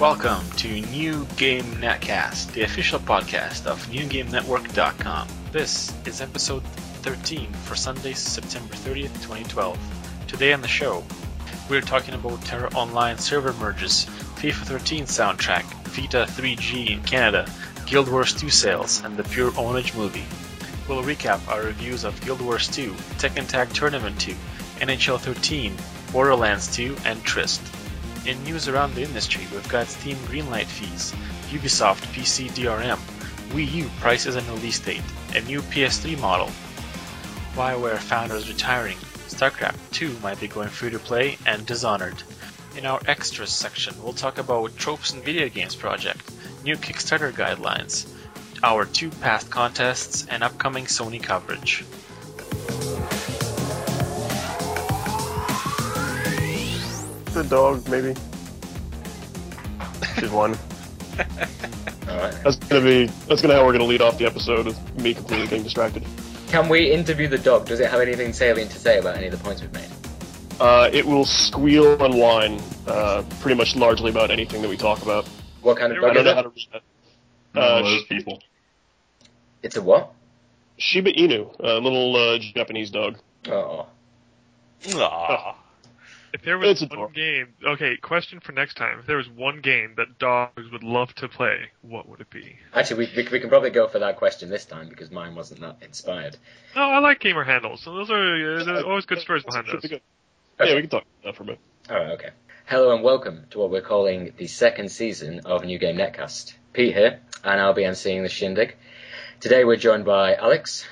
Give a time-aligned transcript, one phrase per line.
[0.00, 5.28] Welcome to New Game Netcast, the official podcast of NewGameNetwork.com.
[5.52, 6.64] This is episode
[7.02, 9.78] 13 for Sunday, September 30th, 2012.
[10.26, 11.04] Today on the show,
[11.68, 17.46] we're talking about TERA Online server merges, FIFA 13 soundtrack, Vita 3G in Canada,
[17.84, 20.24] Guild Wars 2 sales, and the Pure Pwnage movie.
[20.88, 24.34] We'll recap our reviews of Guild Wars 2, Tekken Tag Tournament 2,
[24.76, 25.76] NHL 13,
[26.10, 27.60] Borderlands 2, and Tryst.
[28.26, 31.14] In news around the industry, we've got Steam Greenlight fees,
[31.48, 32.98] Ubisoft PC DRM,
[33.50, 35.02] Wii U prices and release date,
[35.34, 36.50] a new PS3 model,
[37.54, 42.22] BioWare founders retiring, StarCraft 2 might be going free to play, and Dishonored.
[42.76, 46.30] In our extras section, we'll talk about Tropes in Video Games project,
[46.62, 48.06] new Kickstarter guidelines,
[48.62, 51.84] our two past contests, and upcoming Sony coverage.
[57.40, 58.14] The dog, maybe.
[60.18, 60.58] She's one.
[62.06, 62.34] Alright.
[62.44, 63.06] That's gonna be.
[63.28, 64.66] That's gonna how we're gonna lead off the episode.
[64.66, 66.04] Is me completely getting distracted.
[66.48, 67.64] Can we interview the dog?
[67.64, 69.88] Does it have anything salient to say about any of the points we've made?
[70.60, 75.00] Uh, it will squeal and whine, uh, pretty much largely about anything that we talk
[75.00, 75.26] about.
[75.62, 76.34] What kind of I dog don't is know it?
[76.34, 76.68] how to read
[77.54, 77.58] that.
[77.58, 78.42] Uh, those people.
[79.62, 80.12] It's a what?
[80.76, 83.16] Shiba Inu, a little uh, Japanese dog.
[83.48, 83.86] Oh.
[84.82, 85.54] Aww.
[86.32, 87.14] If there was It's one adorable.
[87.14, 89.00] game, okay, question for next time.
[89.00, 92.56] If there was one game that dogs would love to play, what would it be?
[92.72, 95.60] Actually, we, we, we can probably go for that question this time because mine wasn't
[95.60, 96.36] that inspired.
[96.76, 97.82] Oh, I like gamer handles.
[97.82, 99.84] So those are uh, always good stories behind those.
[99.84, 100.00] Okay.
[100.60, 101.58] Yeah, we can talk about that for a bit.
[101.90, 102.30] Alright, okay.
[102.66, 106.54] Hello and welcome to what we're calling the second season of New Game Netcast.
[106.72, 108.76] Pete here, and I'll be emceeing the shindig.
[109.40, 110.86] Today we're joined by Alex,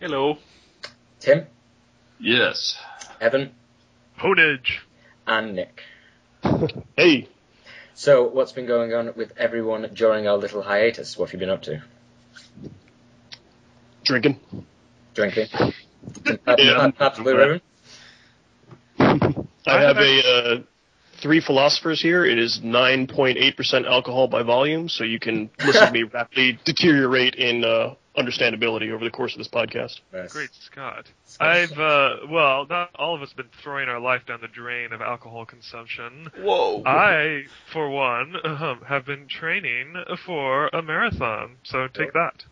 [0.00, 0.38] Hello.
[1.20, 1.46] Tim,
[2.18, 2.78] Yes.
[3.20, 3.50] Evan,
[4.18, 4.80] Honage.
[5.26, 5.82] and Nick.
[6.96, 7.28] Hey,
[7.94, 11.16] So, what's been going on with everyone during our little hiatus?
[11.18, 11.82] What have you been up to?
[14.04, 14.40] drinking.
[15.14, 15.46] Drinking?
[16.26, 16.44] Yeah.
[16.46, 17.60] Perhaps perhaps Blue Ribbon?
[19.66, 20.62] I have a uh,
[21.20, 22.24] three philosophers here.
[22.24, 27.64] It is 9.8% alcohol by volume, so you can listen to me rapidly deteriorate in
[27.64, 30.00] uh, understandability over the course of this podcast.
[30.12, 30.32] Nice.
[30.32, 31.06] Great Scott.
[31.24, 31.46] Scott.
[31.48, 34.92] I've uh well, not all of us have been throwing our life down the drain
[34.92, 36.30] of alcohol consumption.
[36.36, 36.82] Whoa.
[36.84, 41.56] I, for one, um, have been training for a marathon.
[41.62, 42.44] So take that.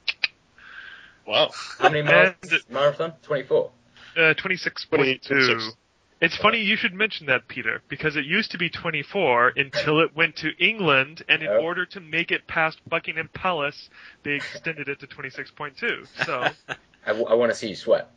[1.26, 1.50] Wow.
[1.78, 2.34] How many miles?
[2.70, 3.12] Marathon?
[3.22, 3.70] 24.
[4.16, 5.22] Uh, 26.2.
[5.22, 5.76] 26.
[6.20, 10.16] It's funny you should mention that, Peter, because it used to be 24 until it
[10.16, 13.90] went to England, and in order to make it past Buckingham Palace,
[14.22, 16.06] they extended it to 26.2.
[16.24, 16.48] So
[17.06, 18.10] I, want to see you sweat.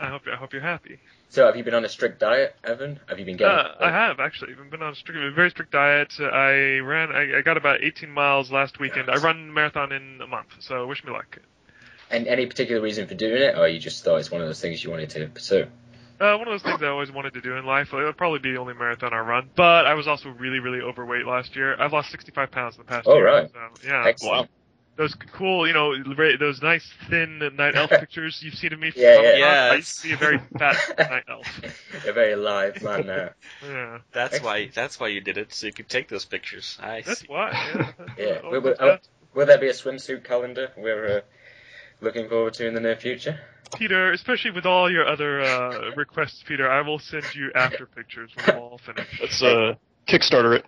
[0.00, 0.98] I hope I hope you're happy.
[1.28, 3.00] So, have you been on a strict diet, Evan?
[3.06, 3.56] Have you been getting?
[3.56, 4.52] Uh, I have actually.
[4.52, 6.12] I've been on a strict, a very strict diet.
[6.20, 7.10] Uh, I ran.
[7.10, 9.10] I, I got about 18 miles last weekend.
[9.10, 11.38] I run a marathon in a month, so wish me luck.
[12.10, 14.60] And any particular reason for doing it, or you just thought it's one of those
[14.60, 15.66] things you wanted to pursue?
[16.22, 17.92] Uh, one of those things I always wanted to do in life.
[17.92, 19.50] It'll probably be the only marathon I run.
[19.56, 21.74] But I was also really, really overweight last year.
[21.80, 23.24] I've lost 65 pounds in the past Oh, year.
[23.26, 23.50] right.
[23.50, 24.04] So, yeah.
[24.06, 24.48] Excellent.
[24.94, 25.94] Those cool, you know,
[26.38, 28.92] those nice thin night elf pictures you've seen of me.
[28.94, 29.30] Yeah, from yeah.
[29.30, 29.48] Amazon.
[29.48, 29.76] I Yes.
[29.78, 30.76] used to be a very fat
[31.10, 31.60] night elf.
[32.06, 33.30] A very live man now.
[33.66, 33.98] Yeah.
[34.12, 34.68] That's why.
[34.72, 36.78] That's why you did it, so you could take those pictures.
[36.80, 37.26] I That's see.
[37.28, 37.50] why.
[37.52, 37.92] Yeah.
[38.18, 38.38] Yeah.
[38.44, 38.98] Oh, Will, will,
[39.34, 41.20] will there be a swimsuit calendar we're uh,
[42.02, 43.38] looking forward to in the near future?
[43.76, 48.30] Peter, especially with all your other uh, requests, Peter, I will send you after pictures
[48.36, 49.20] when we're all finished.
[49.20, 49.74] Let's uh,
[50.06, 50.66] Kickstarter it.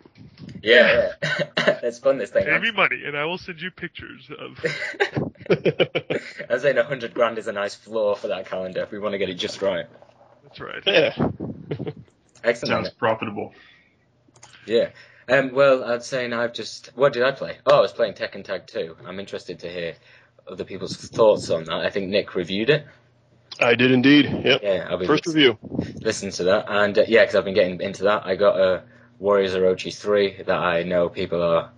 [0.63, 1.81] Yeah, yeah.
[1.83, 2.45] it's fun this thing.
[2.45, 4.65] Pay me money, and I will send you pictures of.
[6.51, 9.13] I'm saying a hundred grand is a nice floor for that calendar if we want
[9.13, 9.87] to get it just right.
[10.45, 10.83] That's right.
[10.87, 11.15] yeah.
[12.43, 12.69] Excellent.
[12.69, 13.53] Sounds profitable.
[14.67, 14.91] Yeah.
[15.29, 16.91] Um, well, I'd say now I've just.
[16.95, 17.59] What did I play?
[17.67, 18.97] Oh, I was playing Tekken Tag 2.
[19.07, 19.95] I'm interested to hear
[20.47, 21.75] other people's thoughts on that.
[21.85, 22.87] I think Nick reviewed it.
[23.61, 24.27] I did indeed.
[24.27, 24.61] Yep.
[24.63, 25.59] Yeah, I'll be First review.
[26.01, 26.67] listen to that.
[26.69, 28.27] And uh, yeah, because I've been getting into that.
[28.27, 28.83] I got a
[29.19, 31.71] Warriors Orochi 3 that I know people are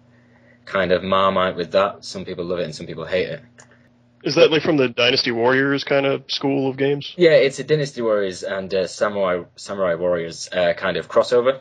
[0.65, 2.05] kind of marmite with that.
[2.05, 3.43] Some people love it and some people hate it.
[4.25, 7.15] Is that like from the Dynasty Warriors kind of school of games?
[7.17, 11.61] Yeah, it's a Dynasty Warriors and uh, Samurai Samurai Warriors uh, kind of crossover.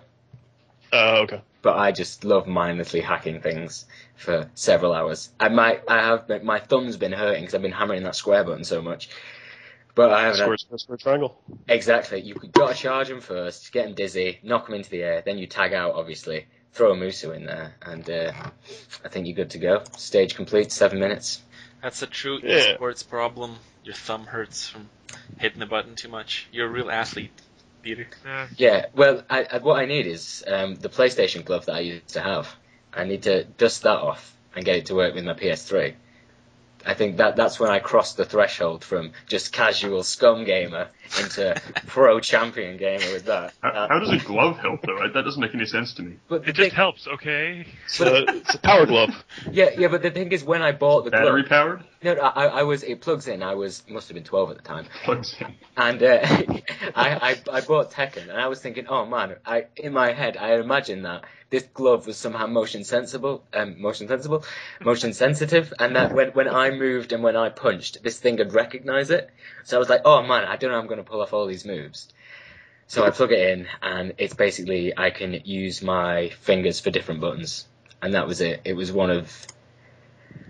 [0.91, 1.41] Uh, okay.
[1.65, 5.31] But I just love mindlessly hacking things for several hours.
[5.39, 8.43] I might, I have, been, my thumb's been hurting because I've been hammering that square
[8.43, 9.09] button so much.
[9.95, 10.41] But I haven't.
[10.41, 11.41] Square, square, square, triangle.
[11.67, 12.21] exactly.
[12.21, 15.39] You got to charge them first, get them dizzy, knock them into the air, then
[15.39, 16.45] you tag out, obviously.
[16.73, 18.31] Throw a Musou in there, and uh,
[19.03, 19.81] I think you're good to go.
[19.97, 21.41] Stage complete, seven minutes.
[21.81, 22.75] That's a true Yeah.
[22.77, 23.55] esports problem.
[23.83, 24.87] Your thumb hurts from
[25.39, 26.47] hitting the button too much.
[26.51, 27.31] You're a real athlete,
[27.85, 28.07] Peter.
[28.25, 28.47] Yeah.
[28.57, 32.09] Yeah, well, I, I, what I need is um, the PlayStation glove that I used
[32.09, 32.53] to have.
[32.91, 35.93] I need to dust that off and get it to work with my PS3.
[36.85, 40.89] I think that that's when I crossed the threshold from just casual scum gamer
[41.19, 41.55] into
[41.87, 43.53] pro champion gamer with that.
[43.61, 44.99] How, Uh, how does a glove help though?
[45.13, 46.17] That doesn't make any sense to me.
[46.27, 47.65] but the It just helps, okay?
[47.85, 49.09] It's a, it's a power glove.
[49.51, 51.83] yeah, yeah, but the thing is, when I bought the Battery glove, powered?
[52.03, 53.41] no, no, I, I was it plugs in.
[53.43, 55.55] I was must have been twelve at the time, Plugs in.
[55.77, 56.19] and uh,
[56.95, 60.37] I, I I bought Tekken, and I was thinking, oh man, I in my head
[60.37, 61.23] I imagined that
[61.55, 64.43] this glove was somehow motion sensible, um, motion sensible,
[64.83, 68.53] motion sensitive, and that when when I moved and when I punched, this thing would
[68.53, 69.29] recognize it.
[69.63, 71.45] So I was like, oh man, I don't know, I'm going to pull off all
[71.47, 72.09] these moves.
[72.87, 77.21] So I plug it in, and it's basically I can use my fingers for different
[77.21, 77.65] buttons,
[78.01, 78.61] and that was it.
[78.65, 79.31] It was one of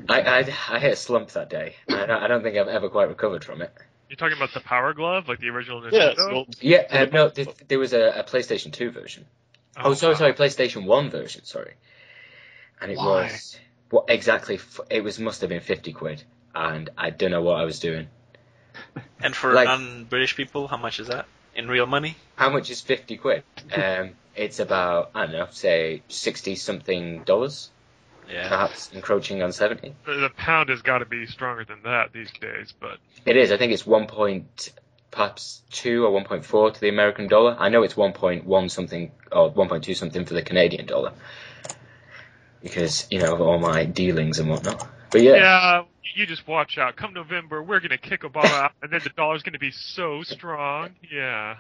[0.10, 0.38] I I,
[0.72, 1.76] I hit a slump that day.
[1.88, 3.72] I don't, I don't think I've ever quite recovered from it.
[4.10, 5.92] You're talking about the Power Glove, like the original Nintendo?
[5.94, 9.26] Yeah, it's the old- Yeah, uh, no, th- there was a, a PlayStation 2 version.
[9.78, 11.74] Oh, sorry, sorry, PlayStation 1 version, sorry.
[12.82, 13.24] And it Why?
[13.24, 13.58] was,
[13.90, 16.24] what exactly, it was, must have been 50 quid.
[16.54, 18.08] And I don't know what I was doing.
[19.22, 21.26] And for Like- non-British people, how much is that
[21.56, 22.16] in real money?
[22.36, 23.44] How much is 50 quid?
[23.76, 27.72] Um, it's about, I don't know, say 60 something dollars,
[28.30, 28.50] Yeah.
[28.50, 29.96] perhaps encroaching on 70.
[30.06, 33.52] The, the pound has got to be stronger than that these days, but It is,
[33.52, 34.74] I think it's 1 point,
[35.16, 37.56] perhaps 2 or 1.4 to the American dollar.
[37.58, 41.14] I know it's 1.1 something, or 1.2 something for the Canadian dollar.
[42.62, 44.86] Because, you know, of all my dealings and whatnot.
[45.12, 45.84] But yeah, yeah,
[46.16, 46.98] you just watch out.
[46.98, 50.90] Come November, we're gonna kick Obama out, and then the dollar's gonna be so strong.
[51.10, 51.56] Yeah,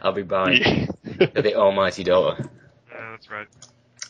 [0.00, 0.86] I'll be buying
[1.34, 2.36] for the almighty dollar.
[2.38, 3.48] yeah that's right.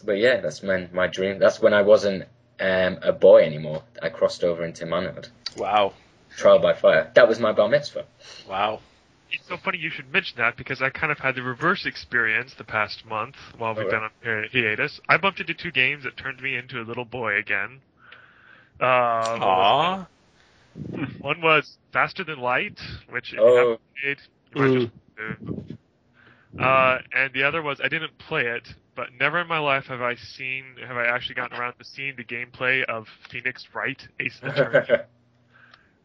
[0.04, 1.38] But yeah, that's when my dream.
[1.38, 2.24] That's when I wasn't
[2.58, 3.82] um, a boy anymore.
[4.02, 5.28] I crossed over into manhood.
[5.56, 5.94] Wow.
[6.36, 7.10] Trial by fire.
[7.14, 8.04] That was my bar mitzvah.
[8.48, 8.80] Wow.
[9.32, 12.54] It's so funny you should mention that because I kind of had the reverse experience
[12.58, 15.00] the past month while we've Oh, been on hi- hiatus.
[15.08, 17.80] I bumped into two games that turned me into a little boy again.
[18.80, 20.06] Uh, what was
[21.20, 22.78] One was Faster Than Light,
[23.10, 23.56] which if you Oh.
[23.56, 24.18] haven't played,
[24.54, 24.92] you might just
[26.58, 30.02] Uh, and the other was I didn't play it, but never in my life have
[30.02, 34.38] I seen have I actually gotten around to seeing the gameplay of Phoenix Wright Ace
[34.42, 34.86] Attorney.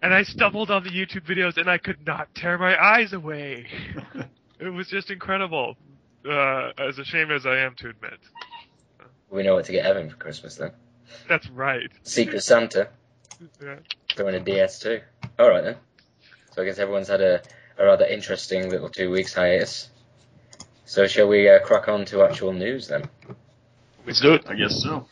[0.05, 3.65] and I stumbled on the YouTube videos and I could not tear my eyes away.
[4.59, 5.77] it was just incredible.
[6.23, 8.19] Uh, as ashamed as I am to admit.
[9.31, 10.71] we know what to get Evan for Christmas then.
[11.27, 11.89] That's right.
[12.03, 12.89] Secret Santa.
[13.61, 13.77] Yeah.
[14.15, 15.01] Throwing a DS too.
[15.39, 15.75] All right then.
[16.51, 17.41] So I guess everyone's had a,
[17.77, 19.89] a rather interesting little two weeks hiatus.
[20.85, 23.09] So shall we uh, crack on to actual news then?
[24.05, 24.45] Let's do it.
[24.47, 25.07] I guess so.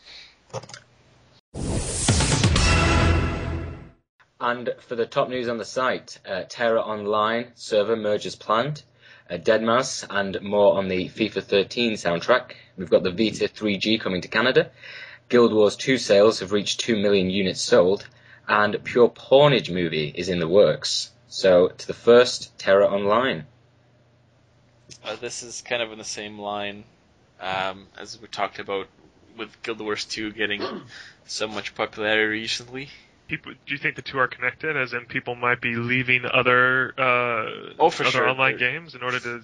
[4.46, 8.82] And for the top news on the site, uh, TERA Online server merges planned,
[9.30, 12.52] uh, Deadmau5, and more on the FIFA 13 soundtrack.
[12.76, 14.70] We've got the Vita 3G coming to Canada.
[15.30, 18.06] Guild Wars 2 sales have reached 2 million units sold,
[18.46, 21.10] and Pure Pwnage movie is in the works.
[21.28, 23.46] So to the first, TERA Online.
[25.02, 26.84] Uh, this is kind of in the same line
[27.40, 28.88] um, as we talked about
[29.38, 30.60] with Guild Wars 2 getting
[31.24, 32.90] so much popularity recently.
[33.28, 34.76] People, do you think the two are connected?
[34.76, 38.28] As in, people might be leaving other uh, Oh, for other sure.
[38.28, 39.42] online They're- games in order to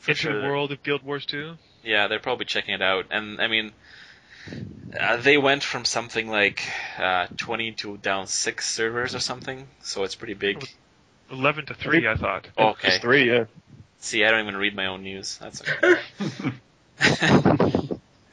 [0.00, 0.40] For enter sure.
[0.42, 1.54] the world of Guild Wars 2.
[1.84, 3.06] Yeah, they're probably checking it out.
[3.10, 3.72] And I mean,
[4.98, 6.62] uh, they went from something like
[6.98, 10.64] uh, 20 to down six servers or something, so it's pretty big.
[11.30, 12.48] Eleven to three, I thought.
[12.58, 12.88] Oh, Okay.
[12.88, 13.44] It's three, yeah.
[13.98, 15.38] See, I don't even read my own news.
[15.40, 16.00] That's okay.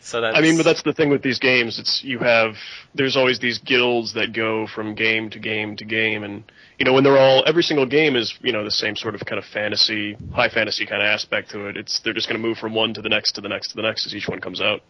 [0.09, 0.37] so that's.
[0.37, 1.79] I mean, but that's the thing with these games.
[1.79, 2.55] It's you have
[2.95, 6.43] there's always these guilds that go from game to game to game, and
[6.77, 9.21] you know when they're all every single game is you know the same sort of
[9.25, 11.77] kind of fantasy, high fantasy kind of aspect to it.
[11.77, 13.75] It's they're just going to move from one to the next to the next to
[13.75, 14.81] the next as each one comes out.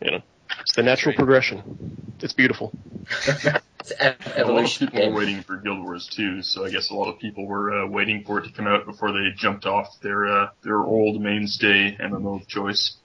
[0.00, 0.22] You know,
[0.60, 2.14] it's the natural progression.
[2.20, 2.72] It's beautiful.
[3.82, 4.86] It's ev- A lot of evolution.
[4.86, 7.82] people were waiting for Guild Wars 2, so I guess a lot of people were
[7.82, 11.20] uh, waiting for it to come out before they jumped off their uh, their old
[11.20, 12.98] mainstay MMO of choice.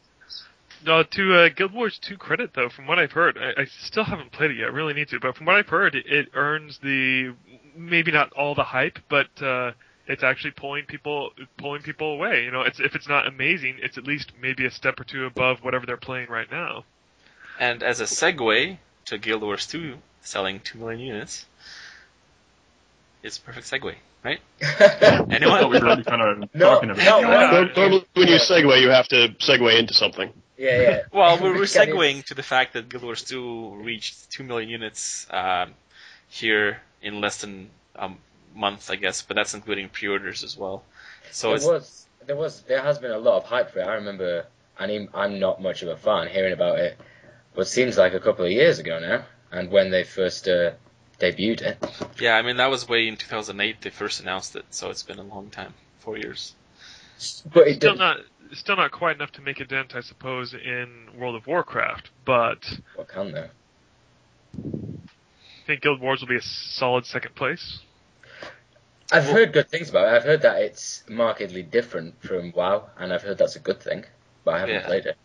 [0.85, 4.03] No, to uh, Guild Wars 2 credit though, from what I've heard, I, I still
[4.03, 4.67] haven't played it yet.
[4.67, 7.33] I Really need to, but from what I've heard, it, it earns the
[7.75, 9.71] maybe not all the hype, but uh,
[10.07, 12.43] it's actually pulling people pulling people away.
[12.43, 15.25] You know, it's if it's not amazing, it's at least maybe a step or two
[15.25, 16.85] above whatever they're playing right now.
[17.59, 21.45] And as a segue to Guild Wars 2 selling 2 million units,
[23.23, 24.39] it's a perfect segue, right?
[24.61, 27.21] I thought we were already kind of No, talking about no, it.
[27.23, 27.51] no.
[27.63, 30.31] Nor- Normally, when you segue, you have to segue into something.
[30.57, 31.01] Yeah, yeah.
[31.11, 35.27] Well, we're, we're segueing to the fact that Guild Wars 2 reached 2 million units
[35.29, 35.73] um,
[36.27, 38.11] here in less than a
[38.55, 40.83] month, I guess, but that's including pre-orders as well.
[41.31, 43.87] So there was there was there has been a lot of hype for it.
[43.87, 44.45] I remember,
[44.79, 46.97] and I'm, I'm not much of a fan hearing about it
[47.57, 50.71] what seems like a couple of years ago now, and when they first uh,
[51.19, 51.83] debuted it.
[52.19, 55.17] Yeah, I mean that was way in 2008 they first announced it, so it's been
[55.17, 56.53] a long time, four years.
[57.53, 58.17] But it Still did, not
[58.53, 62.79] still not quite enough to make a dent, I suppose, in World of Warcraft, but
[62.95, 63.49] what can though?
[65.63, 67.79] I think Guild Wars will be a solid second place.
[69.11, 70.15] I've heard good things about it.
[70.15, 74.05] I've heard that it's markedly different from WoW, and I've heard that's a good thing.
[74.43, 74.87] But I haven't Yeah.
[74.87, 75.17] played it.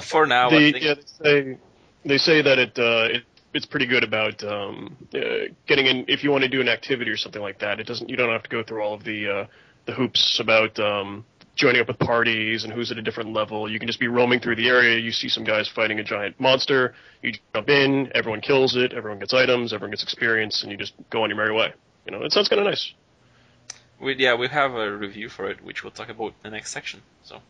[0.00, 1.58] For now, I They, think yeah, they say
[2.04, 3.24] they say that it uh, it
[3.54, 7.10] it's pretty good about um, uh, getting in if you want to do an activity
[7.10, 7.80] or something like that.
[7.80, 9.46] It doesn't you don't have to go through all of the uh,
[9.86, 11.24] the hoops about um,
[11.58, 13.70] joining up with parties and who's at a different level.
[13.70, 14.98] You can just be roaming through the area.
[14.98, 16.94] You see some guys fighting a giant monster.
[17.22, 18.10] You jump in.
[18.14, 18.92] Everyone kills it.
[18.92, 19.72] Everyone gets items.
[19.72, 21.74] Everyone gets experience, and you just go on your merry way.
[22.06, 22.92] You know, it sounds kind of nice.
[24.00, 26.70] we, yeah we have a review for it, which we'll talk about in the next
[26.72, 27.02] section.
[27.24, 27.40] So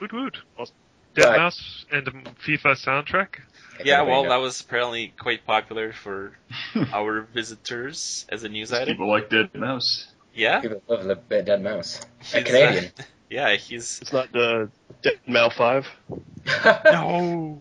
[0.00, 0.38] Woot woot.
[0.56, 0.74] Awesome.
[1.14, 1.36] Dead Right.
[1.38, 3.40] Mouse and the FIFA soundtrack.
[3.84, 6.36] Yeah, well that was apparently quite popular for
[6.92, 8.94] our visitors as a news item.
[8.94, 10.08] People like Dead Mouse.
[10.34, 12.00] Yeah, people love a Dead Mouse.
[12.00, 12.92] A He's, uh, Canadian.
[13.30, 14.70] Yeah, he's It's not the
[15.02, 15.86] Dead Mal Five.
[16.84, 17.60] no.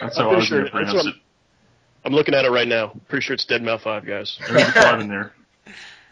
[0.00, 1.20] That's I'm how I pretty was sure- going to that's pronounce what- it.
[2.04, 2.92] I'm looking at it right now.
[3.08, 4.38] Pretty sure it's Dead Mal Five, guys.
[4.48, 5.32] There's a five in there.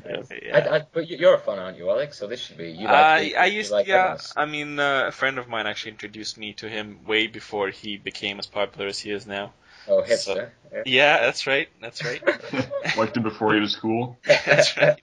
[0.09, 0.23] Yeah.
[0.55, 2.17] I, I, but you- you're a fan, aren't you, Alex?
[2.17, 2.87] So this should be you.
[2.87, 4.09] Uh, Like I you used, like yeah.
[4.11, 4.33] Mouse.
[4.37, 7.97] I mean, uh, a friend of mine actually introduced me to him way before he
[7.97, 9.53] became as popular as he is now.
[9.89, 10.51] Oh, hipster.
[10.73, 10.83] Yeah.
[10.87, 11.69] Yeah, that's right.
[11.81, 12.23] That's right.
[12.97, 14.17] Liked him before he was cool.
[14.25, 15.01] that's right.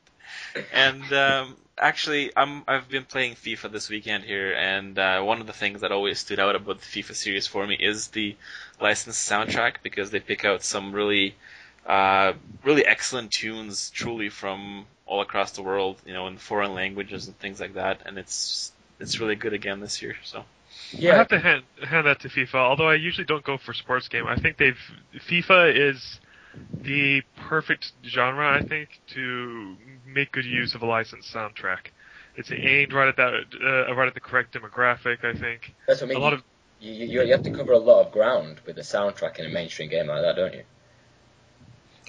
[0.72, 5.48] And um, actually, I'm I've been playing FIFA this weekend here, and uh, one of
[5.48, 8.36] the things that always stood out about the FIFA series for me is the
[8.80, 11.36] licensed soundtrack because they pick out some really,
[11.86, 17.28] uh, really excellent tunes, truly from all across the world, you know, in foreign languages
[17.28, 20.16] and things like that, and it's it's really good again this year.
[20.24, 20.46] So
[20.92, 22.56] Yeah, I have to hand hand that to FIFA.
[22.56, 24.80] Although I usually don't go for sports game, I think they've
[25.16, 26.20] FIFA is
[26.84, 28.50] the perfect genre.
[28.58, 31.88] I think to make good use of a licensed soundtrack.
[32.36, 33.34] It's aimed right at that,
[33.64, 35.24] uh, right at the correct demographic.
[35.24, 36.18] I think That's what I mean.
[36.18, 36.42] a lot of
[36.80, 39.50] you, you, you have to cover a lot of ground with the soundtrack in a
[39.50, 40.64] mainstream game like that, don't you?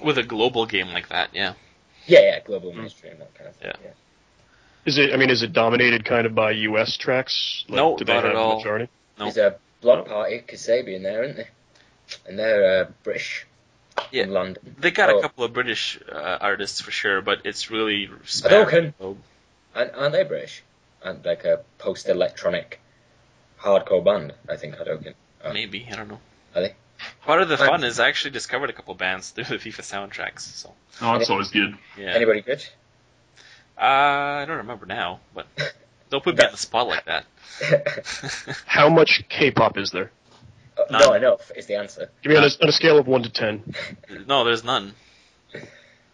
[0.03, 1.53] with a global game like that, yeah.
[2.05, 2.79] Yeah, yeah, global Hmm.
[2.81, 3.71] mainstream, that kind of thing.
[3.73, 3.77] Yeah.
[3.85, 3.91] Yeah.
[4.85, 5.13] Is it?
[5.13, 6.97] I mean, is it dominated kind of by U.S.
[6.97, 7.63] tracks?
[7.69, 8.57] Like, No, do they not have at all.
[8.57, 8.89] Majority?
[9.17, 9.25] No.
[9.31, 11.49] There's a Bloc Party, Kasabian there, isn't there?
[12.27, 13.47] And they're uh, British.
[14.11, 14.23] Yeah.
[14.23, 14.75] In London.
[14.79, 15.19] They got Oh.
[15.19, 18.93] a couple of British uh, artists for sure, but it's really Hadouken.
[18.93, 19.17] span-
[19.73, 20.63] And aren't they British?
[21.03, 22.79] And like a post electronic
[23.59, 25.13] hardcore band, I think Hadouken.
[25.43, 26.19] Oh, Maybe I don't know.
[26.55, 26.75] Are they?
[27.25, 30.41] Part of the fun is I actually discovered a couple bands through the FIFA soundtracks.
[30.41, 31.77] So Oh, that's always good.
[31.97, 32.65] yeah, Anybody good?
[33.77, 35.45] uh, I don't remember now, but
[36.09, 37.25] don't put me on the spot like that.
[38.65, 40.11] How much K-pop is there?
[40.89, 42.09] Not enough is the answer.
[42.21, 43.73] Give me on a, on a scale of one to ten.
[44.27, 44.93] no, there's none.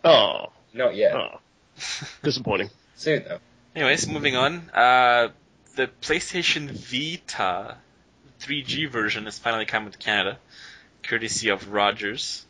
[0.04, 1.16] Oh, Not yet.
[1.16, 1.40] oh,
[2.24, 2.70] disappointing.
[2.96, 3.40] Soon though.
[3.76, 4.70] Anyways, moving on.
[4.74, 5.30] Uh,
[5.76, 7.78] the PlayStation Vita
[8.42, 10.38] 3G version is finally coming to Canada,
[11.04, 12.46] courtesy of Rogers,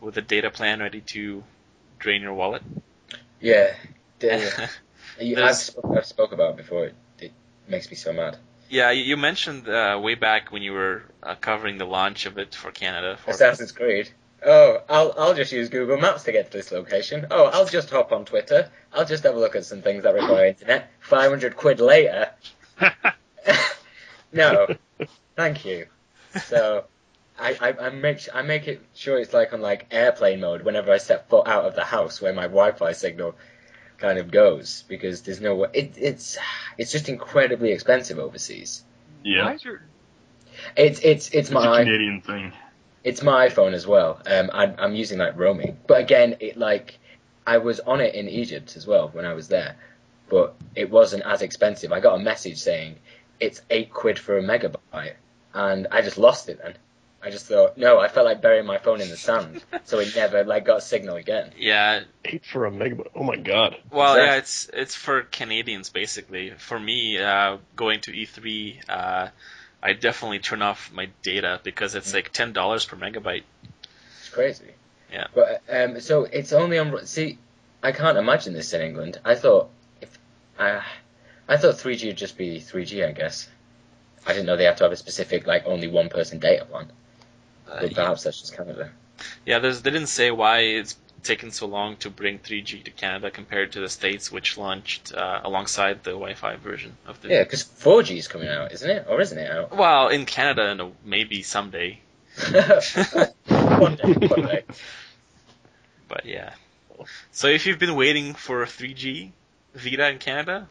[0.00, 1.42] with a data plan ready to
[1.98, 2.62] drain your wallet.
[3.40, 3.74] Yeah.
[4.20, 4.68] The-
[5.18, 6.84] you, I've, There's- spoke, I've spoke about it before.
[6.86, 7.32] It, it
[7.68, 8.36] makes me so mad.
[8.72, 12.54] Yeah, you mentioned uh, way back when you were uh, covering the launch of it
[12.54, 13.18] for Canada.
[13.18, 14.08] For, Assassin's Creed.
[14.42, 17.26] Oh, I'll I'll just use Google Maps to get to this location.
[17.30, 18.70] Oh, I'll just hop on Twitter.
[18.90, 20.90] I'll just have a look at some things that require internet.
[21.00, 22.30] Five hundred quid later.
[24.32, 24.68] no,
[25.36, 25.84] thank you.
[26.42, 26.84] So,
[27.38, 30.92] I, I I make I make it sure it's like on like airplane mode whenever
[30.92, 33.34] I step foot out of the house where my Wi-Fi signal
[34.02, 35.68] kind of goes because there's no way.
[35.72, 36.36] It, it's
[36.76, 38.84] it's just incredibly expensive overseas.
[39.24, 39.44] Yeah.
[39.46, 39.80] why is your
[40.76, 42.52] It's it's it's It's a my Canadian thing.
[43.04, 44.20] it's my iPhone as well.
[44.26, 46.98] Um, I'm, I'm using like roaming, but again, it like
[47.46, 49.76] I was on it in Egypt as well when I was there,
[50.28, 51.92] but it wasn't as expensive.
[51.92, 52.96] I got a message saying
[53.40, 55.14] it's eight quid for a megabyte,
[55.54, 56.60] and I just lost it.
[56.62, 56.74] Then
[57.24, 60.14] I just thought, no, I felt like burying my phone in the sand, so it
[60.16, 61.52] never like got signal again.
[61.56, 63.10] yeah, Eight for a megabyte.
[63.14, 63.76] Oh my god.
[63.90, 64.26] well, Exactly.
[64.26, 66.50] yeah, it's it's for Canadians basically.
[66.58, 69.28] For me, uh, going to E3, uh,
[69.82, 73.44] I definitely turn off my data because it's like ten dollars per megabyte.
[74.18, 74.72] It's crazy.
[75.12, 75.26] Yeah.
[75.34, 77.06] But um, so it's only on.
[77.06, 77.38] See,
[77.82, 79.20] I can't imagine this in England.
[79.24, 79.68] I thought
[80.00, 80.18] if
[80.58, 80.82] I,
[81.48, 83.06] I thought 3G would just be 3G.
[83.06, 83.48] I guess.
[84.26, 86.90] I didn't know they have to have a specific like only one person data plan.
[87.72, 88.90] Uh, But perhaps that's just Canada.
[89.46, 93.30] yeah, there's they didn't say why it's taken so long to bring 3G to Canada
[93.30, 97.28] compared to the states, which launched uh, alongside the Wi-Fi version of the.
[97.28, 99.06] Yeah, because 4G is coming out, isn't it?
[99.08, 99.76] Or isn't it out?
[99.76, 102.00] Well, in Canada, no, maybe someday.
[103.48, 104.64] one day, one day.
[106.08, 106.54] But yeah.
[107.30, 109.30] So if you've been waiting for 3G
[109.74, 110.68] Vita in Canada,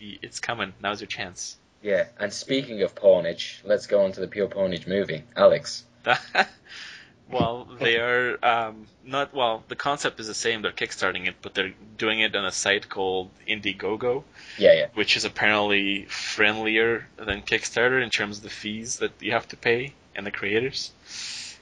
[0.00, 0.72] it's coming.
[0.82, 1.56] Now's your chance.
[1.82, 5.24] Yeah, and speaking of pornage, let's go on to the Pure Pwnage movie.
[5.36, 5.84] Alex.
[7.30, 9.34] well, they are um, not.
[9.34, 10.62] Well, the concept is the same.
[10.62, 14.24] They're kickstarting it, but they're doing it on a site called Indiegogo,
[14.58, 14.86] Yeah, yeah.
[14.94, 19.56] which is apparently friendlier than Kickstarter in terms of the fees that you have to
[19.56, 20.92] pay and the creators.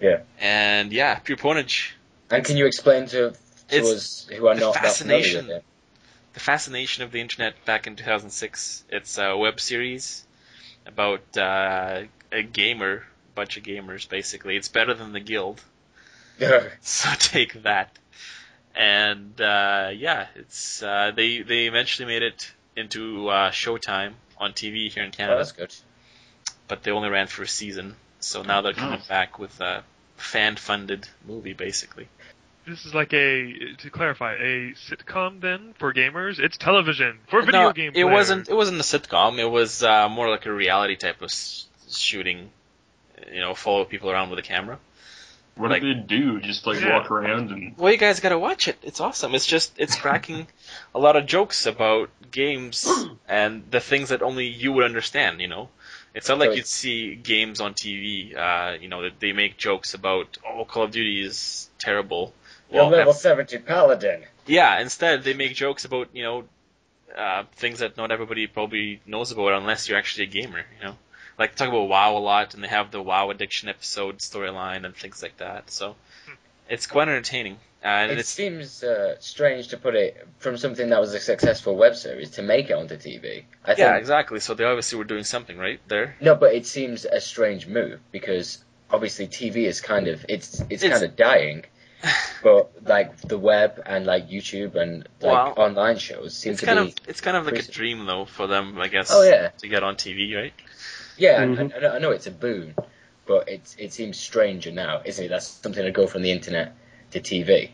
[0.01, 0.21] Yeah.
[0.41, 1.93] And yeah, Pure Pwnage.
[2.31, 3.35] And can you explain to,
[3.69, 5.47] to us who are the not that fascination.
[5.47, 8.85] the fascination of the internet back in 2006.
[8.89, 10.25] It's a web series
[10.87, 13.05] about uh, a gamer,
[13.41, 14.57] bunch of gamers basically.
[14.57, 15.63] It's better than the Guild,
[16.81, 17.99] so take that.
[18.75, 24.91] And uh, yeah, it's uh, they they eventually made it into uh, Showtime on TV
[24.91, 25.75] here in oh, Canada, that's good.
[26.69, 27.97] but they only ran for a season.
[28.21, 29.83] So now they're coming back with a
[30.19, 32.09] fan-funded movie, basically.
[32.67, 36.39] This is like a to clarify a sitcom then for gamers.
[36.39, 37.93] It's television for video no, game.
[37.95, 38.13] It players.
[38.13, 38.49] wasn't.
[38.51, 39.39] It wasn't a sitcom.
[39.39, 42.51] It was uh, more like a reality type of s- shooting.
[43.33, 44.79] You know, follow people around with a camera.
[45.57, 46.41] What Like- did they do?
[46.41, 46.99] Just like Yeah.
[46.99, 48.79] walk around and Well, you guys gotta watch it.
[48.83, 49.35] It's awesome.
[49.35, 50.47] It's just it's cracking
[50.95, 52.89] a lot of jokes about games
[53.29, 55.41] and the things that only you would understand.
[55.41, 55.69] You know,
[56.15, 58.35] it's not like So you'd see games on TV.
[58.37, 62.33] Uh, you know that they make jokes about oh Call of Duty is terrible.
[62.71, 64.23] You're Well, level 70 paladin.
[64.47, 66.45] Yeah, instead they make jokes about you know
[67.17, 70.65] uh, things that not everybody probably knows about unless you're actually a gamer.
[70.78, 70.97] You know,
[71.41, 74.95] like talk about WoW a lot, and they have the WoW addiction episode storyline and
[74.95, 75.71] things like that.
[75.71, 75.97] So
[76.69, 81.00] it's quite entertaining, uh, and It seems uh, strange to put it from something that
[81.00, 83.43] was a successful web series to make it onto TV.
[83.65, 84.39] I think yeah, exactly.
[84.39, 86.15] So they obviously were doing something right there.
[86.21, 90.85] no, but it seems a strange move because obviously TV is kind of it's it's,
[90.85, 91.65] It's- kind of dying,
[92.43, 96.67] but like the web and like YouTube and like Well, online shows seem It's to
[96.67, 99.11] kind be of it's kind of like a dream though for them, I guess.
[99.13, 99.49] Oh, yeah.
[99.59, 100.53] to get on TV, right?
[101.21, 101.45] Yeah.
[101.45, 101.61] Mhm.
[101.75, 102.75] and I, I know it's a boon,
[103.26, 105.28] but it it seems stranger now, isn't it?
[105.28, 106.73] That's something to go from the internet
[107.13, 107.71] to TV.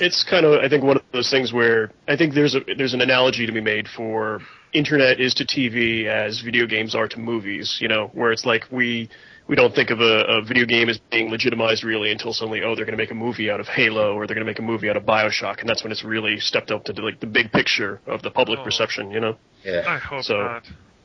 [0.00, 2.94] It's kind of, I think, one of those things where I think there's a there's
[2.94, 4.40] an analogy to be made for
[4.72, 7.78] internet is to TV as video games are to movies.
[7.80, 9.08] You know, where it's like we
[9.48, 12.74] we don't think of a, a video game as being legitimized really until suddenly, oh,
[12.76, 14.62] they're going to make a movie out of Halo or they're going to make a
[14.72, 17.50] movie out of Bioshock, and that's when it's really stepped up to like the big
[17.50, 18.64] picture of the public Oh.
[18.64, 19.10] perception.
[19.10, 19.84] You know, Yeah.
[19.86, 20.64] I hope So- not.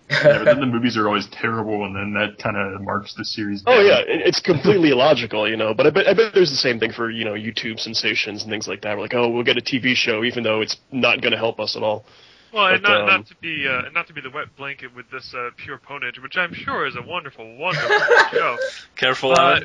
[0.10, 3.26] Yeah, but then the movies are always terrible, and then that kind of marks the
[3.26, 3.64] series.
[3.66, 5.74] Oh yeah, it's completely illogical, you know.
[5.74, 8.52] But I bet I bet there's the same thing for you know YouTube sensations and
[8.52, 8.96] things like that.
[8.96, 11.60] We're like, oh, we'll get a TV show, even though it's not going to help
[11.60, 12.06] us at all.
[12.54, 15.10] Well, and not um, not to be uh, not to be the wet blanket with
[15.10, 17.90] this uh, Pure Pwnage, which I'm sure is a wonderful, wonderful
[18.32, 18.58] show.
[18.96, 19.64] Careful, But,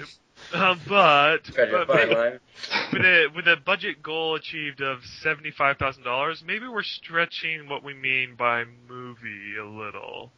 [0.52, 0.70] Alan.
[0.70, 1.88] um, but, but
[2.92, 7.68] with a with a budget goal achieved of seventy five thousand dollars, maybe we're stretching
[7.68, 10.32] what we mean by movie a little.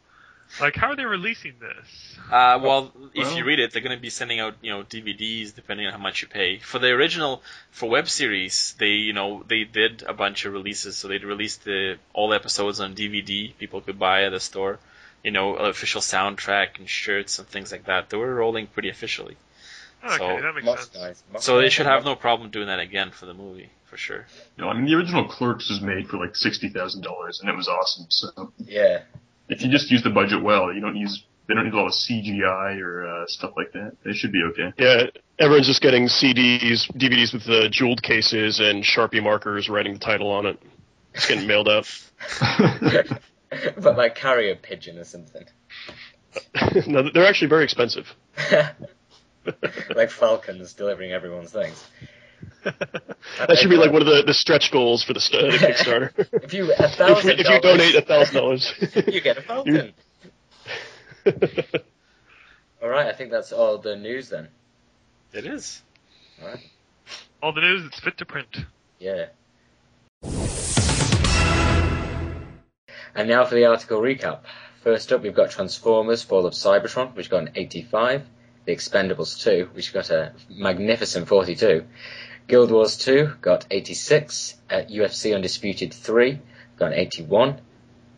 [0.59, 2.18] Like, how are they releasing this?
[2.31, 5.55] Uh, well, if you read it, they're going to be sending out, you know, DVDs
[5.55, 6.59] depending on how much you pay.
[6.59, 10.96] For the original, for web series, they, you know, they did a bunch of releases.
[10.96, 13.57] So they'd released the all episodes on DVD.
[13.59, 14.81] People could buy at the store.
[15.23, 18.11] You know, official soundtrack and shirts and things like that.
[18.11, 19.37] They were rolling pretty officially.
[20.05, 20.95] Okay, So, that makes Moss sense.
[20.95, 21.23] nice.
[21.33, 24.27] Moss So they should have no problem doing that again for the movie, for sure.
[24.59, 27.57] No, I mean the original Clerks was made for like sixty thousand dollars, and it
[27.57, 28.07] was awesome.
[28.09, 29.03] So Yeah.
[29.49, 31.87] if you just use the budget well, you don't use they don't need a lot
[31.87, 33.97] of CGI or uh, stuff like that.
[34.05, 34.73] They should be okay.
[34.79, 35.07] Yeah,
[35.39, 40.31] everyone's just getting CDs, DVDs with the jeweled cases and Sharpie markers writing the title
[40.31, 40.63] on it.
[41.13, 41.87] It's getting mailed out.
[43.77, 45.45] but like carrier pigeon or something.
[46.87, 48.07] no, they're actually very expensive.
[49.94, 51.85] like falcons delivering everyone's things.
[53.38, 56.12] That should be like one of the, the stretch goals for the, st- the Kickstarter.
[56.44, 58.72] If you a thousand if you donate a thousand dollars,
[59.07, 59.92] you get a falcon.
[62.83, 64.48] All right, I think that's all the news then.
[65.33, 65.83] It is.
[66.42, 66.61] All right.
[67.42, 68.59] All the news that's fit to print.
[68.98, 69.26] Yeah.
[73.14, 74.40] And now for the article recap.
[74.83, 78.24] First up, we've got Transformers: Fall of Cybertron, which got an 85.
[78.71, 81.87] The Expendables 2, which got a magnificent 42.
[82.47, 84.55] Guild Wars 2 got 86.
[84.71, 86.39] Uh, UFC Undisputed 3
[86.77, 87.61] got 81.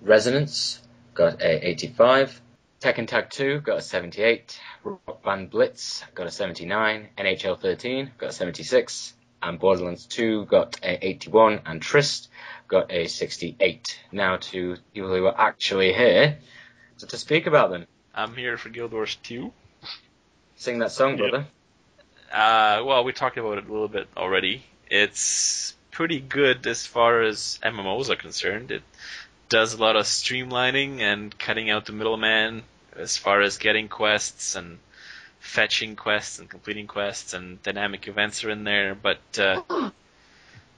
[0.02, 0.82] Resonance
[1.14, 2.42] got a 85.
[2.80, 4.60] Tekken Tag 2 got a 78.
[4.84, 7.08] Rock Band Blitz got a 79.
[7.16, 9.14] NHL 13 got a 76.
[9.42, 11.62] And Borderlands 2 got a 81.
[11.64, 12.28] And Tryst
[12.68, 13.98] got a 68.
[14.12, 16.36] Now to people who are actually here
[16.98, 17.86] to, to speak about them.
[18.14, 19.50] I'm here for Guild Wars 2.
[20.62, 21.44] Sing that song, brother.
[22.30, 24.62] Uh, well, we talked about it a little bit already.
[24.88, 28.70] It's pretty good as far as MMOs are concerned.
[28.70, 28.84] It
[29.48, 32.62] does a lot of streamlining and cutting out the middleman
[32.94, 34.78] as far as getting quests and
[35.40, 39.90] fetching quests and completing quests and dynamic events are in there, but uh,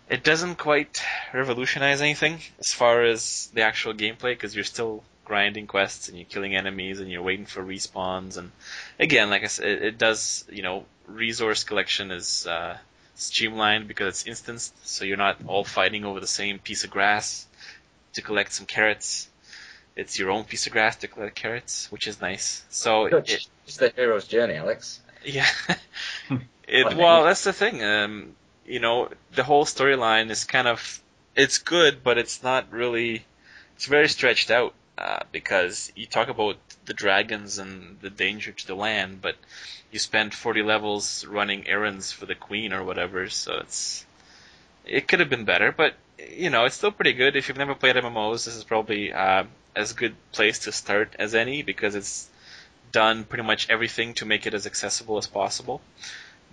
[0.09, 1.03] it doesn't quite
[1.35, 6.27] revolutionize anything as far as the actual gameplay because you're still grinding quests and you're
[6.27, 8.51] killing enemies and you're waiting for respawns and
[8.99, 12.77] again like I said it, it does you know resource collection is uh,
[13.15, 17.47] streamlined because it's instanced so you're not all fighting over the same piece of grass
[18.15, 19.29] to collect some carrots
[19.97, 23.31] it's your own piece of grass to collect carrots which is nice so Good.
[23.31, 25.01] it, It's the hero's journey, Alex.
[25.25, 25.47] yeah.
[26.69, 27.83] it, well, that's the thing.
[27.83, 28.35] Um,
[28.67, 31.01] you know, the whole storyline is kind of
[31.37, 33.25] it's good, but it's not really.
[33.77, 38.66] It's very stretched out uh, because you talk about the dragons and the danger to
[38.66, 39.37] the land, but
[39.90, 44.04] you spend 40 levels running errands for the queen or whatever, so it's
[44.85, 47.37] it could have been better, but you know, it's still pretty good.
[47.37, 51.35] If you've never played MMOs, this is probably uh, as good place to start as
[51.35, 52.28] any because it's
[52.92, 55.80] done pretty much everything to make it as accessible as possible.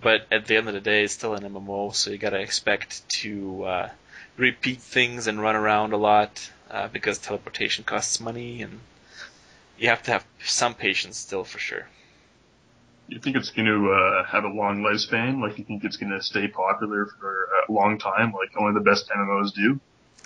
[0.00, 3.08] But at the end of the day, it's still an MMO, so you gotta expect
[3.20, 3.90] to uh,
[4.36, 8.80] repeat things and run around a lot uh, because teleportation costs money, and
[9.78, 11.86] you have to have some patience still for sure.
[13.08, 15.42] You think it's going to uh, have a long lifespan?
[15.42, 18.84] Like, you think it's going to stay popular for a long time, like only the
[18.84, 19.78] best MMOs do?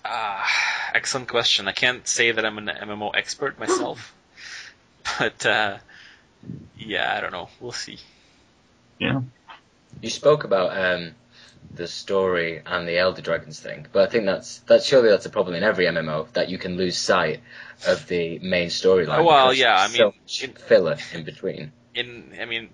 [0.05, 0.49] Ah,
[0.95, 1.67] excellent question.
[1.67, 4.15] I can't say that I'm an MMO expert myself,
[5.19, 5.79] but uh,
[6.79, 7.49] yeah, I don't know.
[7.61, 7.99] We'll see.
[9.01, 9.23] Yeah.
[10.01, 11.15] You spoke about um,
[11.75, 15.31] the story and the Elder Dragons thing, but I think that's that's surely that's a
[15.31, 17.41] problem in every MMO that you can lose sight
[17.87, 19.25] of the main storyline.
[19.25, 21.73] Well, yeah, I mean, so in- filler in between.
[21.95, 22.71] in I mean,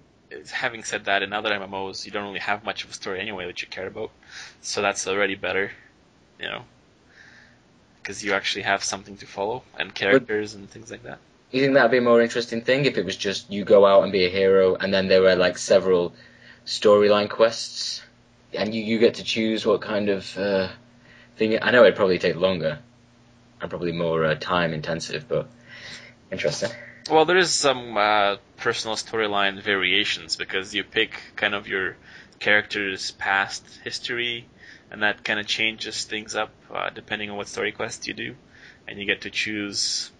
[0.51, 3.47] having said that, in other MMOs, you don't really have much of a story anyway
[3.47, 4.11] that you care about,
[4.61, 5.73] so that's already better,
[6.39, 6.63] you know,
[8.03, 11.19] because you actually have something to follow and characters and things like that.
[11.51, 14.05] You think that'd be a more interesting thing if it was just you go out
[14.05, 16.15] and be a hero, and then there were like several
[16.65, 18.03] storyline quests,
[18.55, 20.69] and you, you get to choose what kind of uh,
[21.37, 21.59] thing.
[21.63, 22.79] I know it'd probably take longer
[23.61, 25.49] and probably more uh, time intensive, but
[26.31, 26.71] interesting.
[27.11, 31.97] Well, there is some uh, personal storyline variations because you pick kind of your
[32.39, 34.47] character's past history,
[34.91, 38.35] and that kind of changes things up uh, depending on what story quest you do,
[38.87, 40.11] and you get to choose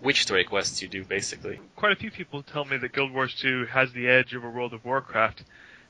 [0.00, 1.60] which story quests you do basically.
[1.76, 4.72] quite a few people tell me that Guild Wars 2 has the edge over World
[4.72, 5.44] of Warcraft,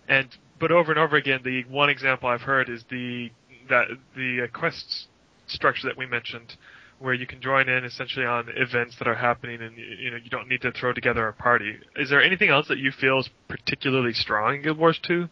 [0.08, 0.28] and
[0.60, 3.30] but over and over again, the one example I've heard is the
[3.68, 5.08] that the uh, quest
[5.46, 6.54] structure that we mentioned,
[6.98, 10.30] where you can join in essentially on events that are happening, and you, know you
[10.30, 11.78] don't need to throw together a party.
[11.96, 15.28] Is there anything else that you feel is particularly strong in Guild Wars 2?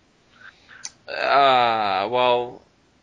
[1.09, 2.62] Uh, well,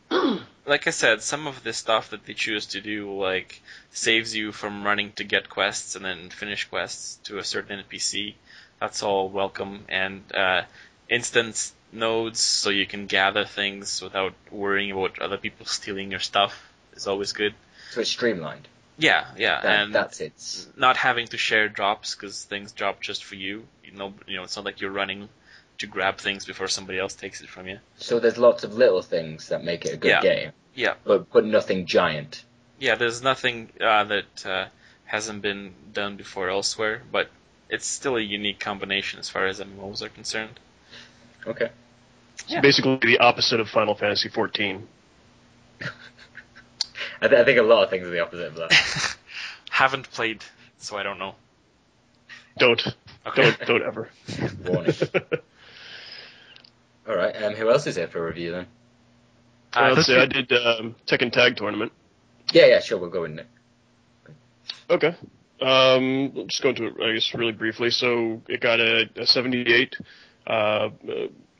[0.65, 3.61] like I said, some of the stuff that they choose to do, like,
[3.91, 8.35] saves you from running to get quests and then finish quests to a certain NPC.
[8.79, 9.85] That's all welcome.
[9.89, 10.63] And, uh,
[11.09, 16.71] instance nodes, so you can gather things without worrying about other people stealing your stuff,
[16.93, 17.53] is always good.
[17.91, 18.67] So it's streamlined.
[18.97, 20.67] Yeah, yeah, That, and that's it.
[20.77, 23.65] not having to share drops because things drop just for you.
[23.83, 25.27] You know, you know, it's not like you're running
[25.79, 27.79] to grab things before somebody else takes it from you.
[27.97, 30.21] So there's lots of little things that make it a good Yeah.
[30.21, 32.43] game, Yeah, but but nothing giant.
[32.79, 32.95] yeah.
[32.95, 34.65] There's nothing uh, that uh,
[35.03, 37.29] hasn't been done before elsewhere, but
[37.69, 40.57] it's still a unique combination as far as MMOs are concerned.
[41.45, 41.69] Okay.
[42.47, 42.61] Yeah.
[42.61, 44.81] Basically, the opposite of Final Fantasy XIV.
[47.21, 49.15] I, th- I think a lot of things are the opposite of that.
[49.69, 50.43] Haven't played,
[50.77, 51.35] so I don't know.
[52.57, 52.81] Don't,
[53.27, 53.41] Okay.
[53.41, 54.09] don't, don't ever.
[54.65, 54.93] Warning.
[57.07, 57.35] All right.
[57.43, 58.67] Um, who else is here for a review then?
[59.73, 61.91] Uh, Let's say I did um, Tekken Tag Tournament.
[62.53, 62.97] Yeah, yeah, sure.
[62.97, 63.47] We'll go in there.
[64.89, 65.15] Okay.
[65.61, 67.89] Um, I'll just go into it, I guess, really briefly.
[67.89, 69.97] So it got a, a 78.
[70.47, 70.89] Uh, uh,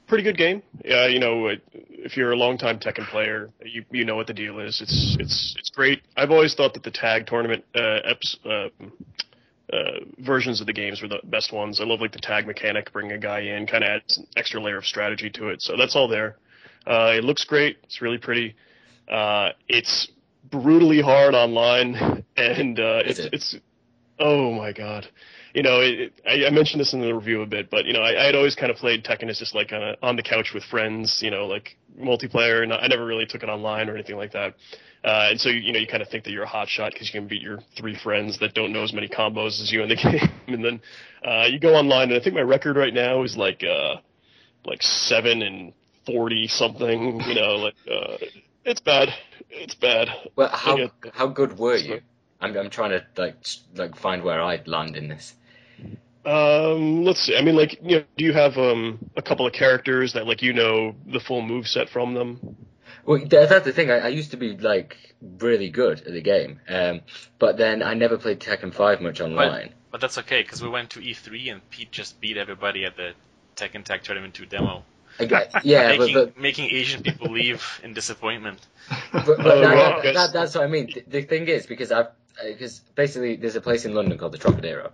[0.08, 0.64] pretty good game.
[0.84, 4.34] Yeah, you know, uh, if you're a longtime Tekken player, you you know what the
[4.34, 4.82] deal is.
[4.82, 6.02] It's it's it's great.
[6.16, 8.70] I've always thought that the tag tournament uh, eps, uh,
[9.74, 11.82] uh, versions of the games were the best ones.
[11.82, 14.62] I love like the tag mechanic, bringing a guy in, kind of adds an extra
[14.62, 15.62] layer of strategy to it.
[15.62, 16.38] So that's all there.
[16.86, 17.78] Uh, it looks great.
[17.84, 18.56] It's really pretty.
[19.10, 20.10] Uh, it's
[20.50, 23.34] brutally hard online, and uh, it's it?
[23.34, 23.56] it's
[24.20, 25.08] oh my god.
[25.56, 28.02] You know, it, I, I mentioned this in the review a bit, but you know,
[28.02, 30.22] I, I had always kind of played Tekken as just like on, a, on the
[30.22, 33.94] couch with friends, you know, like multiplayer, and I never really took it online or
[33.94, 34.56] anything like that.
[35.06, 37.08] Uh, and so you know, you kind of think that you're a hot shot because
[37.08, 39.88] you can beat your three friends that don't know as many combos as you in
[39.88, 40.82] the game, and then
[41.24, 43.96] uh, you go online, and I think my record right now is like uh,
[44.66, 45.72] like seven and
[46.06, 47.22] forty something.
[47.22, 48.18] You know, like uh,
[48.66, 49.08] it's bad.
[49.50, 50.10] It's bad.
[50.36, 52.02] Well, how how good were you?
[52.42, 53.38] I'm I'm trying to like
[53.76, 55.34] like find where I'd land in this.
[56.26, 57.38] Um, let's see.
[57.38, 60.42] I mean, like, you know, do you have um a couple of characters that like
[60.42, 62.58] you know the full move set from them?
[63.06, 63.92] Well, that's the thing.
[63.92, 64.98] I, I used to be like
[65.40, 67.02] really good at the game, um,
[67.38, 69.74] but then I never played Tekken 5 much online.
[69.92, 73.12] But that's okay because we went to E3 and Pete just beat everybody at the
[73.56, 74.84] Tekken Tag Tournament 2 demo,
[75.20, 78.60] I get- yeah, but, making but making Asian people leave in disappointment.
[79.14, 80.02] But, but Oh, that, wow.
[80.02, 80.88] that, that, that's what I mean.
[80.94, 82.08] The, the thing is, because I've,
[82.44, 84.92] because basically there's a place in London called the Trocadero,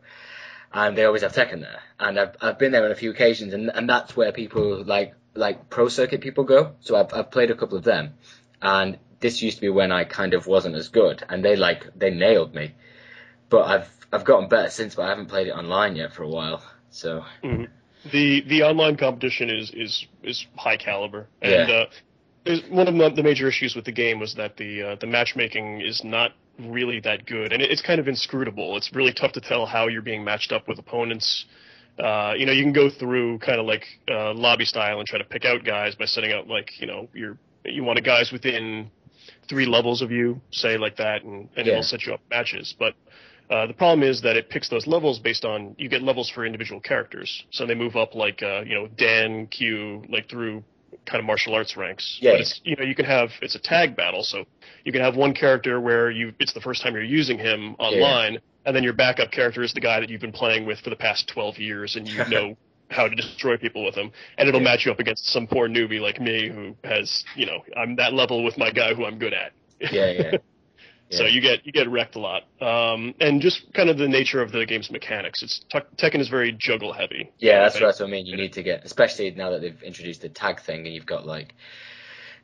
[0.74, 3.54] and they always have Tekken there, and I've, I've been there on a few occasions,
[3.54, 6.76] and, and that's where people like, like pro circuit people go.
[6.82, 8.14] So I've, I've played a couple of them,
[8.62, 11.88] and this used to be when I kind of wasn't as good, and they like,
[11.98, 12.74] they nailed me.
[13.50, 16.30] But I've, I've gotten better since, but I haven't played it online yet for a
[16.30, 16.64] while.
[16.90, 17.26] So,
[18.12, 21.86] The the online competition is is is high caliber, and Yeah.
[22.48, 25.06] uh, one of the, the major issues with the game was that the uh, the
[25.06, 26.32] matchmaking is not
[26.70, 28.78] really that good, and it's kind of inscrutable.
[28.78, 31.46] It's really tough to tell how you're being matched up with opponents.
[32.00, 35.20] Uh, you know, you can go through kind of like uh, lobby style and try
[35.20, 38.32] to pick out guys by setting up like you know you're you want a guys
[38.32, 38.90] within
[39.48, 41.74] three levels of you, say like that, and, and Yeah.
[41.74, 42.74] it'll set you up matches.
[42.80, 42.96] But
[43.50, 46.46] uh, the problem is that it picks those levels based on you get levels for
[46.46, 50.64] individual characters, so they move up like uh, you know Dan Kyu like through
[51.06, 52.18] kind of martial arts ranks.
[52.22, 52.32] Yeah.
[52.34, 54.46] But it's you know you can have it's a tag battle, so
[54.86, 58.40] you can have one character where you it's the first time you're using him online,
[58.66, 60.96] and then your backup character is the guy that you've been playing with for the
[60.96, 62.56] past 12 years, and you know
[62.90, 64.66] how to destroy people with him, and it'll Yeah.
[64.66, 68.14] match you up against some poor newbie like me who has you know I'm that
[68.14, 69.54] level with my guy who I'm good at.
[69.92, 70.32] yeah, yeah.
[71.12, 74.42] So you get you get wrecked a lot, um, and just kind of the nature
[74.42, 75.44] of the game's mechanics.
[75.44, 75.62] It's
[75.98, 77.32] Tekken is very juggle heavy.
[77.38, 78.26] Yeah, that's, that's what I mean.
[78.26, 81.26] You need to get, especially now that they've introduced the tag thing and you've got
[81.26, 81.54] like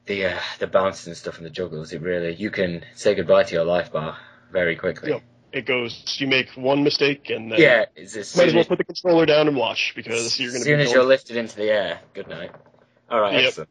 [0.05, 1.93] the uh, the bounces and stuff and the juggles.
[1.93, 4.17] It really you can say goodbye to your life bar
[4.51, 5.11] very quickly.
[5.11, 5.21] Yep.
[5.53, 6.17] It goes.
[6.19, 8.83] You make one mistake, and then Yeah, it's as might as well as, put the
[8.83, 10.83] controller down and watch because you're going as to soon be.
[10.83, 11.99] as you're lifted into the air.
[12.13, 12.51] Good night.
[13.09, 13.43] All right, Yep.
[13.47, 13.69] excellent.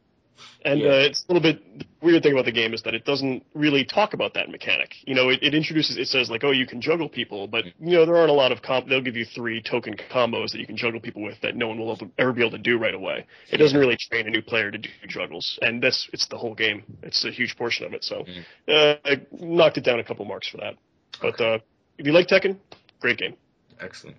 [0.65, 0.89] And Yeah.
[0.89, 3.45] uh, it's a little bit the weird thing about the game is that it doesn't
[3.55, 4.95] really talk about that mechanic.
[5.07, 7.97] You know, it, it introduces it says like, oh, you can juggle people, but you
[7.97, 8.87] know there aren't a lot of comp.
[8.89, 11.79] They'll give you three token combos that you can juggle people with that no one
[11.79, 13.27] will ever- be able to do right away.
[13.51, 16.55] It doesn't really train a new player to do juggles, and that's it's the whole
[16.55, 16.85] game.
[17.03, 18.05] It's a huge portion of it.
[18.05, 18.45] So Mm.
[18.69, 20.75] uh, I knocked it down a couple marks for that.
[21.21, 21.59] But uh,
[21.99, 22.59] if you like Tekken,
[23.01, 23.35] great game.
[23.81, 24.17] Excellent.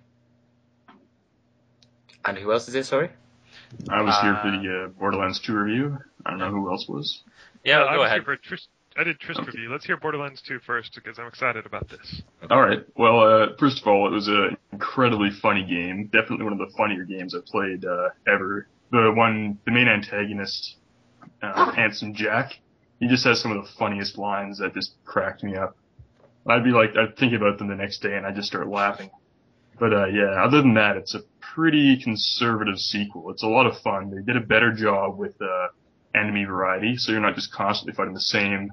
[2.24, 2.84] And who else is it?
[2.84, 3.10] Sorry.
[3.90, 5.98] I was here for Uh, the uh, Borderlands 2 review.
[6.26, 7.22] I don't know who else was.
[7.64, 8.22] Yeah, I go was ahead.
[8.24, 9.50] here for Tryst, I did Tryst Okay.
[9.50, 9.70] review.
[9.70, 12.22] Let's hear Borderlands 2 first because I'm excited about this.
[12.50, 12.84] All right.
[12.96, 16.06] Well, uh, first of all, it was an incredibly funny game.
[16.12, 18.68] Definitely one of the funnier games I've played uh, ever.
[18.90, 20.76] The one, the main antagonist,
[21.42, 22.52] uh, Handsome Jack,
[23.00, 25.76] he just has some of the funniest lines that just cracked me up.
[26.46, 29.10] I'd be like, I'd think about them the next day and I'd just start laughing.
[29.78, 33.30] But uh, yeah, other than that, it's a pretty conservative sequel.
[33.30, 34.10] It's a lot of fun.
[34.10, 35.68] They did a better job with uh,
[36.14, 38.72] enemy variety, so you're not just constantly fighting the same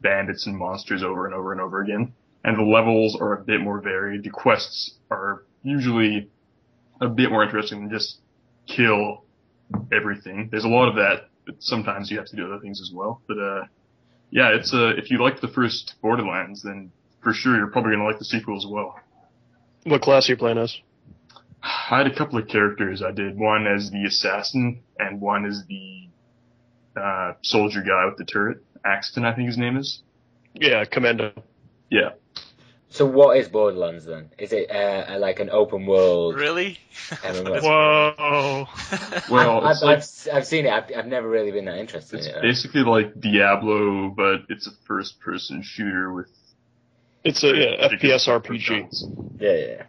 [0.00, 2.12] bandits and monsters over and over and over again.
[2.44, 4.22] And the levels are a bit more varied.
[4.22, 6.28] The quests are usually
[7.00, 8.20] a bit more interesting than just
[8.66, 9.24] kill
[9.92, 10.48] everything.
[10.50, 13.22] There's a lot of that, but sometimes you have to do other things as well.
[13.26, 13.64] But uh,
[14.30, 16.92] yeah, it's uh, if you like the first Borderlands, then
[17.22, 18.98] for sure you're probably gonna like the sequel as well.
[19.84, 20.78] What class are you playing as?
[21.62, 23.02] I had a couple of characters.
[23.02, 26.08] I did one as the assassin and one as the
[26.96, 28.58] uh, soldier guy with the turret.
[28.84, 30.02] Axton, I think his name is.
[30.54, 31.32] Yeah, Commando.
[31.90, 32.10] Yeah.
[32.90, 34.30] So what is Borderlands then?
[34.38, 36.36] Is it uh, like an open world?
[36.36, 36.78] Really?
[37.10, 37.60] MMO.
[37.60, 38.68] Whoa!
[39.28, 40.72] Well, I've, I've, like I've, I've seen it.
[40.72, 42.42] I've, I've never really been that interested it's in it.
[42.42, 46.30] basically like Diablo, but it's a first-person shooter with
[47.24, 49.40] It's a yeah, FPS RPG.
[49.40, 49.82] Yeah, yeah.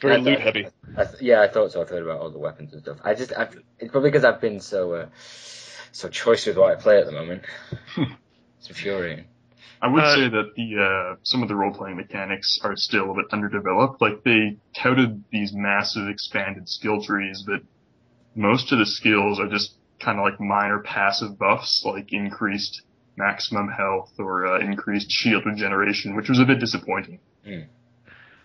[0.00, 0.66] Very I- loot heavy.
[0.96, 1.80] I th- yeah, I thought so.
[1.80, 2.98] I've heard about all the weapons and stuff.
[3.02, 5.06] I just, I've, it's probably because I've been so, uh,
[5.92, 7.42] so choice with what I play at the moment.
[7.96, 9.24] it's infuriating.
[9.82, 10.78] I would Uh, say that the
[11.12, 14.00] uh, some of the role playing mechanics are still a bit underdeveloped.
[14.00, 17.60] Like they touted these massive expanded skill trees, but
[18.36, 22.82] most of the skills are just kind of like minor passive buffs, like increased
[23.16, 27.20] maximum health or uh, increased shield regeneration, which was a bit disappointing.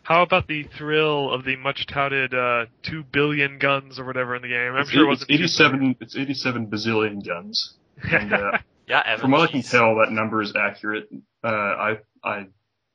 [0.03, 4.41] How about the thrill of the much touted uh, two billion guns or whatever in
[4.41, 4.73] the game?
[4.73, 5.95] I'm it's, sure it it's wasn't 87.
[6.01, 7.75] It's 87 bazillion guns.
[8.03, 9.21] And, uh, yeah, Evan.
[9.21, 11.09] From what I can tell, that number is accurate.
[11.43, 12.47] Uh, I I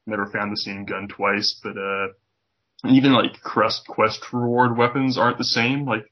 [0.06, 2.08] never found the same gun twice, but uh,
[2.88, 5.84] even like quest quest reward weapons aren't the same.
[5.84, 6.10] Like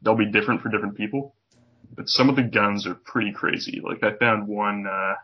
[0.00, 1.34] they'll be different for different people.
[1.94, 3.80] But some of the guns are pretty crazy.
[3.82, 5.14] Like I found one, uh,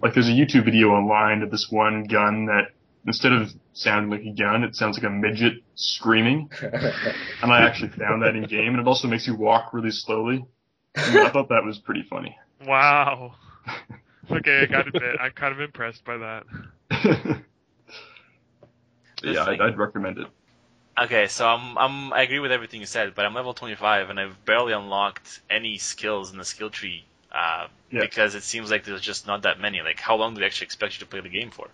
[0.00, 2.72] like there's a YouTube video online of this one gun that
[3.06, 6.50] instead of sounding like a gun, it sounds like a midget screaming.
[6.62, 10.44] and I actually found that in game, and it also makes you walk really slowly.
[10.96, 12.36] I, mean, I thought that was pretty funny.
[12.66, 13.34] Wow.
[14.32, 16.44] Okay, I got to admit, I'm kind of impressed by that.
[19.24, 20.28] yeah, I'd, I'd recommend it.
[20.98, 24.20] Okay, so I'm, I'm I agree with everything you said, but I'm level 25 and
[24.20, 28.00] I've barely unlocked any skills in the skill tree uh, Yeah.
[28.02, 29.80] because it seems like there's just not that many.
[29.82, 31.68] Like, how long do they actually expect you to play the game for?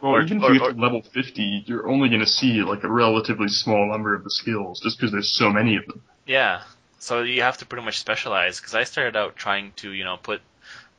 [0.00, 2.84] Well, Or- even if you get to level 50, you're only going to see like
[2.84, 6.02] a relatively small number of the skills, just because there's so many of them.
[6.26, 6.62] Yeah,
[6.98, 8.60] so you have to pretty much specialize.
[8.60, 10.40] Because I started out trying to, you know, put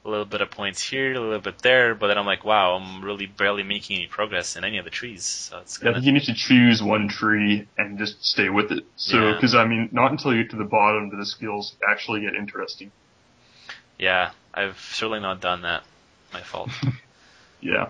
[0.05, 2.73] a little bit of points here, a little bit there, but then I'm like, wow,
[2.75, 5.23] I'm really barely making any progress in any of the trees.
[5.25, 8.71] So it's Yeah, I think you need to choose one tree and just stay with
[8.71, 8.83] it.
[8.97, 9.33] So, Yeah.
[9.35, 12.35] because I mean, not until you get to the bottom do the skills actually get
[12.35, 12.91] interesting.
[13.97, 15.83] yeah, I've certainly not done that.
[16.33, 16.69] My fault.
[17.61, 17.87] Yeah,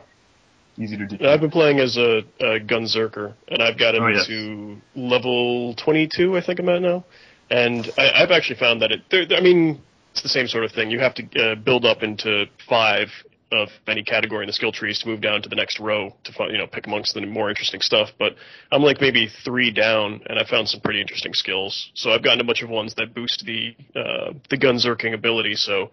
[0.77, 1.27] easy to do.
[1.27, 4.27] I've been playing as a, a Gunzerker, and I've got oh, him Oh, yes.
[4.27, 7.05] to level 22, I think I'm at now.
[7.49, 9.81] And I, I've actually found that it, there, I mean,
[10.13, 10.91] it's the same sort of thing.
[10.91, 13.07] You have to uh, build up into five
[13.51, 16.33] of any category in the skill trees to move down to the next row to
[16.33, 18.09] find, you know, pick amongst the more interesting stuff.
[18.19, 18.35] But
[18.71, 21.89] I'm like maybe three down, and I found some pretty interesting skills.
[21.95, 25.55] So I've gotten a bunch of ones that boost the uh, the Gunzerking ability.
[25.55, 25.89] So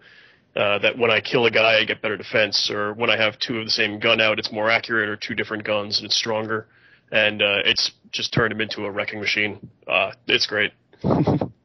[0.55, 3.39] uh, that when I kill a guy, I get better defense, or when I have
[3.39, 6.15] two of the same gun out, it's more accurate, or two different guns and it's
[6.15, 6.67] stronger,
[7.11, 9.67] and uh, it's just turned him into a wrecking machine.
[9.87, 10.73] Uh, it's great.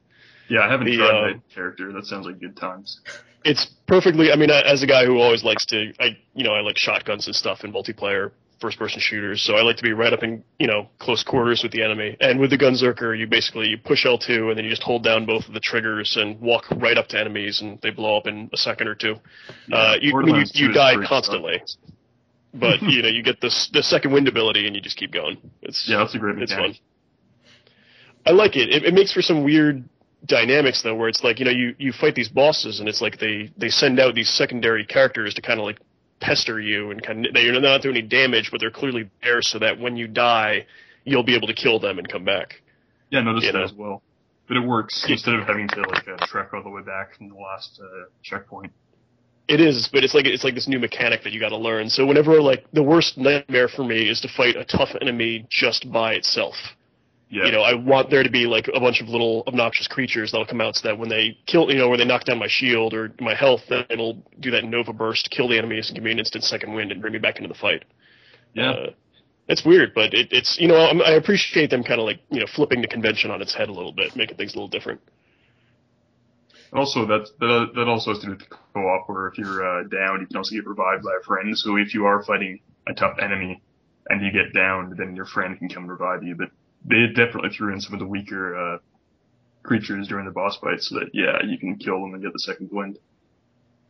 [0.48, 1.92] Yeah, I haven't The, tried uh, that character.
[1.92, 3.00] That sounds like good times.
[3.44, 4.32] It's perfectly.
[4.32, 6.76] I mean, I- as a guy who always likes to, I you know, I like
[6.78, 10.42] shotguns and stuff in multiplayer first-person shooters, so I like to be right up in
[10.58, 12.16] you know close quarters with the enemy.
[12.20, 15.26] And with the Gunzerker, you basically you push L2 and then you just hold down
[15.26, 18.48] both of the triggers and walk right up to enemies, and they blow up in
[18.54, 19.16] a second or two.
[19.70, 21.68] Uh, you, I mean, you, you die constantly, tough.
[22.54, 25.36] but you know you get this the second wind ability and you just keep going.
[25.62, 26.74] It's Yeah, that's a great it's fun.
[28.24, 28.70] I like it.
[28.70, 28.84] it.
[28.84, 29.84] It makes for some weird
[30.24, 33.18] dynamics though, where it's like you know you you fight these bosses and it's like
[33.18, 35.78] they they send out these secondary characters to kind of like
[36.20, 39.58] pester you and kind of they're not doing any damage, but they're clearly there so
[39.58, 40.66] that when you die,
[41.04, 42.62] you'll be able to kill them and come back.
[43.10, 43.64] Yeah, You that know.
[43.64, 44.02] as well.
[44.48, 47.28] But it works instead of having to like uh, trek all the way back from
[47.28, 48.72] the last uh, checkpoint.
[49.48, 51.88] It is, but it's like it's like this new mechanic that you got to learn.
[51.88, 55.90] So whenever like the worst nightmare for me is to fight a tough enemy just
[55.92, 56.54] by itself.
[57.28, 60.30] Yeah, You know, I want there to be like a bunch of little obnoxious creatures
[60.30, 62.46] that'll come out so that when they kill, you know, where they knock down my
[62.48, 66.04] shield or my health, then it'll do that Nova burst, kill the enemies, and give
[66.04, 67.84] me an instant second wind and bring me back into the fight.
[68.54, 68.70] yeah.
[68.70, 68.90] Uh,
[69.48, 72.40] it's weird, but it, it's you know I'm, I appreciate them kind of like you
[72.40, 75.00] know flipping the convention on its head a little bit, making things a little different.
[76.72, 79.82] Also, that that that also has to do with the co-op, where if you're uh,
[79.84, 81.56] down, you can also get revived by a friend.
[81.56, 83.62] So if you are fighting a tough enemy
[84.08, 86.34] and you get down, then your friend can come revive you.
[86.34, 86.50] But
[86.88, 88.78] they definitely threw in some of the weaker uh,
[89.62, 92.38] creatures during the boss fight, so that yeah, you can kill them and get the
[92.38, 92.98] second wind.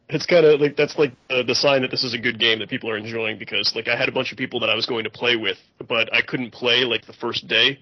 [0.09, 2.61] It's kind of like that's like the, the sign that this is a good game
[2.61, 4.87] that people are enjoying because like I had a bunch of people that I was
[4.87, 7.81] going to play with, but I couldn't play like the first day,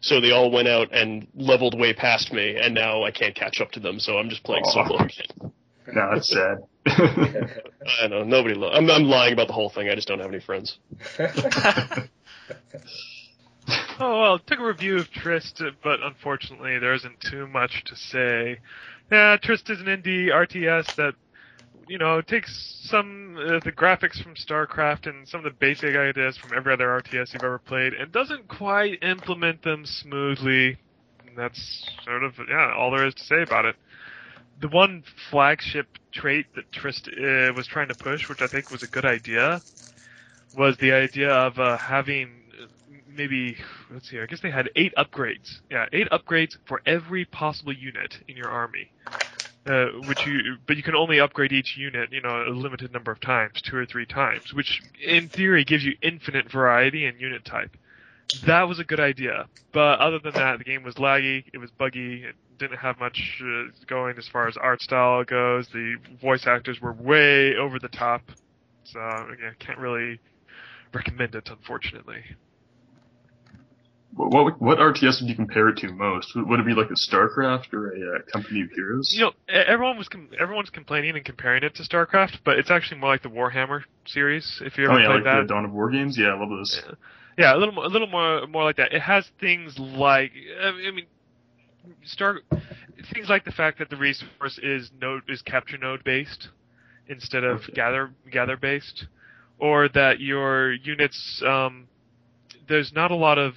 [0.00, 3.60] so they all went out and leveled way past me, and now I can't catch
[3.60, 4.86] up to them, so I'm just playing Aw.
[4.86, 5.52] solo again.
[5.92, 6.58] No, that's sad.
[6.86, 8.54] I know nobody.
[8.54, 9.88] Lo- I'm I'm lying about the whole thing.
[9.88, 10.78] I just don't have any friends.
[13.68, 18.58] Oh well, took a review of Tryst, but unfortunately there isn't too much to say.
[19.10, 21.14] Yeah, Tryst is an indie RTS that
[21.86, 26.36] you know takes some uh, the graphics from StarCraft and some of the basic ideas
[26.36, 30.78] from every other RTS you've ever played, and doesn't quite implement them smoothly.
[31.28, 33.76] And that's sort of yeah all there is to say about it.
[34.60, 38.82] The one flagship trait that Tryst uh, was trying to push, which I think was
[38.82, 39.62] a good idea,
[40.52, 42.41] was the idea of uh, having
[43.16, 43.56] maybe
[43.90, 44.18] let's see.
[44.20, 45.60] I guess they had eight upgrades.
[45.70, 48.90] Yeah, eight upgrades for every possible unit in your army.
[49.64, 53.12] Uh, which you, but you can only upgrade each unit, you know, a limited number
[53.12, 57.44] of times, two or three times, which in theory gives you infinite variety in unit
[57.44, 57.70] type.
[58.44, 61.70] That was a good idea, but other than that, the game was laggy, it was
[61.70, 65.68] buggy, it didn't have much uh, going as far as art style goes.
[65.68, 68.22] The voice actors were way over the top,
[68.82, 68.98] so
[69.32, 70.18] again, can't really
[70.92, 72.24] recommend it, unfortunately.
[74.14, 76.34] What, what RTS would you compare it to most?
[76.34, 79.12] Would would it be like a StarCraft or a uh, Company of Heroes?
[79.14, 83.00] You know, everyone was com- everyone's complaining and comparing it to StarCraft, but it's actually
[83.00, 84.60] more like the Warhammer series.
[84.64, 86.16] If you ever oh yeah, played like that, the Dawn of War games.
[86.18, 86.82] Yeah, I love those.
[86.86, 86.94] Yeah.
[87.38, 88.92] yeah, a little more, a little more, more like that.
[88.92, 90.32] It has things like,
[90.62, 91.06] I mean- I mean,
[92.04, 92.38] Star
[93.12, 96.48] things like the fact that the resource is node is capture node based
[97.08, 97.72] instead of Okay.
[97.72, 99.06] gather gather based,
[99.58, 101.88] or that your units um,
[102.68, 103.54] there's not a lot of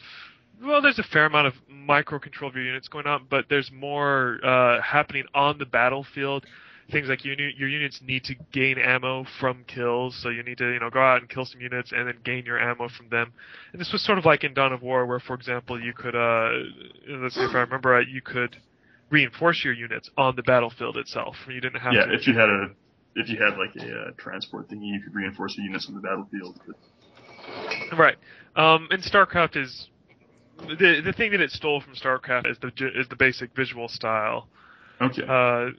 [0.63, 4.39] well, there's a fair amount of microcontrol of your units going on, but there's more
[4.43, 6.45] uh, happening on the battlefield.
[6.91, 10.71] Things like your, your units need to gain ammo from kills, so you need to
[10.71, 13.33] you know go out and kill some units and then gain your ammo from them.
[13.71, 16.15] And this was sort of like in Dawn of War, where for example you could
[16.15, 16.49] uh,
[17.09, 18.55] let's see if I remember right, you could
[19.09, 21.35] reinforce your units on the battlefield itself.
[21.47, 22.13] You didn't have Yeah, to.
[22.13, 22.67] if you had a
[23.15, 26.01] if you had like a uh, transport thingy, you could reinforce your units on the
[26.01, 26.59] battlefield.
[26.67, 28.17] But Right.
[28.55, 29.89] Um, and StarCraft is
[30.57, 34.47] the the thing that it stole from StarCraft is the is the basic visual style.
[35.01, 35.69] okay, Uh,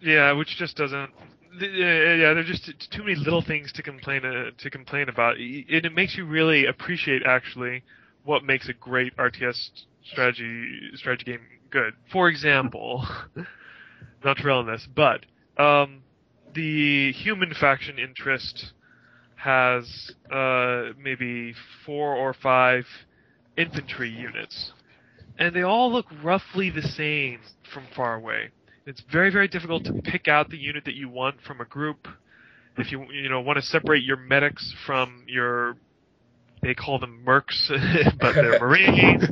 [0.00, 1.10] yeah, which just doesn't.
[1.60, 5.84] Yeah, yeah, there's just too many little things to complain uh, to complain about, and
[5.84, 7.82] it makes you really appreciate actually
[8.24, 9.70] what makes a great RTS
[10.04, 11.40] strategy strategy game
[11.70, 11.94] good.
[12.12, 13.06] For example,
[14.24, 16.02] not to rail on this, but um,
[16.54, 18.72] the human faction interest
[19.36, 21.54] has uh, maybe
[21.86, 22.84] four or five
[23.60, 24.72] infantry units,
[25.38, 27.40] and they all look roughly the same
[27.72, 28.50] from far away.
[28.86, 32.08] It's very very difficult to pick out the unit that you want from a group.
[32.78, 35.76] If you you know want to separate your medics from your
[36.62, 37.68] they call them mercs,
[38.20, 39.24] but they're marines.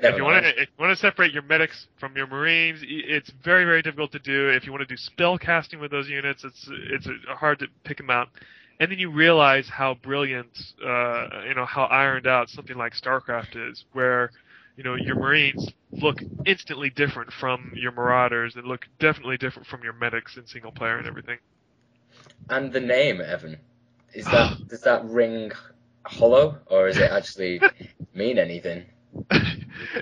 [0.00, 3.32] If you want to, if you want to separate your medics from your marines, it's
[3.44, 4.48] very, very difficult to do.
[4.50, 7.96] If you want to do spell casting with those units, it's it's hard to pick
[7.96, 8.28] them out.
[8.80, 13.70] And then you realize how brilliant, uh, you know, how ironed out something like StarCraft
[13.70, 14.30] is, where
[14.76, 19.82] you know your marines look instantly different from your marauders, and look definitely different from
[19.82, 21.38] your medics in single player and everything.
[22.50, 23.58] And the name, Evan,
[24.14, 25.50] is that does that ring
[26.06, 27.60] hollow or does it actually
[28.14, 28.86] mean anything?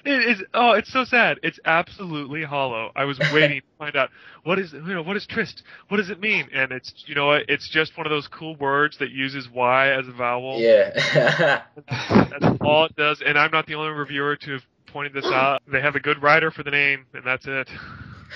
[0.04, 1.38] It is oh it's so sad.
[1.42, 2.90] It's absolutely hollow.
[2.96, 4.10] I was waiting to find out
[4.44, 6.48] what is you know what is Tryst what does it mean?
[6.52, 10.08] And it's you know it's just one of those cool words that uses y as
[10.08, 10.58] a vowel.
[10.58, 11.62] Yeah.
[11.88, 13.22] that's all it does.
[13.24, 15.62] And i'm not the only reviewer to have pointed this out.
[15.70, 17.68] They have a good writer for the name and that's it.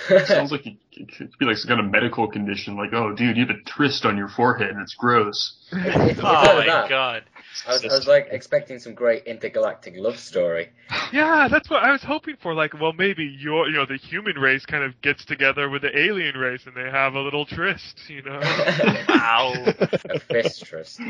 [0.26, 2.76] Sounds like it, it could be like some kind of medical condition.
[2.76, 5.56] Like, oh, dude, you have a twist on your forehead, and it's gross.
[5.72, 7.24] Oh my god.
[7.66, 10.70] I was, I was like expecting some great intergalactic love story.
[11.12, 14.36] yeah that's what i was hoping for like well maybe your you know the human
[14.36, 18.08] race kind of gets together with the alien race and they have a little tryst
[18.08, 18.40] you know
[19.08, 19.74] Wow.
[20.08, 21.00] a fist trust.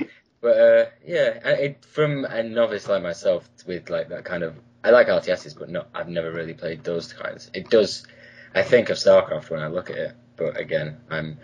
[0.40, 4.90] But uh, yeah, it, from a novice like myself with like that kind of, I
[4.90, 7.50] like RTSs, but no, I've never really played those kinds.
[7.52, 8.06] It does,
[8.54, 11.38] I think of StarCraft when I look at it, but again, I'm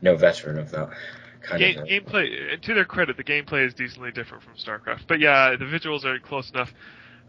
[0.00, 0.90] no veteran of that
[1.48, 1.86] kind Game, of.
[1.86, 5.02] gameplay, to their credit, the gameplay is decently different from StarCraft.
[5.06, 6.72] But yeah, the visuals are close enough.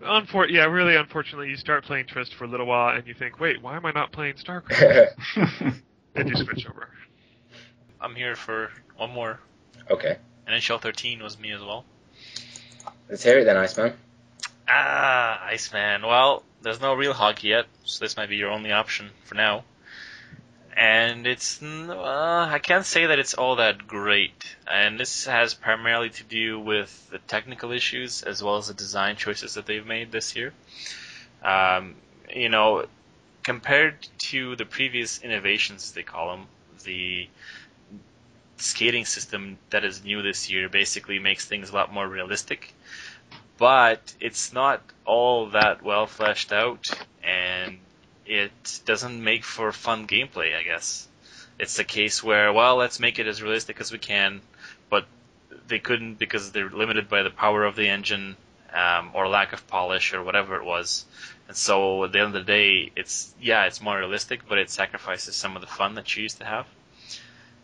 [0.02, 3.40] Unfor- yeah, really, unfortunately, you start playing Tryst for a little while, and you think,
[3.40, 5.14] wait, why am I not playing StarCraft?
[6.14, 6.90] then you switch over.
[8.02, 9.40] I'm here for one more.
[9.90, 10.18] okay,
[10.48, 11.84] And NHL 13 was me as well.
[13.10, 13.94] let's hear it then, Iceman.
[14.70, 16.04] Ah, Iceman.
[16.04, 19.64] Well, there's no real hockey yet, so this might be your only option for now.
[20.80, 24.56] And it's, uh, I can't say that it's all that great.
[24.66, 29.18] And this has primarily to do with the technical issues as well as the design
[29.18, 30.54] choices that they've made this year.
[31.44, 31.96] Um,
[32.34, 32.86] you know,
[33.44, 36.48] compared to the previous innovations, they call them,
[36.86, 37.28] the
[38.56, 42.74] skating system that is new this year basically makes things a lot more realistic
[43.60, 46.90] but it's not all that well fleshed out,
[47.22, 47.78] and
[48.30, 50.56] it doesn't make for fun gameplay.
[50.56, 51.08] I guess
[51.58, 54.42] it's a case where, well, let's make it as realistic as we can,
[54.90, 55.06] but
[55.68, 58.38] they couldn't because they're limited by the power of the engine
[58.74, 61.06] um, or lack of polish or whatever it was.
[61.48, 64.70] And so at the end of the day, it's yeah, it's more realistic, but it
[64.70, 66.68] sacrifices some of the fun that you used to have.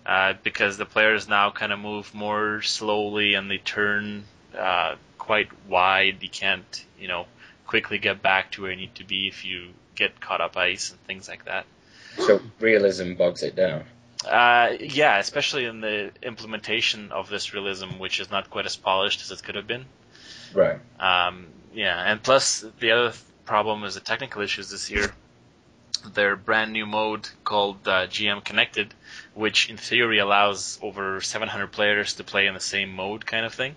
[0.03, 4.24] Uh, because the players now kind of move more slowly and they turn
[4.57, 6.18] uh, quite wide.
[6.22, 7.26] You can't, you know,
[7.68, 10.91] quickly get back to where you need to be if you get caught up ice
[10.91, 11.66] and things like that.
[12.18, 13.84] So realism bogs it down.
[14.26, 19.22] Uh, yeah, especially in the implementation of this realism, which is not quite as polished
[19.22, 19.86] as it could have been.
[20.53, 20.80] Right.
[20.99, 25.13] Um, yeah, and plus the other th- problem is the technical issues this year.
[26.13, 28.93] Their brand new mode called uh, GM Connected,
[29.34, 33.53] which in theory allows over 700 players to play in the same mode, kind of
[33.53, 33.76] thing.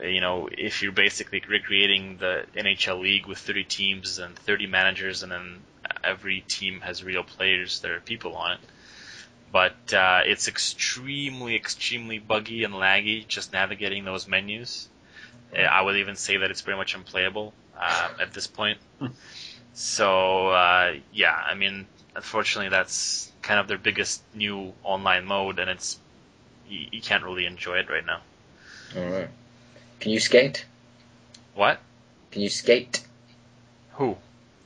[0.00, 5.22] You know, if you're basically recreating the NHL league with 30 teams and 30 managers,
[5.22, 5.62] and then
[6.04, 8.58] every team has real players, there are people on it.
[9.52, 14.88] But uh, it's extremely, extremely buggy and laggy just navigating those menus.
[15.56, 18.78] Uh, I would even say that it's pretty much unplayable uh, at this point.
[19.72, 25.70] So uh, yeah, I mean, unfortunately, that's kind of their biggest new online mode, and
[25.70, 25.98] it's
[26.68, 28.20] you, you can't really enjoy it right now.
[28.96, 29.28] All right.
[30.00, 30.64] Can you skate?
[31.54, 31.78] What?
[32.30, 33.02] Can you skate?
[33.94, 34.16] Who?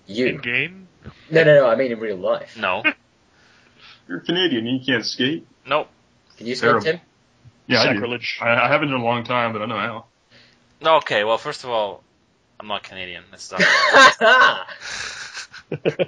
[0.08, 0.38] In You?
[0.40, 0.88] game?
[1.30, 1.68] No, no, no.
[1.68, 2.56] I mean in real life.
[2.58, 2.82] No.
[4.08, 4.66] You're Canadian.
[4.66, 5.46] You can't skate.
[5.66, 5.88] nope.
[6.36, 6.84] Can you skate, Terrible.
[6.84, 7.00] Tim?
[7.66, 8.38] Yeah, Sacrilege.
[8.40, 8.50] I, do.
[8.60, 10.04] I, I haven't in a long time, but I know how.
[10.80, 10.96] No.
[10.96, 11.22] Okay.
[11.24, 12.02] Well, first of all,
[12.58, 13.22] I'm not Canadian.
[13.30, 13.60] That's not.
[14.24, 14.66] I,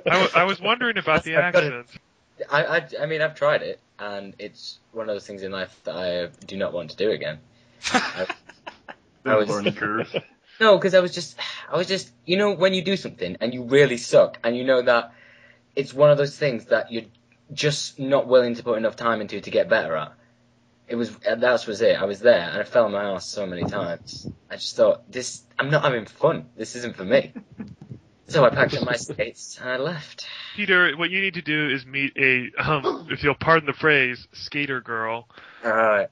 [0.07, 1.73] w- I was wondering about the I've got it.
[1.73, 2.01] accent.
[2.51, 5.79] I, I, I mean, I've tried it, and it's one of those things in life
[5.85, 7.39] that I do not want to do again.
[7.93, 8.27] I
[9.25, 10.15] was- learning curve.
[10.61, 11.37] No, because I was just,
[11.71, 14.65] I was just, you know, when you do something and you really suck, and you
[14.65, 15.13] know that
[15.75, 17.07] it's one of those things that you're
[17.53, 20.13] just not willing to put enough time into to get better at.
[20.87, 21.97] It was, uh, that was it.
[22.01, 24.29] I was there, and I fell on my ass so many times.
[24.51, 26.47] I just thought, this, I'm not having fun.
[26.57, 27.33] This isn't for me.
[28.29, 30.27] So I packed up my skates and I left.
[30.57, 34.27] Peter, what you need to do is meet a, um, if you'll pardon the phrase,
[34.33, 35.29] skater girl.
[35.63, 36.09] Alright.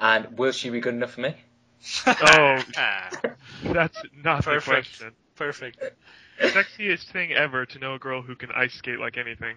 [0.00, 1.34] And will she be good enough for me?
[2.06, 2.62] Oh.
[3.64, 4.64] That's not the Perfect.
[4.64, 5.12] question.
[5.36, 5.82] Perfect.
[6.40, 9.56] Sexiest thing ever to know a girl who can ice skate like anything.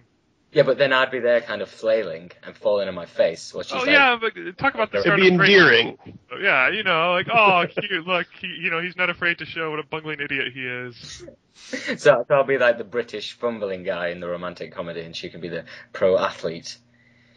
[0.52, 3.62] Yeah, but then I'd be there kind of flailing and falling on my face while
[3.62, 5.98] she's oh like, yeah, but talk about the It'd be of break- endearing.
[6.30, 9.46] Oh, yeah, you know, like oh, cute, look, he, you know, he's not afraid to
[9.46, 11.24] show what a bungling idiot he is.
[11.54, 15.30] so, so I'll be like the British fumbling guy in the romantic comedy, and she
[15.30, 15.64] can be the
[15.94, 16.76] pro athlete.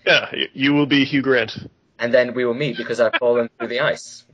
[0.05, 1.57] Yeah, you will be Hugh Grant.
[1.97, 4.25] And then we will meet because I've fallen through the ice.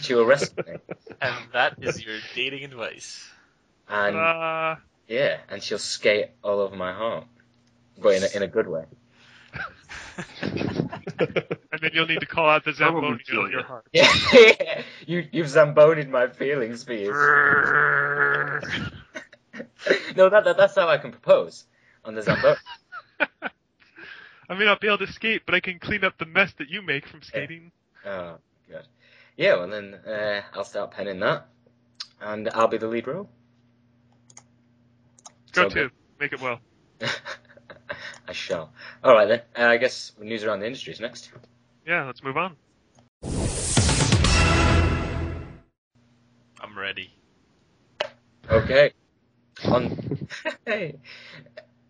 [0.00, 0.76] She will rescue me.
[1.20, 3.28] And that is your dating advice.
[3.88, 7.26] And uh, yeah, and she'll skate all over my heart.
[7.98, 8.84] But in a, in a good way.
[10.40, 13.66] and then you'll need to call out the Zamboni kill in your you.
[13.66, 13.84] heart.
[13.92, 17.12] Yeah, you, you've zambonied my feelings, for you.
[20.16, 21.64] no, that, that, that's how I can propose
[22.04, 22.56] on the Zamboni.
[24.48, 26.68] I may not be able to skate, but I can clean up the mess that
[26.68, 27.70] you make from skating.
[28.04, 28.38] Oh,
[28.68, 28.82] good.
[29.36, 31.48] Yeah, well then uh, I'll start penning that,
[32.20, 33.30] and I'll be the lead role.
[35.52, 35.90] Go So to good.
[36.20, 36.60] make it well.
[38.28, 38.72] I shall.
[39.02, 39.40] All right then.
[39.56, 41.30] Uh, I guess news around the industry is next.
[41.86, 42.56] Yeah, let's move on.
[46.60, 47.12] I'm ready.
[48.50, 48.92] Okay.
[49.64, 50.28] On.
[50.66, 50.96] hey.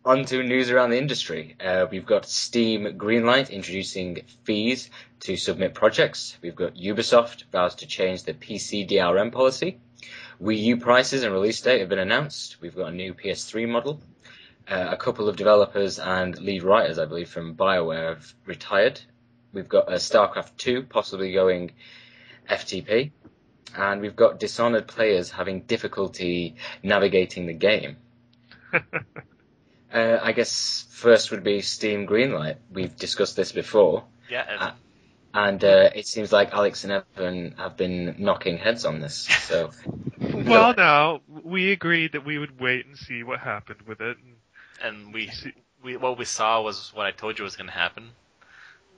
[0.04, 1.54] On to news around the industry.
[1.60, 4.90] Uh, we've got Steam Greenlight introducing fees
[5.20, 6.36] to submit projects.
[6.42, 9.78] We've got Ubisoft vows to change the PC DRM policy.
[10.42, 12.60] Wii U prices and release date have been announced.
[12.60, 14.00] We've got a new PS3 model.
[14.68, 19.00] Uh, a couple of developers and lead writers, I believe, from BioWare have retired.
[19.52, 21.70] We've got uh, StarCraft 2 possibly going
[22.50, 23.12] FTP.
[23.76, 27.98] And we've got Dishonored players having difficulty navigating the game.
[29.92, 32.56] Uh, I guess first would be Steam Greenlight.
[32.72, 34.44] We've discussed this before, Yeah.
[34.48, 34.72] And Uh,
[35.34, 39.16] and uh, it seems like Alex and Evan have been knocking heads on this.
[39.48, 39.70] So,
[40.20, 44.18] Well, now we agreed that we would wait and see what happened with it.
[44.82, 47.72] and we See- we what we saw was what I told you was going to
[47.72, 48.10] happen.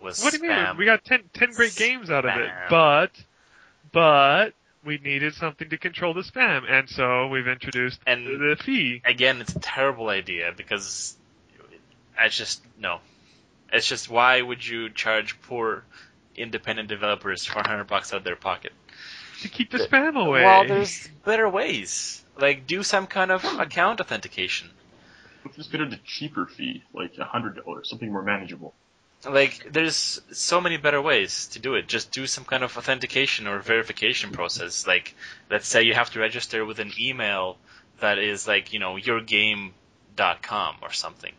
[0.03, 0.77] Was What do you mean?
[0.77, 3.11] We got 10, 10 great games out of it, but
[3.93, 4.53] but
[4.85, 9.03] we needed something to control the spam, and so we've introduced And- the fee.
[9.05, 11.17] again, it's a terrible idea because
[12.21, 13.01] it's just no.
[13.73, 15.85] It's just why would you charge poor
[16.37, 18.73] independent developers 400 bucks out of their pocket?
[19.41, 20.43] to keep the spam away.
[20.43, 22.25] Well, there's better ways.
[22.39, 24.71] Like do some kind of account authentication.
[25.45, 28.75] Let's just get a cheaper fee, like hundred dollars, something more manageable.
[29.27, 31.89] Like there's so many better ways to do it.
[31.89, 34.87] Just do some kind of authentication or verification process.
[34.87, 35.15] Like
[35.51, 37.57] let's say you have to register with an email
[38.01, 41.33] that is like, you know, yourgame.com or something.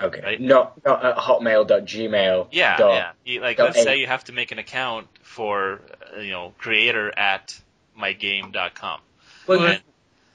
[0.00, 0.40] okay, Right.
[0.40, 2.48] not not at hotmail.gmail.
[2.52, 3.40] Yeah, dot- yeah.
[3.40, 3.84] Like, let's eight.
[3.84, 5.80] say you have to make an account for,
[6.16, 7.58] uh, you know, creator at
[7.98, 9.00] mygame.com.
[9.46, 9.78] Well, Well,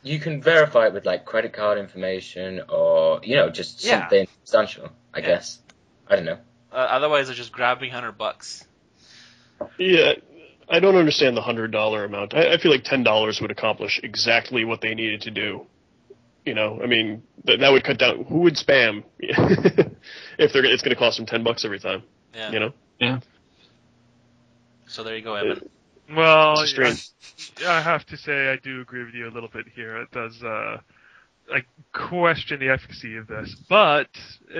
[0.03, 4.01] you, can verify it with like credit card information or you know just Yeah.
[4.01, 4.89] something substantial.
[5.13, 5.25] I Yeah.
[5.25, 5.59] guess.
[6.07, 6.37] I don't know.
[6.71, 8.65] Uh, otherwise, they're just grabbing hundred bucks.
[9.79, 10.13] Yeah,
[10.67, 12.33] I don't understand the hundred dollar amount.
[12.33, 15.65] I, I feel like ten dollars would accomplish exactly what they needed to do.
[16.45, 18.25] You know, I mean, th- that would cut down.
[18.25, 20.65] Who would spam if they're?
[20.65, 22.03] It's going to cost them ten bucks every time.
[22.33, 22.51] Yeah.
[22.51, 23.19] You know, Yeah.
[24.87, 25.69] So there you go, Evan.
[26.13, 27.09] well, It's a strange-
[27.67, 29.97] I, I have to say I do agree with you a little bit here.
[29.97, 30.41] It does.
[30.43, 30.77] Uh,
[31.53, 34.07] I question the efficacy of this, but
[34.55, 34.59] uh,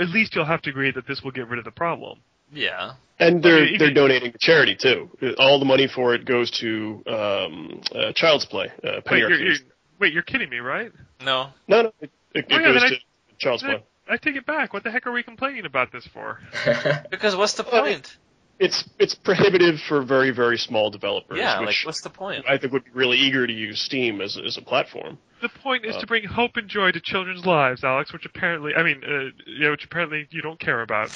[0.00, 2.20] at least you'll have to agree that this will get rid of the problem.
[2.52, 2.92] Yeah.
[3.18, 5.10] and they're Okay, you they're can- donating to charity too.
[5.38, 9.54] All the money for it goes to um, uh, Child's Play, uh, Wait, you're, you're,
[9.98, 10.92] Wait, you're kidding me, right?
[11.24, 11.48] No.
[11.66, 12.96] No, no, it, it, Oh, it yeah, goes then to
[13.38, 13.82] child's play.
[14.08, 14.72] I take it back.
[14.72, 16.38] What the heck are we complaining about this for?
[17.10, 18.16] Because what's the Well, point?
[18.58, 22.44] It's it's prohibitive for very very small developers, Yeah, like what's the point?
[22.48, 25.18] I think would be really eager to use Steam as as a platform.
[25.42, 28.14] The point is Uh, to bring hope and joy to children's lives, Alex.
[28.14, 31.10] Which apparently, I mean, uh, yeah, which apparently you don't care about.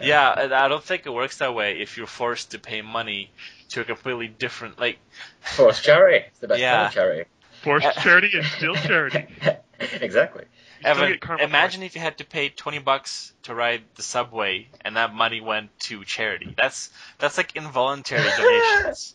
[0.00, 3.30] Yeah, and I don't think it works that way if you're forced to pay money
[3.70, 4.98] to a completely different like
[5.40, 6.24] Forced charity.
[6.26, 6.74] It's the best Yeah.
[6.76, 7.30] kind of charity.
[7.62, 9.26] Forced charity is still charity.
[10.00, 10.44] exactly.
[10.84, 14.68] You still Evan, imagine if you had to pay twenty bucks to ride the subway
[14.84, 16.54] and that money went to charity.
[16.56, 19.14] That's that's like involuntary donations.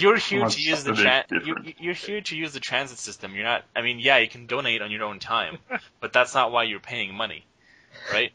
[0.00, 1.80] You're here Well, to use the tra- you, different.
[1.80, 3.34] you're here to use the transit system.
[3.34, 3.64] You're not.
[3.74, 5.58] I mean, yeah, you can donate on your own time,
[6.00, 7.44] but that's not why you're paying money,
[8.12, 8.32] right?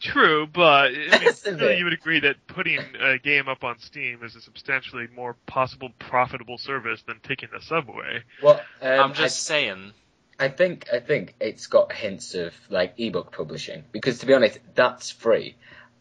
[0.00, 1.78] True, but I mean, Isn't really it?
[1.78, 5.88] you would agree that putting a game up on Steam is a substantially more possible
[5.98, 8.22] profitable service than taking the subway.
[8.42, 9.92] Well, um, I'm just saying.
[10.38, 14.58] I, think I think it's got hints of like ebook publishing because to be honest,
[14.74, 15.56] that's free,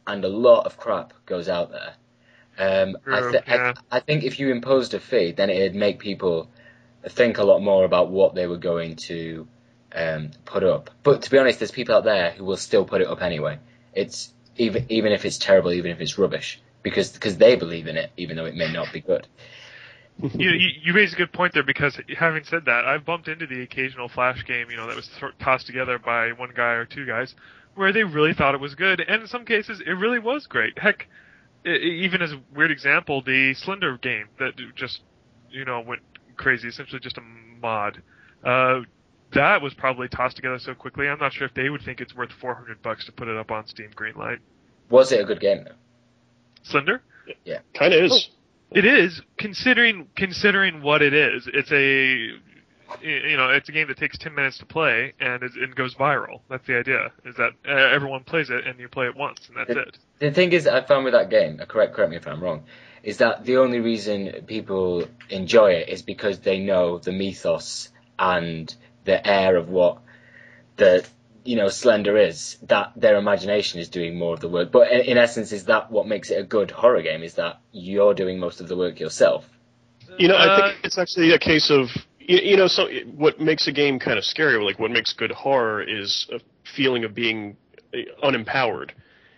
[0.05, 1.93] and a lot of crap goes out there.
[2.57, 3.73] Um, I, th- yeah.
[3.91, 6.49] I, I think if you imposed a fee, then it'd make people
[7.07, 9.47] think a lot more about what they were going to
[9.93, 10.89] um, put up.
[11.03, 13.59] But to be honest, there's people out there who will still put it up anyway.
[13.93, 17.97] It's even even if it's terrible, even if it's rubbish, because because they believe in
[17.97, 19.27] it, even though it may not be good.
[20.21, 23.47] You, you, you raise a good point there because having said that, I've bumped into
[23.47, 26.85] the occasional flash game, you know, that was th- tossed together by one guy or
[26.85, 27.35] two guys,
[27.75, 30.79] where they really thought it was good, and in some cases, it really was great.
[30.79, 31.07] Heck,
[31.65, 35.01] e- even as a weird example, the Slender game that just,
[35.51, 36.01] you know, went
[36.37, 37.21] crazy, essentially just a
[37.61, 38.01] mod.
[38.43, 38.81] Uh,
[39.33, 41.09] that was probably tossed together so quickly.
[41.09, 43.51] I'm not sure if they would think it's worth 400 bucks to put it up
[43.51, 44.39] on Steam Greenlight.
[44.89, 45.75] Was it a good game though?
[46.63, 47.01] Slender?
[47.43, 48.29] Yeah, kind of is.
[48.71, 51.47] It is considering considering what it is.
[51.51, 52.29] It's a
[53.01, 55.95] you know it's a game that takes ten minutes to play and it, it goes
[55.95, 56.41] viral.
[56.49, 57.11] That's the idea.
[57.25, 59.97] Is that uh, everyone plays it and you play it once and that's it.
[60.19, 62.65] The thing is, I found with that game, uh, correct correct me if I'm wrong,
[63.03, 68.73] is that the only reason people enjoy it is because they know the mythos and
[69.03, 69.99] the air of what
[70.77, 71.05] the
[71.45, 72.57] you know Slender is.
[72.63, 74.71] That their imagination is doing more of the work.
[74.71, 77.23] But in, in essence, is that what makes it a good horror game?
[77.23, 79.45] Is that you're doing most of the work yourself?
[80.17, 81.89] You know, I Uh, think it's actually a case of
[82.19, 85.31] you, you know, so what makes a game kind of scary, like what makes good
[85.31, 86.39] horror, is a
[86.75, 87.57] feeling of being
[87.93, 88.91] uh, unempowered.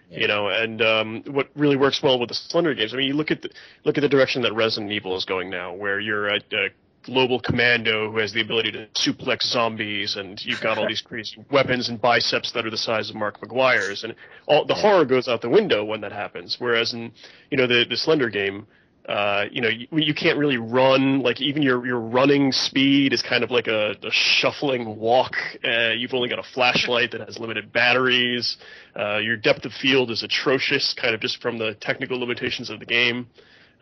[0.09, 0.19] Yeah.
[0.19, 2.93] You know, and um, what really works well with the Slender games.
[2.93, 3.49] I mean, you look at the
[3.83, 6.69] look at the direction that Resident Evil is going now, where you're a, a
[7.07, 11.43] global commando who has the ability to suplex zombies, and you've got all these crazy
[11.49, 14.13] weapons and biceps that are the size of Mark McGwire's, and
[14.47, 16.57] all the horror goes out the window when that happens.
[16.59, 17.11] Whereas in
[17.49, 18.67] you know the the Slender game,
[19.07, 21.21] uh, you know, you, you can't really run.
[21.21, 25.33] Like even your your running speed is kind of like a, a shuffling walk.
[25.63, 28.57] Uh, you've only got a flashlight that has limited batteries.
[28.99, 32.79] Uh, your depth of field is atrocious, kind of just from the technical limitations of
[32.79, 33.27] the game.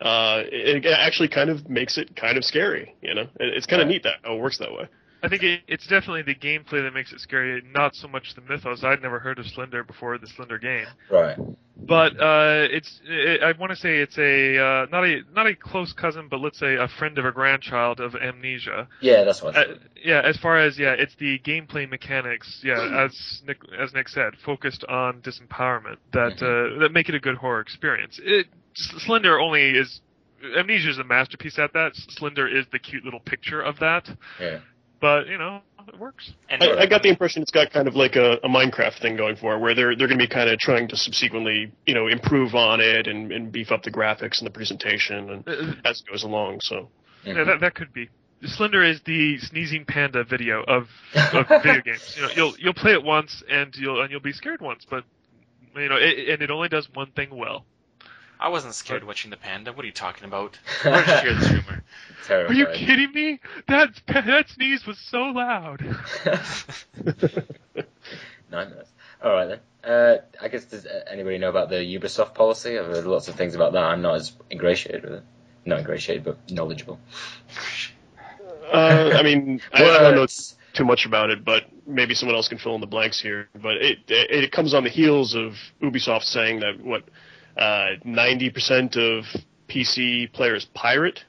[0.00, 2.94] Uh, it, it actually kind of makes it kind of scary.
[3.02, 4.88] You know, it's kind of neat that it works that way.
[5.22, 8.42] I think it, it's definitely the gameplay that makes it scary, not so much the
[8.42, 8.84] mythos.
[8.84, 10.86] I'd never heard of Slender before the Slender game.
[11.10, 11.36] Right.
[11.88, 15.54] but uh, it's it, I want to say it's a uh, not a not a
[15.54, 18.88] close cousin, but let's say a friend of a grandchild of Amnesia.
[19.00, 19.56] Yeah, that's what.
[19.56, 19.64] I Uh,
[20.04, 22.60] yeah, as far as yeah, it's the gameplay mechanics.
[22.62, 27.20] Yeah, as Nick as Nick said, focused on disempowerment that uh, that make it a
[27.20, 28.20] good horror experience.
[28.22, 30.00] It S- Slender only is
[30.56, 31.96] Amnesia is a masterpiece at that.
[31.96, 34.08] Slender is the cute little picture of that,
[34.40, 34.60] yeah.
[35.00, 36.32] but you know it works.
[36.48, 39.16] And I, I got the impression it's got kind of like a, a Minecraft thing
[39.16, 41.94] going for it, where they're they're going to be kind of trying to subsequently, you
[41.94, 45.74] know, improve on it and, and beef up the graphics and the presentation and Uh,
[45.84, 46.60] as it goes along.
[46.60, 46.88] So
[47.24, 48.08] Yeah, that, that could be.
[48.44, 50.88] Slender is the sneezing panda video of,
[51.32, 52.14] of video games.
[52.16, 55.04] You know, you'll you'll play it once and you'll and you'll be scared once, but
[55.74, 57.64] you know, it, and it only does one thing well.
[58.38, 59.72] I wasn't scared watching the panda.
[59.72, 60.58] What are you talking about?
[60.82, 61.84] Where did you hear this rumor?
[62.48, 63.40] Are you kidding me?
[63.68, 65.80] That that sneeze was so loud.
[68.50, 68.88] Nightmares.
[69.22, 69.60] All right then.
[69.84, 72.78] Uh, I guess does uh, anybody know about the Ubisoft policy?
[72.78, 73.84] I've heard lots of things about that.
[73.84, 75.22] I'm not as ingratiated with it.
[75.64, 76.98] Not ingratiated, but knowledgeable.
[78.72, 80.26] uh, I mean, I, I don't know
[80.74, 83.48] too much about it, but maybe someone else can fill in the blanks here.
[83.54, 87.04] But it it, it comes on the heels of Ubisoft saying that what
[87.56, 89.24] uh, ninety percent of
[89.68, 91.20] PC players pirate,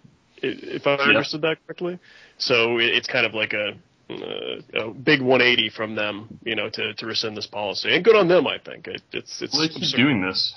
[0.42, 2.00] if I understood that correctly.
[2.38, 3.74] So it's kind of like a,
[4.10, 7.94] uh, a big 180 from them, you know, to, to rescind this policy.
[7.94, 8.88] And good on them, I think.
[8.88, 9.98] It, it's it's Well, they keep absurd.
[9.98, 10.54] doing this.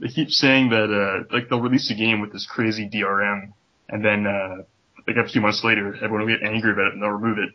[0.00, 3.52] They keep saying that, uh, like, they'll release a game with this crazy DRM,
[3.90, 4.62] and then, uh,
[5.06, 7.50] like a few months later, everyone will get angry about it and they'll remove it.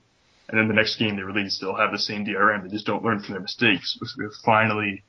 [0.48, 2.62] And then the next game they release, they'll have the same DRM.
[2.64, 3.98] They just don't learn from their mistakes.
[4.00, 5.04] So they're finally,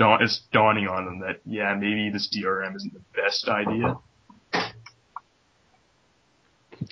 [0.00, 3.98] dawn, it's dawning on them that yeah, maybe this DRM isn't the best idea.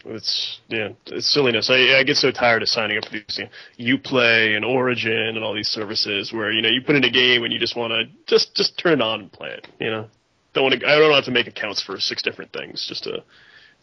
[0.05, 1.71] It's yeah, it's silliness.
[1.71, 3.41] I, I get so tired of signing up for these
[3.79, 7.45] Uplay and Origin and all these services where you know you put in a game
[7.45, 9.67] and you just want to just just turn it on and play it.
[9.81, 10.09] You know,
[10.53, 10.87] don't want to.
[10.87, 13.25] I don't have to make accounts for six different things just to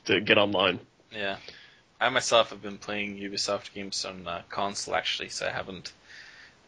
[0.05, 0.79] to get online.
[1.11, 1.37] Yeah,
[1.99, 5.91] I myself have been playing Ubisoft games on uh, console actually, so I haven't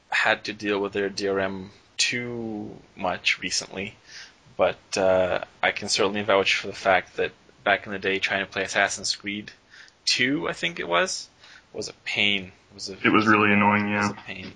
[0.10, 3.95] had to deal with their DRM too much recently.
[4.56, 7.32] But uh, I can certainly vouch for the fact that
[7.64, 9.52] back in the day trying to play Assassin's Creed
[10.06, 11.30] 2, I think it was,
[11.74, 12.45] was a pain.
[12.45, 14.12] It was, a, It was really annoying, it was yeah.
[14.12, 14.54] a pain.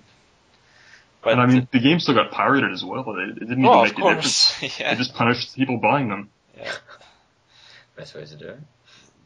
[1.22, 3.04] But And I mean, the game still got pirated as well.
[3.16, 4.58] It, it didn't even oh, make of a difference.
[4.58, 4.92] course, yeah.
[4.92, 6.30] It just punished people buying them.
[6.56, 6.72] yeah.
[7.96, 8.58] Best way to do it.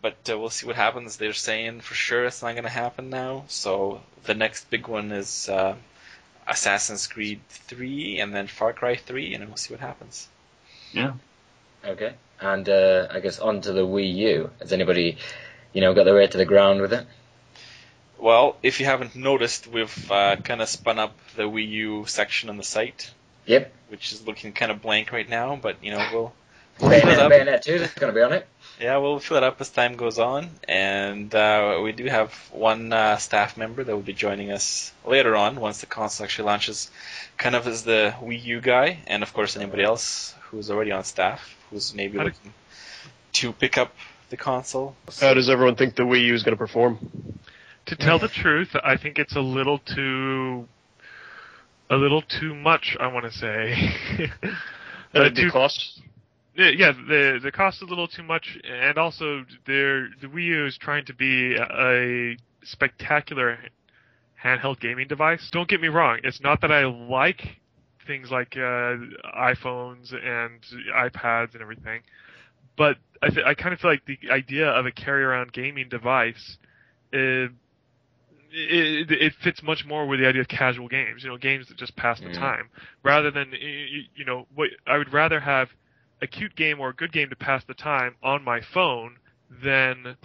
[0.02, 1.16] But uh, we'll see what happens.
[1.16, 3.44] They're saying for sure it's not going to happen now.
[3.48, 5.74] So the next big one is uh,
[6.48, 10.28] Assassin's Creed 3 and then Far Cry 3, and we'll see what happens.
[10.92, 11.12] Yeah.
[11.84, 12.14] Okay.
[12.40, 14.50] And uh, I guess on to the Wii U.
[14.60, 15.18] Has anybody,
[15.72, 17.06] you know, got their ear to the ground with it?
[18.18, 22.48] Well, if you haven't noticed, we've uh, kind of spun up the Wii U section
[22.48, 23.10] on the site,
[23.46, 23.72] Yep.
[23.88, 25.56] which is looking kind of blank right now.
[25.60, 26.32] But you know, we'll
[26.78, 27.32] fill it Bayonetta, up.
[27.32, 28.46] Bayonetta 2 is going to be on it.
[28.80, 32.92] Yeah, we'll fill it up as time goes on, and uh, we do have one
[32.92, 36.90] uh, staff member that will be joining us later on once the console actually launches,
[37.38, 41.04] kind of as the Wii U guy, and of course anybody else who's already on
[41.04, 42.52] staff who's maybe looking
[43.32, 43.94] to pick up
[44.28, 44.94] the console.
[45.20, 46.98] How does everyone think the Wii U is going to perform?
[47.86, 50.68] To tell the truth, I think it's a little too,
[51.88, 52.96] a little too much.
[53.00, 53.92] I want to say.
[55.14, 56.02] Uh, Uh, too- cost?
[56.56, 60.44] Yeah, yeah, the the cost is a little too much, and also there the Wii
[60.46, 63.58] U is trying to be a spectacular
[64.42, 65.50] handheld gaming device.
[65.50, 67.60] Don't get me wrong; it's not that I like
[68.06, 68.96] things like uh,
[69.36, 70.62] iPhones and
[70.94, 72.02] iPads and everything,
[72.76, 75.88] but I th- I kind of feel like the idea of a carry around gaming
[75.88, 76.58] device.
[77.14, 77.48] Uh,
[78.52, 81.76] it, it fits much more with the idea of casual games, you know, games that
[81.76, 82.34] just pass the Mm.
[82.34, 82.70] time,
[83.04, 85.68] rather than you know, what I would rather have
[86.22, 89.16] a cute game or a good game to pass the time on my phone
[89.62, 90.16] than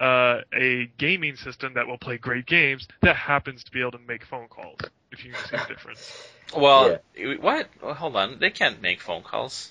[0.00, 3.98] uh, a gaming system that will play great games that happens to be able to
[3.98, 4.78] make phone calls.
[5.12, 6.30] If you can see the difference.
[6.56, 6.98] Well,
[7.40, 7.68] what?
[7.82, 9.70] Well, hold on, they can't make phone calls.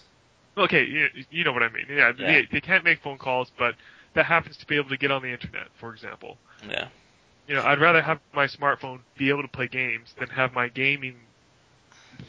[0.58, 1.86] Okay, you, you know what I mean.
[1.90, 2.28] Yeah, Yeah.
[2.28, 3.76] They, they can't make phone calls, but
[4.14, 6.38] that happens to be able to get on the internet, for example.
[6.70, 6.90] Yeah.
[7.48, 10.68] You know, I'd rather have my smartphone be able to play games than have my
[10.68, 11.16] gaming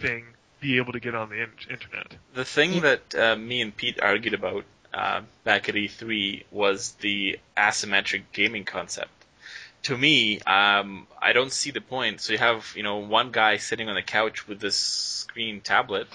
[0.00, 0.24] thing
[0.60, 2.14] be able to get on the in- internet.
[2.34, 7.38] The thing that uh, me and Pete argued about uh, back at E3 was the
[7.56, 9.10] asymmetric gaming concept.
[9.84, 12.20] To me, um, I don't see the point.
[12.20, 16.06] So you have, you know, one guy sitting on the couch with this screen tablet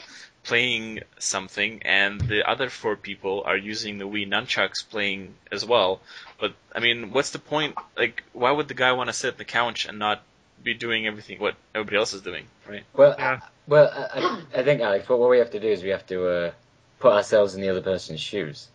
[0.44, 6.00] playing something, and the other four people are using the Wii nunchucks playing as well.
[6.40, 7.76] But I mean, what's the point?
[7.98, 10.22] Like, why would the guy want to sit on the couch and not
[10.66, 12.84] be doing everything what everybody else is doing, right?
[12.94, 13.40] Well, Yeah.
[13.68, 16.06] well, I, I- I think Alex, what, what we have to do is we have
[16.08, 16.52] to uh,
[17.00, 18.68] put ourselves in the other person's shoes.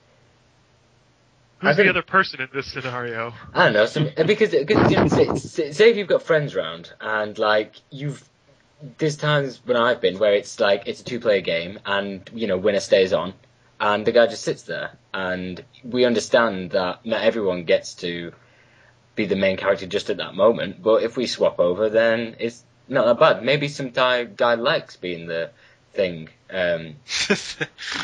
[1.60, 3.34] I Who's think- the other person in this scenario?
[3.52, 6.54] I don't know, some, because, because you know, say, say say if you've got friends
[6.54, 8.26] round and like you've
[8.96, 12.46] there's times when I've been where it's like it's a two player game and you
[12.46, 13.34] know winner stays on
[13.78, 18.32] and the guy just sits there and we understand that not everyone gets to
[19.20, 22.64] be the main character just at that moment but if we swap over then it's
[22.88, 25.50] not that bad maybe some guy guy likes being the
[25.92, 26.94] thing um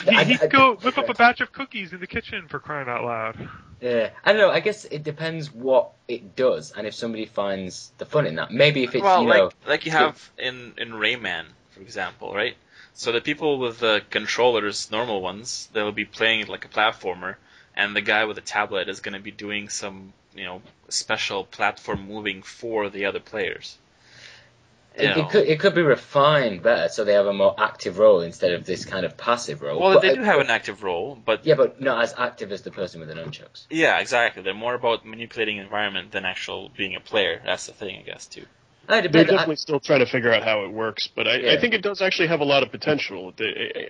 [0.05, 2.59] He, I- he'd I- go whip up a batch of cookies in the kitchen for
[2.59, 3.37] crying out loud.
[3.81, 4.51] Yeah, I don't know.
[4.51, 8.51] I guess it depends what it does, and if somebody finds the fun in that.
[8.51, 12.35] Maybe if it's well, you know, like like you have in in Rayman, for example,
[12.35, 12.57] right?
[12.95, 17.37] So the people with the controllers, normal ones, they'll be playing it like a platformer,
[17.77, 21.45] and the guy with the tablet is going to be doing some, you know, special
[21.45, 23.79] platform moving for the other players.
[24.99, 25.23] You it, know.
[25.25, 28.53] it could it could be refined better, so they have a more active role instead
[28.53, 29.79] of this kind of passive role.
[29.79, 32.63] well, But they do have an active role, but Yeah, but not as active as
[32.63, 33.67] the person with the nunchucks.
[33.69, 34.43] yeah, exactly.
[34.43, 37.43] They're more about manipulating environment than actual being a player.
[37.45, 38.47] That's the thing, I guess, too.
[38.89, 41.53] I They're definitely still trying to figure out how it works, but I, Yeah.
[41.53, 43.33] I think it does actually have a lot of potential.
[43.37, 43.45] The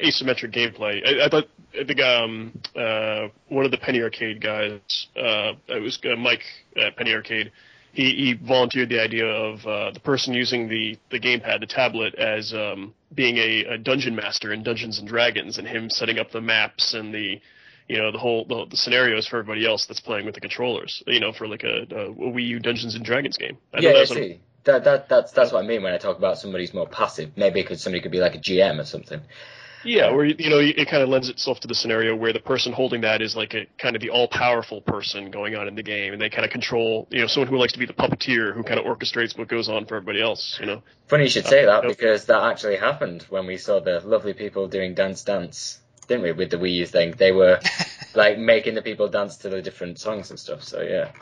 [0.04, 1.02] asymmetric gameplay.
[1.06, 1.44] I, I thought
[1.78, 4.80] I think um uh one of the Penny Arcade guys,
[5.16, 6.42] uh it was uh, Mike
[6.76, 7.52] at Penny Arcade.
[7.92, 12.14] He he volunteered the idea of uh, the person using the the gamepad, the tablet,
[12.16, 16.30] as um being a, a dungeon master in Dungeons and Dragons, and him setting up
[16.30, 17.40] the maps and the
[17.88, 21.02] you know the whole the, the scenarios for everybody else that's playing with the controllers.
[21.06, 23.56] You know, for like a, a Wii U Dungeons and Dragons game.
[23.72, 24.40] I yeah, know yeah, that's what- see.
[24.66, 27.32] That, that, that's, that's what I mean when I talk about somebody's more passive.
[27.36, 29.22] Maybe because somebody could be like a GM or something.
[29.84, 32.72] Yeah, where you know it kind of lends itself to the scenario where the person
[32.72, 36.12] holding that is like a kind of the all-powerful person going on in the game,
[36.12, 38.64] and they kind of control, you know, someone who likes to be the puppeteer who
[38.64, 40.58] kind of orchestrates what goes on for everybody else.
[40.60, 43.78] You know, Funny you should say that Uh, because that actually happened when we saw
[43.78, 47.12] the lovely people doing Dance Dance, didn't we, with the Wii U thing?
[47.12, 47.60] They were
[48.14, 50.64] like making the people dance to the different songs and stuff.
[50.64, 51.12] So yeah,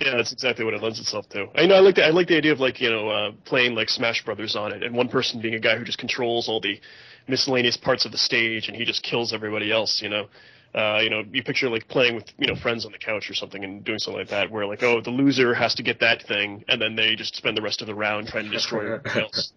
[0.00, 1.46] yeah, that's exactly what it lends itself to.
[1.54, 3.74] I know I like the I like the idea of like you know uh, playing
[3.74, 6.60] like Smash Brothers on it, and one person being a guy who just controls all
[6.60, 6.80] the
[7.28, 10.00] miscellaneous parts of the stage, and he just kills everybody else.
[10.02, 10.26] You know.
[10.74, 13.34] Uh, you know, you picture like playing with you know friends on the couch or
[13.34, 16.22] something and doing something like that, where like, oh, the loser has to get that
[16.24, 19.20] thing, and then they just spend the rest of the round trying to destroy everybody
[19.22, 19.52] else.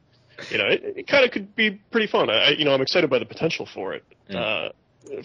[0.49, 2.29] you know, it, it kind of could be pretty fun.
[2.29, 4.05] I, I- you know, I'm excited by the potential for it.
[4.33, 4.69] Uh,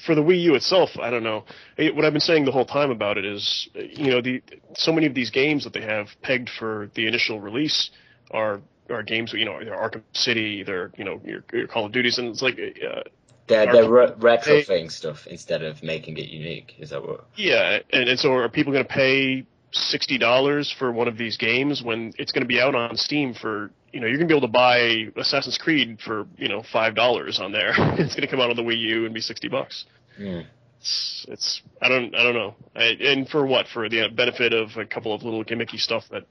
[0.05, 1.45] for the Wii U itself, I don't know.
[1.79, 4.43] Eh, What I've been saying the whole time about it is, you know, the
[4.75, 7.91] so many of these games that they have pegged for the initial release
[8.31, 8.61] are
[8.91, 12.19] are games, you know, they're Arkham City, they're you know, your, your Call of Duties,
[12.19, 13.03] and it's like, uh,
[13.49, 16.75] they're they're re- retrofitting stuff instead of making it unique.
[16.79, 17.27] Is that what?
[17.37, 21.37] yeah, and, and so are people going to pay sixty dollars for one of these
[21.37, 24.35] games when it's going to be out on Steam for you know you're to be
[24.35, 27.71] able to buy Assassin's Creed for you know five dollars on there.
[27.77, 29.87] it's going to come out on the Wii U and be sixty bucks.
[30.19, 30.41] Hmm.
[30.81, 32.55] It's, it's I don't I don't know.
[32.77, 33.69] I, and for what?
[33.69, 36.25] For the benefit of a couple of little gimmicky stuff that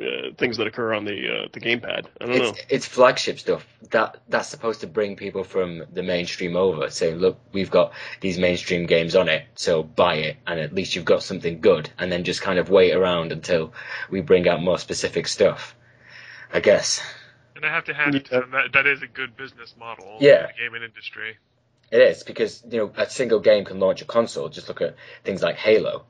[0.00, 2.06] uh, things that occur on the uh, the gamepad.
[2.18, 2.48] I don't know.
[2.48, 7.16] It's it's flagship stuff that that's supposed to bring people from the mainstream over, saying,
[7.16, 7.92] "Look, we've got
[8.22, 11.90] these mainstream games on it, so buy it, and at least you've got something good."
[11.98, 13.74] And then just kind of wait around until
[14.10, 15.76] we bring out more specific stuff.
[16.52, 17.00] I guess
[17.56, 18.50] And I have to hand it to them.
[18.52, 20.40] That, that is a good business model Yeah.
[20.40, 21.36] in the gaming industry.
[21.90, 24.48] it is because you know a single game can launch a console.
[24.48, 26.04] Just look at things like Halo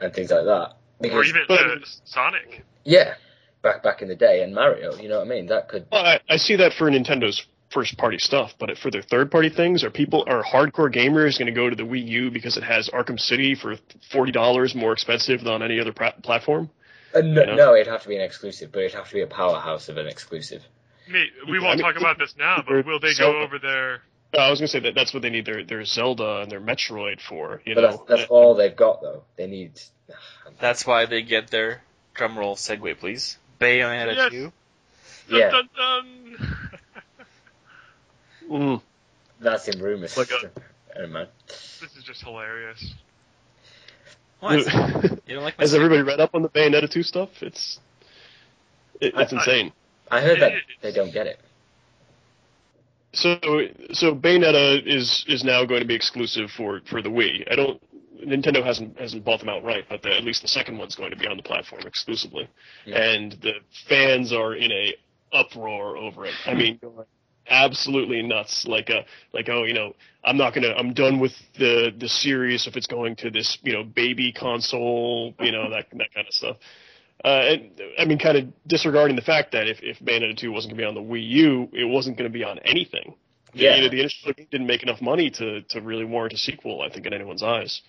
[0.00, 0.74] and things like that.
[1.12, 2.64] Or even but- uh, Sonic.
[2.84, 3.14] yeah,
[3.62, 5.46] back back in the day, and Mario, you know what I mean?
[5.46, 9.02] That could Well, I, I see that for Nintendo's first party stuff, but for their
[9.02, 12.30] third party things, are people are hardcore gamers going to go to the Wii U
[12.30, 13.76] because it has Arkham City for
[14.12, 16.70] forty dollars more expensive than on any other pra- platform?
[17.14, 17.54] Uh, no, know?
[17.54, 19.96] no, it'd have to be an exclusive, but it'd have to be a powerhouse of
[19.98, 20.62] an exclusive.
[21.08, 23.58] I mean, we won't mean, talk about this now, but will they so- go over
[23.58, 24.02] there?
[24.34, 26.60] I was going to say that that's what they need their their Zelda and their
[26.60, 27.60] Metroid for.
[27.66, 29.24] You But know, that's that's all they've got though.
[29.36, 29.72] They need.
[30.58, 31.82] That's why they get their
[32.14, 33.36] drumroll segue, please.
[33.60, 34.30] Bayonetta Yes.
[34.30, 34.52] 2.
[35.28, 35.50] Yeah.
[35.50, 36.66] Dun, dun, dun.
[38.50, 38.82] mm,
[39.40, 40.16] That's in rumors.
[40.16, 41.26] Like a- man.
[41.46, 42.94] this is just hilarious.
[44.42, 44.66] What?
[45.26, 47.30] You don't like my has everybody read up on the Bayonetta two stuff?
[47.42, 47.78] It's
[49.00, 49.72] it, it's I- I- insane.
[50.10, 51.38] I heard that they don't get it.
[53.14, 53.36] So
[53.92, 57.50] so Bayonetta is is now going to be exclusive for for the Wii.
[57.50, 57.80] I don't.
[58.24, 61.16] Nintendo hasn't hasn't bought them outright, but the, at least the second one's going to
[61.16, 62.48] be on the platform exclusively,
[62.86, 62.98] Yeah.
[63.00, 63.52] and the
[63.88, 64.94] fans are in a
[65.32, 66.34] uproar over it.
[66.46, 67.04] I mean, going
[67.48, 68.66] absolutely nuts.
[68.66, 72.66] Like a like oh you know I'm not gonna I'm done with the the series
[72.66, 76.34] if it's going to this you know baby console you know that that kind of
[76.34, 76.56] stuff.
[77.24, 80.76] Uh, and I mean, kind of disregarding the fact that if, if Bayonetta 2 wasn't
[80.76, 83.14] going to be on the Wii U, it wasn't going to be on anything.
[83.52, 83.76] Yeah.
[83.76, 86.88] You know, the game didn't make enough money to, to really warrant a sequel, I
[86.88, 87.82] think, in anyone's eyes.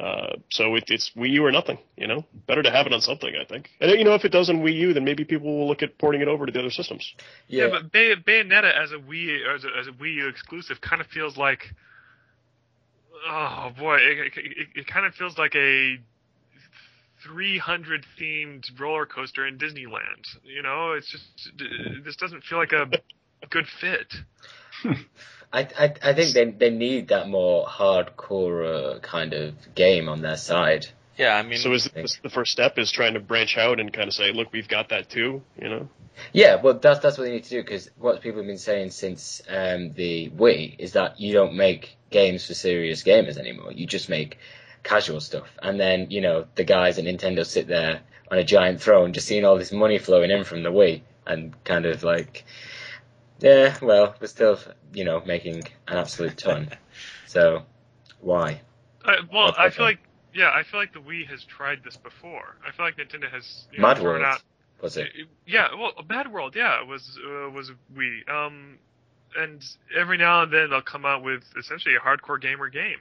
[0.00, 2.24] Uh, so it, it's Wii U or nothing, you know?
[2.46, 3.68] Better to have it on something, I think.
[3.82, 5.98] And, you know, if it does on Wii U, then maybe people will look at
[5.98, 7.12] porting it over to the other systems.
[7.48, 7.70] Yeah, Yeah.
[7.70, 11.06] but Bay- Bayonetta as a Wii as a, as a Wii U exclusive kind of
[11.08, 11.74] feels like,
[13.28, 15.98] oh boy, it, it, it, it kind of feels like a
[17.26, 20.24] 300 themed roller coaster in Disneyland.
[20.44, 21.50] You know, it's just
[22.04, 22.86] this doesn't feel like a
[23.50, 24.14] good fit.
[25.52, 30.22] I, I I think they they need that more hardcore uh, kind of game on
[30.22, 30.86] their side.
[31.16, 33.92] Yeah, I mean, so is this the first step is trying to branch out and
[33.92, 35.88] kind of say, look, we've got that too, you know?
[36.32, 38.90] Yeah, well, that's that's what they need to do because what people have been saying
[38.90, 43.72] since um, the Wii is that you don't make games for serious gamers anymore.
[43.72, 44.38] You just make
[44.82, 48.80] casual stuff, and then you know the guys at Nintendo sit there on a giant
[48.80, 52.44] throne, just seeing all this money flowing in from the Wii, and kind of like,
[53.40, 54.58] yeah, well, we're still
[54.92, 56.70] you know making an absolute ton.
[57.26, 57.62] so
[58.20, 58.60] why?
[59.04, 59.98] I, well, That's I feel like
[60.34, 62.56] yeah, I feel like the Wii has tried this before.
[62.66, 64.42] I feel like Nintendo has you know, Mad World out
[64.80, 65.08] was it?
[65.46, 68.28] Yeah, well, Mad World, yeah, was uh, was Wii.
[68.28, 68.78] Um,
[69.36, 69.64] and
[69.96, 72.98] every now and then they'll come out with essentially a hardcore gamer game.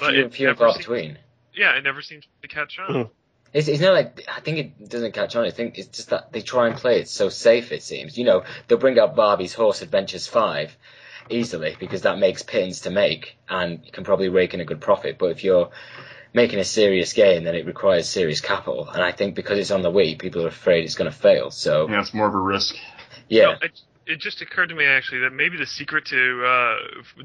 [0.00, 1.18] But Few, it few and never far seems- between.
[1.54, 3.10] Yeah, it never seems to catch on.
[3.52, 5.44] It's, it's not like I think it doesn't catch on.
[5.44, 7.70] I think it's just that they try and play it so safe.
[7.72, 10.76] It seems, you know, they'll bring out Barbie's Horse Adventures Five,
[11.28, 14.80] easily because that makes pins to make and you can probably rake in a good
[14.80, 15.18] profit.
[15.18, 15.70] But if you're
[16.34, 18.88] making a serious game, then it requires serious capital.
[18.88, 21.50] And I think because it's on the Wii, people are afraid it's going to fail.
[21.50, 22.74] So Yeah, it's more of a risk.
[23.28, 26.76] yeah, No, it, it just occurred to me actually that maybe the secret to uh,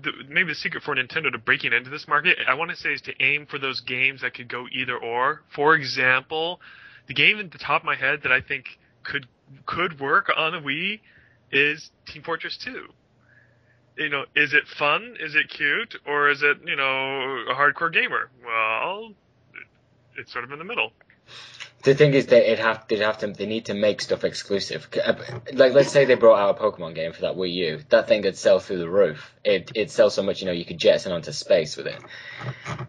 [0.03, 2.89] the, maybe the secret for Nintendo to breaking into this market, I want to say,
[2.89, 5.41] is to aim for those games that could go either or.
[5.55, 6.59] For example,
[7.07, 8.65] the game at the top of my head that I think
[9.03, 9.28] could
[9.65, 10.99] could work on the Wii
[11.51, 12.88] is Team Fortress 2.
[13.97, 15.15] You know, is it fun?
[15.19, 15.95] Is it cute?
[16.05, 18.30] Or is it, you know, a hardcore gamer?
[18.45, 19.13] Well,
[20.17, 20.91] it's sort of in the middle.
[21.88, 24.89] The thing is, they it have they have to they need to make stuff exclusive.
[25.01, 25.13] Uh,
[25.53, 28.23] Like let's say they brought out a Pokemon game for that Wii U, that thing
[28.23, 29.33] could sell through the roof.
[29.45, 31.97] It it sells so much, you know, you could jettison onto space with it,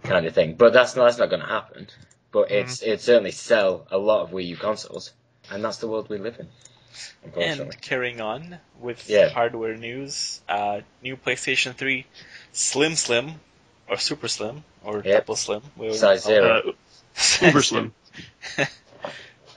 [0.02, 0.56] kind of thing.
[0.56, 1.86] But that's not that's not going to happen.
[2.32, 5.12] But it's it certainly sell a lot of Wii U consoles,
[5.48, 6.48] and that's the world we live in.
[7.40, 9.28] And carrying on with Yeah.
[9.28, 12.04] hardware news, uh, new PlayStation 3
[12.50, 13.38] Slim Slim,
[13.88, 15.26] or Super Slim, or Yep.
[15.26, 16.74] Double Slim, whatever Size zero.
[17.42, 17.92] Uh, uber slim.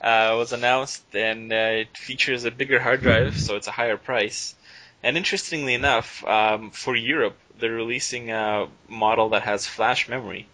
[0.01, 3.97] uh, was announced, and uh, it features a bigger hard drive, so it's a higher
[3.97, 4.55] price.
[5.03, 10.47] And interestingly enough, um, for Europe, they're releasing a model that has flash memory,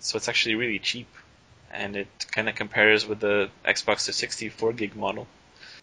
[0.00, 1.08] so it's actually really cheap,
[1.72, 5.26] and it kind of compares with the Xbox 360 4 gig model.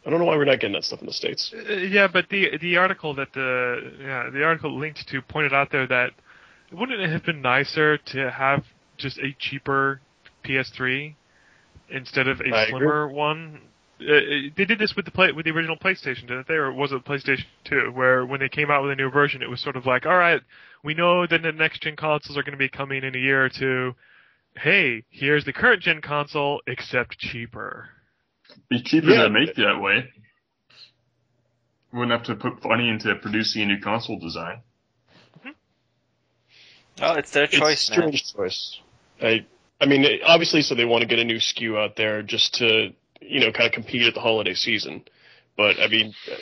[0.06, 1.54] I don't know why we're not getting that stuff in the states.
[1.54, 5.70] Uh, yeah, but the the article that the yeah the article linked to pointed out
[5.70, 6.12] there that
[6.72, 8.66] wouldn't it have been nicer to have
[8.98, 10.02] just a cheaper
[10.44, 11.14] PS3
[11.92, 12.80] instead of a I agree.
[12.80, 13.62] slimmer one?
[14.02, 14.20] Uh, uh,
[14.58, 16.56] they did this with the play with the original PlayStation, didn't they?
[16.56, 17.92] Or was it PlayStation 2?
[17.94, 20.18] Where when they came out with a new version, it was sort of like, all
[20.18, 20.42] right,
[20.84, 23.46] we know that the next gen consoles are going to be coming in a year
[23.46, 23.94] or two.
[24.58, 27.90] Hey, here's the current gen console, except cheaper.
[28.70, 29.24] Be cheaper Yeah.
[29.24, 30.10] to make that way.
[31.94, 34.62] Wouldn't have to put money into producing a new console design.
[37.00, 38.10] Well, it's their choice, it's a man.
[38.10, 38.80] strange choice.
[39.22, 39.46] I,
[39.82, 42.90] I mean, obviously, so they want to get a new SKU out there just to,
[43.20, 45.04] you know, kind of compete at the holiday season.
[45.58, 46.36] But I mean, uh,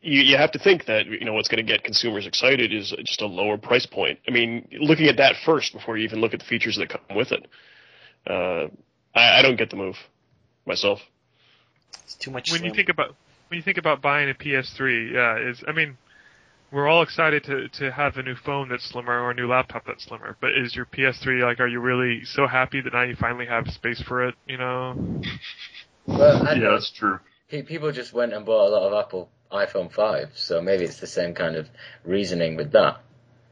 [0.00, 2.94] you you have to think that you know what's going to get consumers excited is
[3.04, 4.18] just a lower price point.
[4.26, 7.16] I mean, looking at that first before you even look at the features that come
[7.16, 7.46] with it.
[8.26, 8.68] Uh,
[9.14, 9.96] I, I don't get the move
[10.64, 11.00] myself.
[12.04, 12.50] It's too much.
[12.50, 13.14] when you think about
[13.48, 15.98] when you think about buying a PS3, yeah, is I mean,
[16.72, 19.84] we're all excited to to have a new phone that's slimmer or a new laptop
[19.86, 20.36] that's slimmer.
[20.40, 21.60] But is your PS3 like?
[21.60, 24.34] Are you really so happy that now you finally have space for it?
[24.46, 25.20] You know?
[26.06, 27.18] Well, I yeah, that's true.
[27.48, 31.06] People just went and bought a lot of Apple iPhone 5, so maybe it's the
[31.06, 31.68] same kind of
[32.04, 33.00] reasoning with that.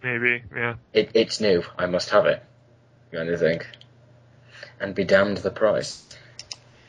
[0.02, 0.74] Maybe, yeah.
[0.92, 2.42] It, it's new, I must have it,
[3.12, 3.60] kind of thing.
[4.80, 6.04] And be damned the price.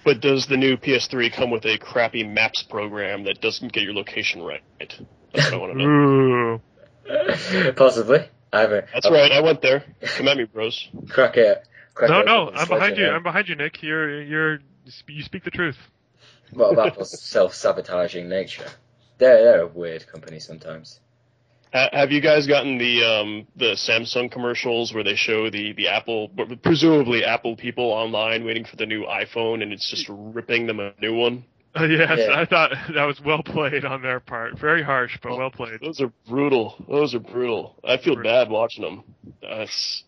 [0.04, 3.94] But does the new PS3 come with a crappy maps program that doesn't get your
[3.94, 4.62] location right?
[5.36, 5.84] That's what I want to
[7.66, 7.72] know.
[7.76, 8.20] Possibly.
[8.54, 9.32] I have a, That's right.
[9.32, 9.84] I went there.
[10.18, 10.88] Come at me, bros.
[11.10, 11.68] Crack it.
[11.94, 13.06] Crack No, it no, I'm behind you.
[13.06, 13.14] in.
[13.14, 13.84] I'm behind you, Nick.
[13.84, 14.60] You're you're
[15.08, 15.78] you speak the truth.
[16.52, 18.68] What of Apple's self-sabotaging nature?
[19.18, 21.00] They're, they're a weird company sometimes.
[21.74, 26.30] Have you guys gotten the um, the Samsung commercials where they show the the Apple,
[26.64, 30.94] presumably Apple people online waiting for the new iPhone, and it's just ripping them a
[31.02, 31.44] new one?
[31.76, 32.40] Uh, yes, Yeah.
[32.40, 34.58] I thought that was well played on their part.
[34.60, 35.80] Very harsh, but well played.
[35.82, 36.76] Those are brutal.
[36.90, 37.76] Those are brutal.
[37.84, 38.32] I feel Brutal.
[38.32, 39.04] bad watching them.
[39.42, 40.04] That's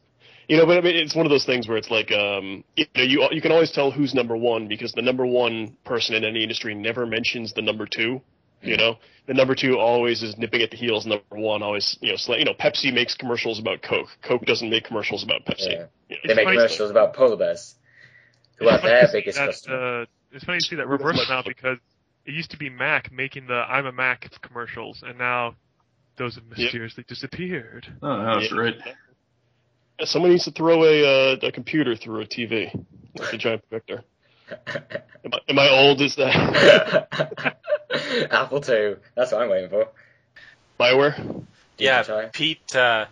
[0.47, 2.85] you know, but I mean, it's one of those things where it's like, um, you
[2.95, 6.23] know, you you can always tell who's number one because the number one person in
[6.23, 8.21] any industry never mentions the number two.
[8.61, 8.95] You know,
[9.27, 11.05] the number two always is nipping at the heels.
[11.05, 14.07] Number one always, you know, sla- you know, Pepsi makes commercials about Coke.
[14.23, 15.67] Coke doesn't make commercials about Pepsi.
[15.73, 15.85] Yeah.
[16.09, 17.75] You know, They make funny- commercials about polar bears,
[18.57, 20.01] who are their to see biggest that, customer.
[20.01, 20.05] Uh,
[20.37, 21.77] it's funny to see that reverse now because
[22.25, 25.55] it used to be Mac making the "I'm a Mac" commercials, and now
[26.15, 27.87] those have mysteriously disappeared.
[28.01, 28.57] Oh, that's Yeah.
[28.57, 28.75] right.
[30.05, 32.71] Someone needs to throw a uh, a computer through a TV,
[33.17, 34.03] like a giant projector.
[34.49, 35.99] Am I, am I old?
[36.01, 37.57] Is that
[38.31, 38.95] Apple II.
[39.15, 39.87] That's what I'm waiting for.
[40.79, 41.43] Bioware?
[41.77, 42.33] Yeah, Digitide.
[42.33, 43.05] Pete uh,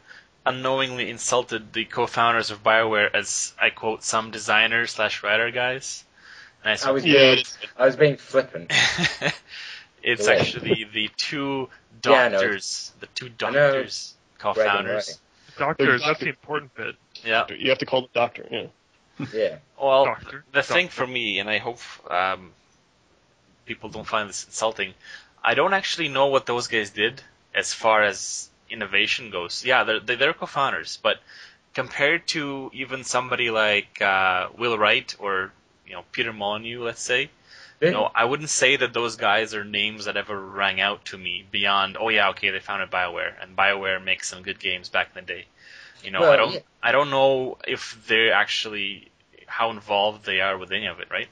[0.45, 6.03] unknowingly insulted the co-founders of Bioware as I quote some designer slash writer guys.
[6.66, 8.72] And I I was Yeah, being, it's, I was being flippant.
[10.03, 10.34] it's Yeah.
[10.34, 11.70] actually the two
[12.03, 15.20] Yeah, doctors, the two doctors co-founders.
[15.57, 16.95] Doctors, that's the important bit.
[17.24, 17.45] Yeah.
[17.49, 18.45] you have to call the doctor.
[18.51, 18.68] Yeah.
[19.34, 19.57] Yeah.
[19.82, 20.43] Well, Doctor.
[20.53, 22.51] the thing for me, and I hope um,
[23.66, 24.93] people don't find this insulting,
[25.43, 27.22] I don't actually know what those guys did
[27.53, 29.63] as far as innovation goes.
[29.66, 31.18] Yeah, they're they're co-founders, but
[31.74, 35.51] compared to even somebody like uh, Will Wright or
[35.86, 37.29] you know Peter Molyneux, let's say,
[37.81, 41.17] You know, I wouldn't say that those guys are names that ever rang out to
[41.17, 45.09] me beyond, oh yeah, okay, they founded BioWare, and BioWare makes some good games back
[45.15, 45.45] in the day.
[46.03, 46.59] You know, Well, I don't, yeah.
[46.81, 49.11] I don't know if they're actually
[49.47, 51.27] how involved they are with any of it, right?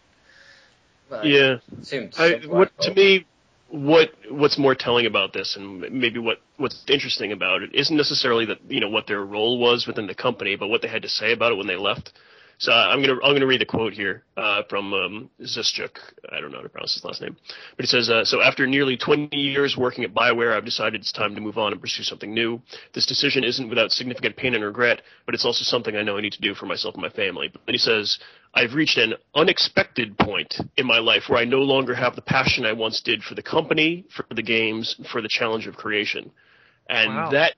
[1.09, 1.57] Well, Yeah.
[1.81, 3.25] seems I, what to me,
[3.69, 8.45] what what's more telling about this, and maybe what what's interesting about it, isn't necessarily
[8.45, 11.09] that you know what their role was within the company, but what they had to
[11.09, 12.13] say about it when they left.
[12.59, 15.97] So uh, I'm gonna I'm gonna read the quote here uh, from um, Zeschuk.
[16.31, 17.35] I don't know how to pronounce his last name,
[17.75, 21.11] but he says, uh, "So after nearly 20 years working at Bioware, I've decided it's
[21.11, 22.61] time to move on and pursue something new.
[22.93, 26.21] This decision isn't without significant pain and regret, but it's also something I know I
[26.21, 28.19] need to do for myself and my family." But he says,
[28.53, 32.65] "I've reached an unexpected point in my life where I no longer have the passion
[32.65, 36.31] I once did for the company, for the games, for the challenge of creation."
[36.87, 37.31] And Wow.
[37.31, 37.55] that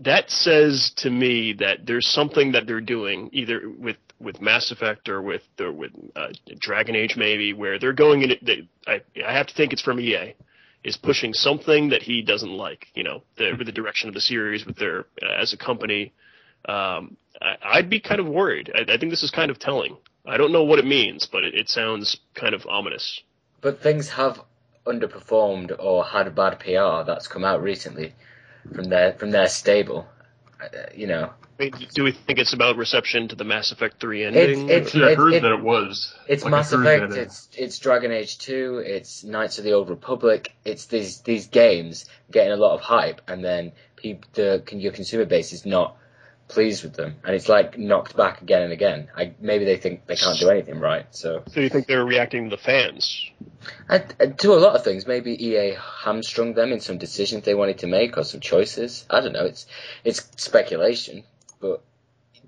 [0.00, 5.08] that says to me that there's something that they're doing either with with Mass Effect
[5.08, 8.36] or with with uh, Dragon Age maybe where they're going in.
[8.42, 10.34] They, I I have to think it's from EA
[10.84, 12.88] is pushing something that he doesn't like.
[12.94, 16.12] You know, the, with the direction of the series with their uh, as a company.
[16.64, 18.70] Um, I, I'd be kind of worried.
[18.74, 19.96] I, I think this is kind of telling.
[20.24, 23.20] I don't know what it means, but it, it sounds kind of ominous.
[23.60, 24.40] But things have
[24.86, 28.14] underperformed or had bad PR that's come out recently
[28.74, 30.06] from their from their stable.
[30.94, 34.24] You know, I mean, do we think it's about reception to the Mass Effect three
[34.24, 34.68] ending?
[34.68, 36.14] it's- Yeah, I heard it- that it was.
[36.28, 39.90] it's Like, Mass Effect, that, it's it's Dragon Age Two, it's Knights of the Old
[39.90, 40.52] Republic.
[40.64, 45.24] It's these these games getting a lot of hype, and then peop the your consumer
[45.24, 45.96] base is not
[46.48, 49.08] pleased with them, and it's like knocked back again and again.
[49.16, 52.50] I, maybe they think they can't do anything right, so So you think they're reacting
[52.50, 53.30] to the fans?
[53.88, 57.44] And, and uh, to a lot of things, maybe EA hamstrung them in some decisions
[57.44, 59.06] they wanted to make or some choices.
[59.08, 59.46] I don't know.
[59.46, 59.66] It's
[60.04, 61.24] it's speculation,
[61.60, 61.82] but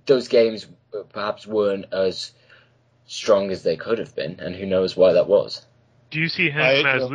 [0.07, 2.33] those games uh, perhaps weren't as
[3.07, 5.65] strong as they could have been, and who knows why that was.
[6.15, 7.09] Do you see him I- as uh,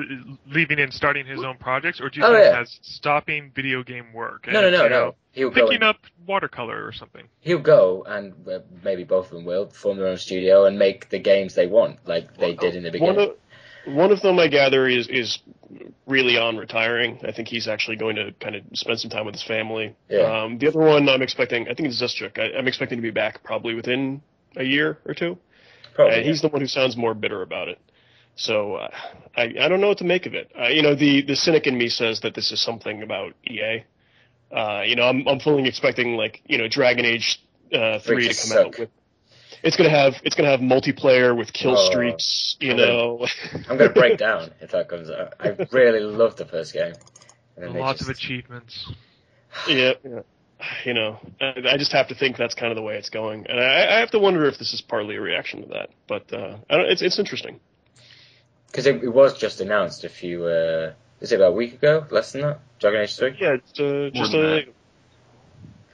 [0.48, 3.82] leaving and starting his own projects, or do you Oh, see him as stopping video
[3.82, 4.46] game work?
[4.46, 5.00] No, no, and, no, you no.
[5.06, 5.68] know, He'll go.
[5.68, 5.96] Picking up
[6.28, 7.24] watercolor or something.
[7.40, 11.08] He'll go, and uh, maybe both of them will form their own studio and make
[11.10, 13.30] the games they want, like they did in the One beginning.
[13.30, 13.36] of
[13.96, 15.40] one of them, I gather, is is
[16.06, 17.20] really on retiring.
[17.24, 19.96] I think he's actually going to kind of spend some time with his family.
[20.10, 20.24] Yeah.
[20.44, 21.70] Um, the other one, I'm expecting.
[21.70, 22.38] I think it's Zeschuk.
[22.38, 24.22] I, I'm expecting to be back probably within
[24.58, 25.38] a year or two.
[25.96, 26.18] Probably.
[26.18, 27.80] And he's the one who sounds more bitter about it.
[28.40, 28.88] So uh,
[29.36, 30.50] I I don't know what to make of it.
[30.58, 33.84] Uh, you know, the the cynic in me says that this is something about EA.
[34.50, 37.42] Uh, you know, I'm I'm fully expecting like you know Dragon Age
[37.74, 38.90] uh, three to to come out with.
[39.62, 42.56] It's gonna have it's gonna have multiplayer with kill Oh, streaks.
[42.62, 43.28] You I'm gonna- know,
[43.70, 45.34] I'm going to break down if that comes out.
[45.42, 46.94] I really loved the first game.
[47.58, 48.90] And Lots just- of achievements.
[49.68, 50.22] yeah, yeah.
[50.86, 53.48] You know, I, I just have to think that's kind of the way it's going,
[53.48, 55.90] and I, I have to wonder if this is partly a reaction to that.
[56.08, 57.60] But uh, I don't, it's it's interesting.
[58.72, 62.06] Because it, it was just announced a few, uh, is it about a week ago?
[62.12, 62.60] Less than that?
[62.80, 63.38] Dragon Age 3?
[63.40, 64.66] Yeah, it's uh, just a,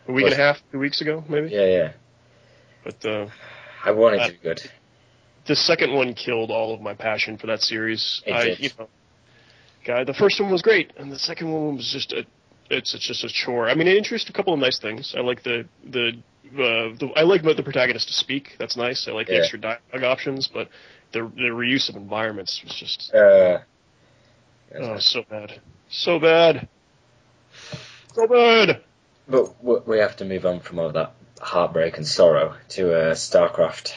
[0.07, 1.49] a week and a half, two weeks ago, maybe.
[1.49, 1.91] Yeah, yeah.
[2.83, 3.27] But uh,
[3.83, 4.61] I wanted it to be good.
[5.47, 8.21] the second one killed all of my passion for that series.
[8.25, 8.59] It I, did.
[8.59, 8.87] you know,
[9.85, 12.25] God, the first one was great, and the second one was just a.
[12.67, 13.69] It's, it's just a chore.
[13.69, 15.13] I mean, it introduced a couple of nice things.
[15.15, 16.13] I like the the,
[16.53, 18.55] uh, the I like the protagonist to speak.
[18.57, 19.07] That's nice.
[19.07, 20.69] I like the extra dialogue options, but
[21.15, 23.59] the the reuse of environments was just Uh,
[24.79, 25.59] oh so bad,
[25.89, 26.67] so bad,
[28.13, 28.81] so bad.
[29.27, 33.93] but we have to move on from all that heartbreak and sorrow to uh, StarCraft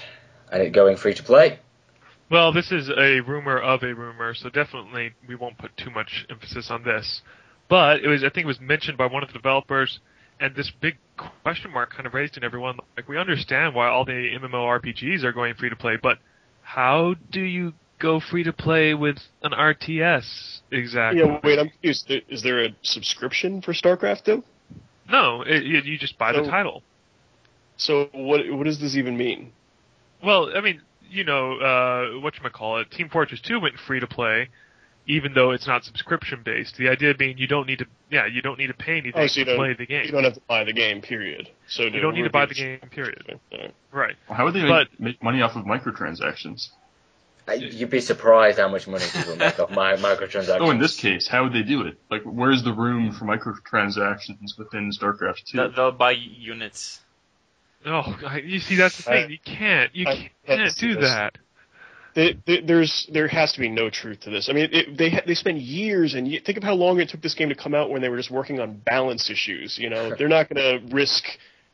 [0.51, 1.59] and it going free to play.
[2.31, 6.27] Well, this is a rumor of a rumor, so definitely we won't put too much
[6.31, 7.23] emphasis on this.
[7.69, 9.99] But it was, I think, it was mentioned by one of the developers,
[10.39, 10.97] and this big
[11.43, 12.79] question mark kind of raised in everyone.
[12.97, 16.19] Like, we understand why all the MMORPGs are going free to play, but
[16.69, 21.23] how do you go free to play with an RTS exactly?
[21.23, 22.13] Yeah, wait, I'm confused.
[22.29, 24.45] Is there a subscription for StarCraft though?
[25.11, 26.83] No, it, you just buy the title.
[27.79, 29.53] So what what does this even mean?
[30.23, 32.91] Well, I mean, you know, uh, what call it?
[32.91, 34.51] Team Fortress 2 went free to play,
[35.09, 36.77] even though it's not subscription based.
[36.77, 39.27] The idea being you don't need to, yeah, you don't need to pay anything Oh,
[39.27, 40.05] so you to don't- play the game.
[40.05, 41.49] You don't have to buy the game, period.
[41.67, 43.39] So You don't need to buy the game, period.
[43.53, 43.75] Alright.
[43.91, 44.17] Right.
[44.29, 46.69] Well, how would they But- make, make money off of microtransactions?
[47.49, 50.59] Uh, You'd be surprised how much money people make off my microtransactions.
[50.61, 51.97] Oh, in this case, how would they do it?
[52.11, 55.57] Like, where's the room for microtransactions within StarCraft 2?
[55.57, 57.01] They'll, they'll buy units.
[57.87, 59.31] Oh, you see, that's the I- thing.
[59.31, 59.95] You can't.
[59.97, 61.05] You I can't, can't do this.
[61.11, 61.39] that.
[62.47, 64.49] There's there has to be no truth to this.
[64.49, 67.35] I mean, it, they they spend years and think of how long it took this
[67.35, 69.79] game to come out when they were just working on balance issues.
[69.79, 71.25] You know, they're not going to risk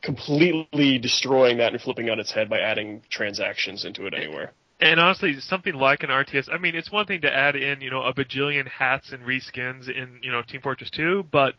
[0.03, 4.53] completely destroying that and flipping on its head by adding transactions into it anywhere.
[4.79, 6.47] And honestly, something like an RTS.
[6.53, 9.89] I mean, it's one thing to add in, you know, a bajillion hats and reskins
[9.89, 11.55] in, you know, Team Fortress 2, but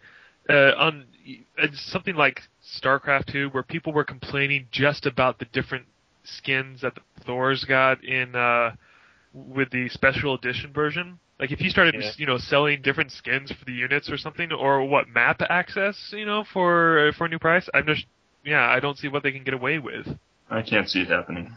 [0.49, 1.07] uh, on
[1.73, 2.43] something like
[2.81, 5.87] StarCraft 2, where people were complaining just about the different
[6.27, 8.75] skins that the Thor's got in uh,
[9.33, 11.19] with the special edition version.
[11.39, 12.11] Like if you started, Yeah.
[12.17, 16.25] you know, selling different skins for the units or something, or what map access, you
[16.25, 18.07] know, for for a new price, I'm just,
[18.45, 20.07] yeah, I don't see what they can get away with.
[20.51, 21.53] I can't see it happening.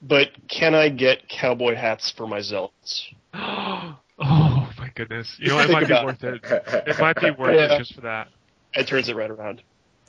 [0.00, 3.06] But can I get cowboy hats for my zealots?
[3.34, 5.36] oh my goodness!
[5.38, 6.40] You know, it might be about worth it.
[6.44, 7.76] It might be worth Yeah.
[7.76, 8.28] it just for that.
[8.74, 9.62] It turns it right around.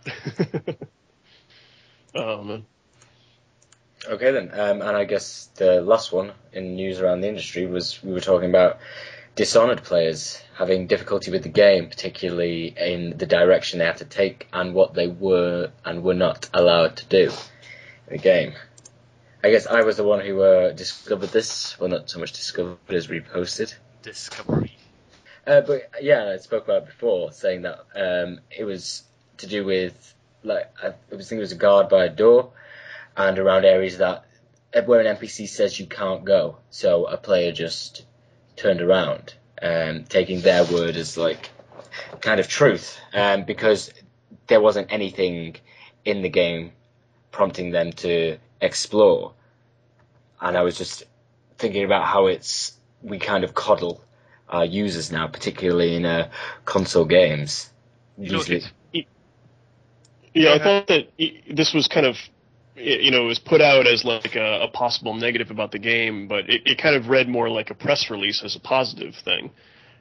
[2.16, 2.66] oh man.
[4.06, 8.04] Okay then, um, and I guess the last one in news around the industry was
[8.04, 8.80] we were talking about
[9.36, 14.48] Dishonored players having difficulty with the game, particularly in the direction they had to take
[14.54, 17.32] and what they were and were not allowed to do
[18.08, 18.54] in the game.
[19.44, 21.80] I guess I was the one who uh, discovered this.
[21.80, 23.74] Well, not so much discovered as reposted.
[24.04, 24.78] Discovery.
[25.48, 29.02] Uh, but yeah, I spoke about it before, saying that um, it was
[29.38, 30.14] to do with
[30.44, 32.52] like I was thinking it was a guard by a door,
[33.16, 34.26] and around areas that
[34.86, 36.58] where an NPC says you can't go.
[36.72, 38.06] So a player just
[38.56, 41.50] turned around, um, taking their word as like
[42.22, 43.92] kind of truth, um, because
[44.48, 45.56] there wasn't anything
[46.06, 46.72] in the game
[47.32, 49.34] prompting them to explore.
[50.42, 51.04] And I was just
[51.58, 54.04] thinking about how it's we kind of coddle
[54.50, 56.30] our users now, particularly in uh,
[56.66, 57.70] console games.
[58.18, 59.08] You know, Usually- it's
[60.34, 62.18] Yeah, I thought that y- this was kind of,
[62.76, 65.80] y- you know, it was put out as like a, a possible negative about the
[65.80, 69.16] game, but it, it kind of read more like a press release as a positive
[69.24, 69.52] thing.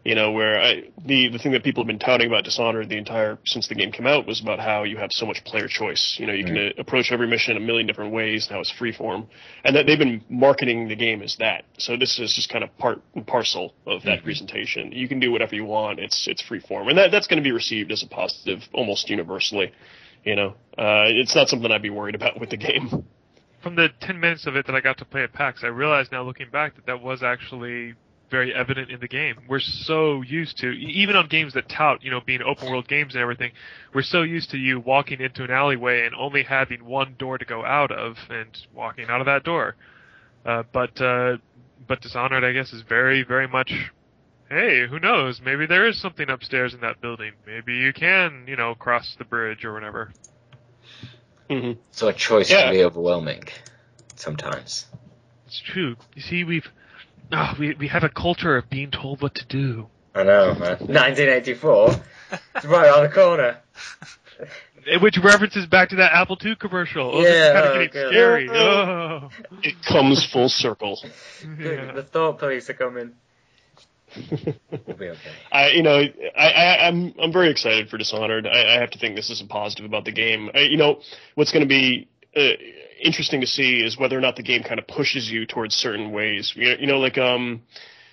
[0.04, 2.98] You know, where I, the the thing that people have been touting about Dishonored the
[2.98, 6.16] entire since the game came out was about how you have so much player choice.
[6.18, 8.48] You know, you can uh, approach every mission in a million different ways.
[8.50, 9.28] Now it's freeform,
[9.62, 11.62] and that they've been marketing the game as that.
[11.78, 14.90] So this is just kind of part and parcel of that presentation.
[14.90, 16.00] You can do whatever you want.
[16.00, 19.70] It's it's freeform, and that that's going to be received as a positive almost universally.
[20.24, 23.04] You know, uh, it's not something I'd be worried about with the game.
[23.62, 26.12] from the 10 minutes of it that I got to play at PAX, I realized
[26.12, 27.94] now looking back that that was actually
[28.32, 29.36] very evident in the game.
[29.46, 33.14] We're so used to, even on games that tout, you know, being open world games
[33.14, 33.52] and everything,
[33.94, 37.44] we're so used to you walking into an alleyway and only having one door to
[37.44, 39.76] go out of and walking out of that door.
[40.46, 41.36] Uh, but, uh,
[41.86, 43.92] but Dishonored, I guess, is very, very much,
[44.52, 45.40] hey, who knows?
[45.40, 47.32] Maybe there is something upstairs in that building.
[47.46, 50.12] Maybe you can, you know, cross the bridge or whatever.
[51.48, 52.64] hmm so a choice Yeah.
[52.64, 53.44] can be overwhelming
[54.16, 54.86] sometimes.
[55.46, 55.96] It's true.
[56.14, 56.68] You see, we've
[57.32, 60.78] oh, we we have a culture of being told what to do, I know, man.
[60.78, 61.90] 1984.
[62.56, 63.58] it's right around the corner.
[65.00, 67.12] Which references back to that Apple II commercial.
[67.14, 68.50] Oh, Yeah, this is oh, getting scary.
[68.50, 69.28] Oh.
[69.62, 70.98] It comes full circle.
[71.58, 71.92] Yeah.
[71.92, 73.12] The thought police are coming.
[74.16, 75.14] Okay.
[75.52, 76.01] I, you know,
[76.36, 78.47] I, I, I'm, I'm very excited for Dishonored.
[78.47, 80.51] I, I have to think this is a positive about the game.
[80.55, 81.01] I, you know,
[81.34, 82.56] what's going to be uh,
[83.02, 86.12] interesting to see is whether or not the game kind of pushes you towards certain
[86.12, 86.52] ways.
[86.56, 87.62] You know, you know like um,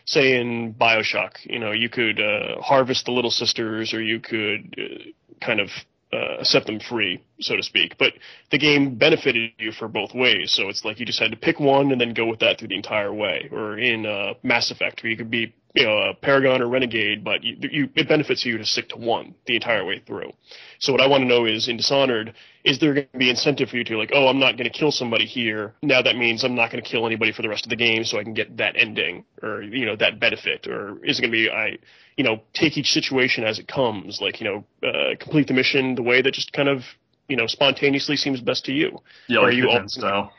[0.05, 4.75] say in Bioshock, you know, you could uh, harvest the little sisters, or you could
[4.77, 5.69] uh, kind of
[6.11, 7.97] uh, set them free, so to speak.
[7.97, 8.13] But
[8.51, 10.51] the game benefited you for both ways.
[10.51, 12.69] So it's like you just had to pick one and then go with that through
[12.69, 13.47] the entire way.
[13.51, 17.23] Or in uh, Mass Effect, where you could be you know a Paragon or Renegade,
[17.23, 20.31] but you, you it benefits you to stick to one the entire way through.
[20.79, 22.33] So what I want to know is in Dishonored,
[22.63, 24.77] is there going to be incentive for you to like, oh, I'm not going to
[24.77, 25.73] kill somebody here.
[25.81, 28.03] Now that means I'm not going to kill anybody for the rest of the game,
[28.03, 31.31] so I can get that ending or you know that benefit, or is it going
[31.31, 31.77] to be I
[32.17, 35.95] you know take each situation as it comes, like you know uh, complete the mission
[35.95, 36.81] the way that just kind of
[37.27, 38.99] you know spontaneously seems best to you.
[39.27, 40.33] Yeah, Or like you all- style.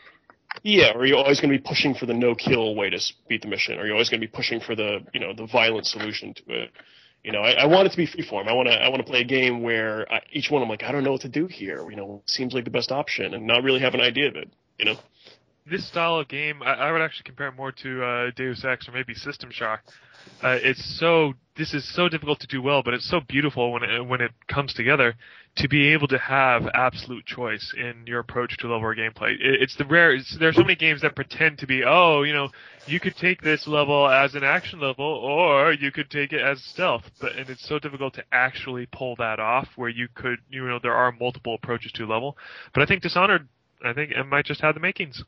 [0.65, 2.99] Yeah, or are you always going to be pushing for the no kill way to
[3.29, 3.79] beat the mission?
[3.79, 6.35] Or are you always going to be pushing for the you know the violent solution
[6.35, 6.71] to it?
[7.23, 8.49] You know, I, I want it to be freeform.
[8.49, 10.83] I want to I want to play a game where I, each one I'm like
[10.83, 11.89] I don't know what to do here.
[11.91, 14.49] You know, seems like the best option, and not really have an idea of it.
[14.79, 14.97] You know,
[15.71, 18.93] This style of game, I, I would actually compare more to uh, Deus Ex or
[18.93, 19.83] maybe System Shock.
[20.43, 23.83] Uh, it's so this is so difficult to do well, but it's so beautiful when
[23.83, 25.15] it, when it comes together
[25.57, 29.33] to be able to have absolute choice in your approach to level or gameplay.
[29.33, 30.15] It, it's the rare.
[30.15, 32.49] It's, there are so many games that pretend to be, oh, you know,
[32.87, 36.63] you could take this level as an action level, or you could take it as
[36.65, 37.03] stealth.
[37.21, 40.79] But and it's so difficult to actually pull that off, where you could, you know,
[40.83, 42.39] there are multiple approaches to level.
[42.73, 43.47] But I think Dishonored,
[43.85, 45.23] I think it might just have the makings.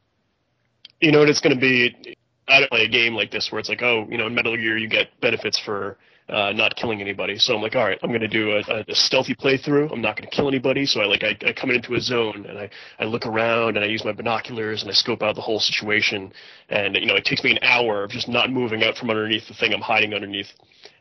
[1.00, 2.16] you know what it's going to be.
[2.48, 4.56] I don't play a game like this where it's like, oh, you know, in Metal
[4.56, 5.96] Gear you get benefits for
[6.28, 7.38] uh, not killing anybody.
[7.38, 9.92] So I'm like, all right, I'm to do a, a stealthy playthrough.
[9.92, 10.86] I'm not to kill anybody.
[10.86, 13.84] So I like I, I come into a zone and I, I look around and
[13.84, 16.32] I use my binoculars and I scope out the whole situation.
[16.68, 19.48] And you know, it takes me an hour of just not moving out from underneath
[19.48, 20.48] the thing I'm hiding underneath.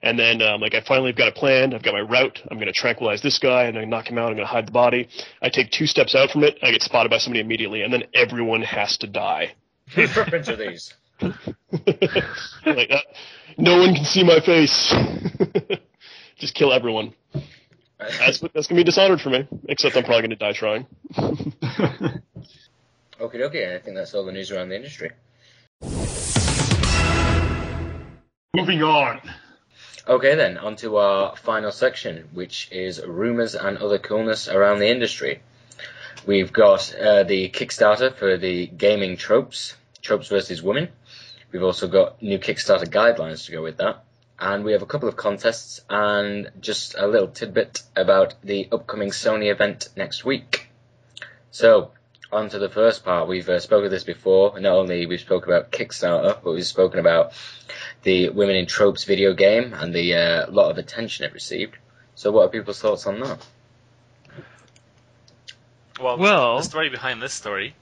[0.03, 1.75] And then, um, like, I finally have got a plan.
[1.75, 2.39] I've got my route.
[2.49, 4.29] I'm going to tranquilize this guy and I knock him out.
[4.29, 5.07] I'm going to hide the body.
[5.41, 6.57] I take two steps out from it.
[6.63, 9.53] I get spotted by somebody immediately, and then everyone has to die.
[9.93, 10.93] Preference are these?
[11.21, 13.03] like that.
[13.57, 14.93] No one can see my face.
[16.37, 17.13] Just kill everyone.
[17.99, 19.47] That's that's gonna be dishonored for me.
[19.69, 20.87] Except I'm probably gonna die trying.
[23.21, 23.75] Okay, okay.
[23.75, 25.11] I think that's all the news around the industry.
[28.55, 29.21] Moving on.
[30.07, 34.89] Okay, then, on to our final section, which is rumours and other coolness around the
[34.89, 35.43] industry.
[36.25, 40.89] We've got uh, the Kickstarter for the gaming tropes, tropes versus women.
[41.51, 44.03] We've also got new Kickstarter guidelines to go with that.
[44.39, 49.09] And we have a couple of contests and just a little tidbit about the upcoming
[49.09, 50.69] Sony event next week.
[51.51, 51.91] So,
[52.31, 53.27] on to the first part.
[53.27, 54.59] We've uh, spoken of this before.
[54.59, 57.33] Not only we've spoken about Kickstarter, but we've spoken about
[58.03, 61.75] the Women in Tropes video game and the uh, lot of attention it received.
[62.15, 63.45] So, what are people's thoughts on that?
[65.99, 67.75] Well, Well- the story behind this story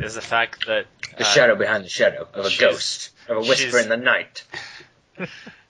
[0.00, 0.86] is the fact that
[1.18, 4.44] The uh, shadow behind the shadow of a ghost, of a whisper in the night.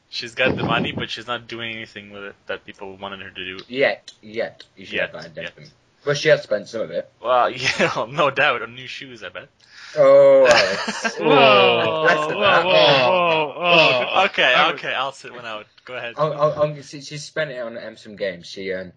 [0.09, 3.31] she's got the money, but she's not doing anything with it that people wanted her
[3.31, 3.59] to do.
[3.69, 5.53] Yet, yet, you should Yet, have that yet.
[5.53, 5.71] identity.
[6.05, 7.09] Well, she has spent some of it.
[7.23, 9.23] Well, yeah, no doubt on new shoes.
[9.23, 9.49] I bet.
[9.97, 11.17] Oh, Alex.
[11.19, 14.25] Whoa, whoa, That's whoa, the- whoa, whoa, whoa.
[14.27, 15.67] Okay, I- okay, I'll sit one out.
[15.85, 16.15] Go ahead.
[16.17, 18.47] Oh, oh, oh, she, she spent it on um, some games.
[18.47, 18.93] She um,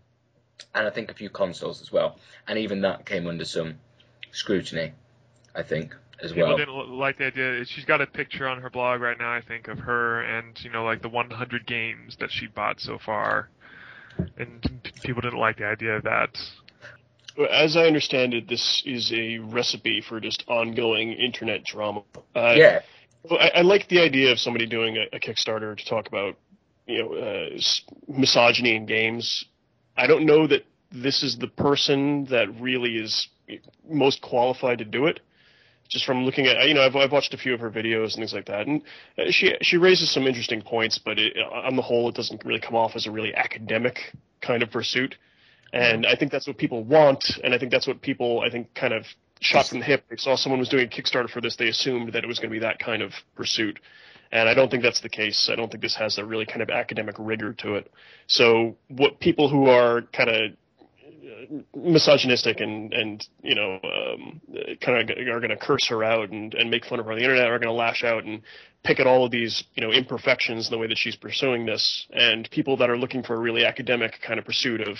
[0.73, 2.17] and I think a few consoles as well.
[2.47, 3.75] And even that came under some
[4.31, 4.93] scrutiny,
[5.55, 6.55] I think, as well.
[6.55, 6.85] People well.
[6.85, 7.65] didn't like the idea.
[7.65, 10.69] She's got a picture on her blog right now, I think, of her and you
[10.69, 13.49] know like the 100 games that she bought so far,
[14.37, 16.37] and people didn't like the idea of that.
[17.51, 22.03] As I understand it, this is a recipe for just ongoing internet drama.
[22.35, 22.79] Uh, yeah,
[23.31, 26.37] I, I like the idea of somebody doing a, a Kickstarter to talk about,
[26.85, 27.57] you know, uh,
[28.07, 29.45] misogyny in games.
[29.97, 33.27] I don't know that this is the person that really is
[33.89, 35.19] most qualified to do it.
[35.87, 38.15] Just from looking at, you know, I've, I've watched a few of her videos and
[38.15, 38.81] things like that, and
[39.17, 42.59] uh, she she raises some interesting points, but it, on the whole, it doesn't really
[42.59, 45.15] come off as a really academic kind of pursuit.
[45.73, 48.73] And I think that's what people want, and I think that's what people, I think,
[48.73, 49.05] kind of
[49.41, 50.05] shot from the hip.
[50.09, 52.49] They saw someone was doing a Kickstarter for this, they assumed that it was going
[52.49, 53.79] to be that kind of pursuit.
[54.31, 55.49] And I don't think that's the case.
[55.51, 57.91] I don't think this has a really kind of academic rigor to it.
[58.27, 60.55] So what people who are kind of uh,
[61.75, 64.41] misogynistic and and you know um,
[64.81, 67.17] kind of are going to curse her out and and make fun of her on
[67.17, 68.41] the internet are going to lash out and
[68.83, 72.07] pick at all of these you know imperfections in the way that she's pursuing this
[72.11, 74.97] and people that are looking for a really academic kind of pursuit of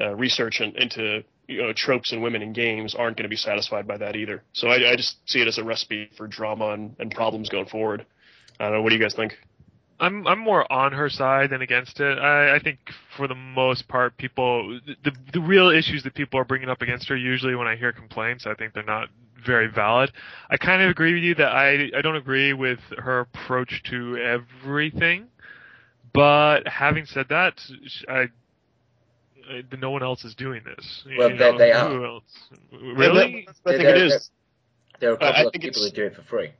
[0.00, 3.36] uh, research and, into you know tropes and women in games aren't going to be
[3.36, 4.42] satisfied by that either.
[4.52, 7.66] So I, I just see it as a recipe for drama and, and problems going
[7.66, 8.04] forward.
[8.58, 8.82] I don't know.
[8.82, 9.36] What do you guys think?
[9.98, 12.18] I'm I'm more on her side than against it.
[12.18, 12.78] I, I think
[13.16, 17.08] for the most part, people the the real issues that people are bringing up against
[17.08, 19.08] her usually when I hear complaints, I think they're not
[19.44, 20.12] very valid.
[20.50, 24.16] I kind of agree with you that I I don't agree with her approach to
[24.18, 25.28] everything,
[26.12, 27.60] but having said that,
[28.08, 28.28] I.
[29.48, 31.04] I no one else is doing this.
[31.16, 31.88] Well, they- know, they are.
[31.88, 32.24] Who else?
[32.72, 33.46] Really?
[33.64, 34.30] I think it is.
[34.98, 36.50] there are a I- I couple of people who it's- do it for free.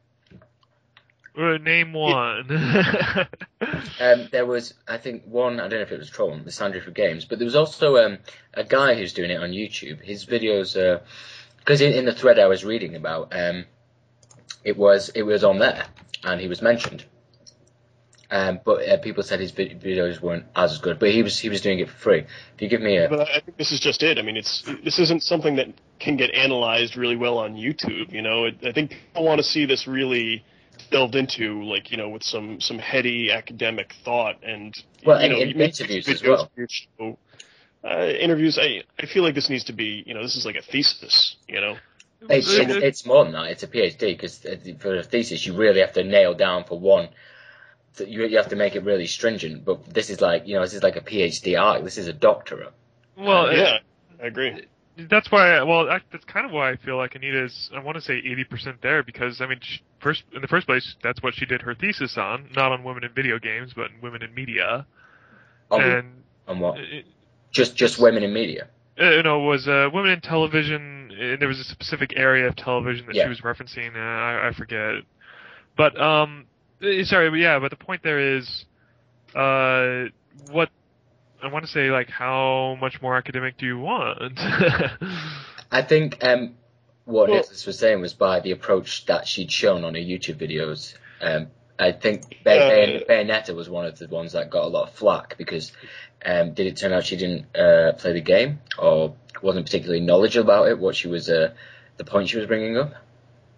[1.37, 3.27] Uh, name one.
[3.99, 5.59] Um, there was, I think, one.
[5.59, 7.97] I don't know if it was Troll, the Sandra for Games, but there was also
[7.97, 8.19] um,
[8.53, 10.03] a guy who's doing it on YouTube.
[10.03, 11.01] His videos,
[11.59, 13.65] because in, in the thread I was reading about, um,
[14.65, 15.87] it was it was on there,
[16.25, 17.07] and he was mentioned.
[18.31, 21.61] Um, but uh, people said his videos weren't as good, but he was he was
[21.61, 22.27] doing it for free.
[22.55, 24.19] If you give me a But I think this is just it.
[24.19, 25.69] I mean, it's this isn't something that
[26.01, 28.13] can get analyzed really well on YouTube.
[28.13, 30.45] You know, I think people want to see this really
[30.91, 34.75] delved into, like you know, with some some heady academic thought and
[35.05, 36.51] Well, you and know, in you interviews as well.
[36.57, 37.19] your show.
[37.85, 40.57] Uh, interviews, I I feel like this needs to be, you know, this is like
[40.57, 41.37] a thesis.
[41.49, 41.77] You know,
[42.29, 43.51] It's, Uh, it's, it's more than that.
[43.51, 44.45] It's a PhD because
[44.81, 47.09] for a thesis you really have to nail down for one.
[47.99, 49.65] You you have to make it really stringent.
[49.65, 51.85] But this is like you know this is like a PhD arc.
[51.85, 52.73] This is a doctorate.
[53.17, 53.79] well, yeah,
[54.23, 54.67] I agree.
[55.11, 55.63] That's why.
[55.63, 57.71] Well, I, that's kind of why I feel like Anita's.
[57.75, 60.67] I want to say eighty percent there because I mean, she, first in the first
[60.67, 63.91] place, that's what she did her thesis on, not on women in video games, but
[63.91, 64.87] in women in media.
[65.71, 66.79] On, and on what?
[66.79, 67.05] it,
[67.51, 68.69] Just just women in media.
[69.01, 71.03] uh, you know, was uh, women in television.
[71.19, 73.23] And there was a specific area of television that Yeah.
[73.25, 73.97] she was referencing.
[73.97, 74.97] Uh, I, I forget,
[75.75, 76.45] but um,
[76.83, 78.67] eh, sorry, but yeah, but the point there is,
[79.35, 80.11] uh,
[80.51, 80.69] what
[81.43, 84.35] I want to say, like, how much more academic do you want?
[85.71, 86.55] I think um,
[87.05, 90.37] what Well- Nicholas was saying was by the approach that she'd shown on her YouTube
[90.37, 90.95] videos.
[91.21, 91.49] Um,
[91.79, 94.89] I think Bay- Uh, Bay- Bayonetta was one of the ones that got a lot
[94.89, 95.73] of flack because
[96.25, 100.45] um, did it turn out she didn't uh, play the game or wasn't particularly knowledgeable
[100.51, 100.79] about it?
[100.79, 101.53] What she was, uh,
[101.99, 102.95] the point she was bringing up.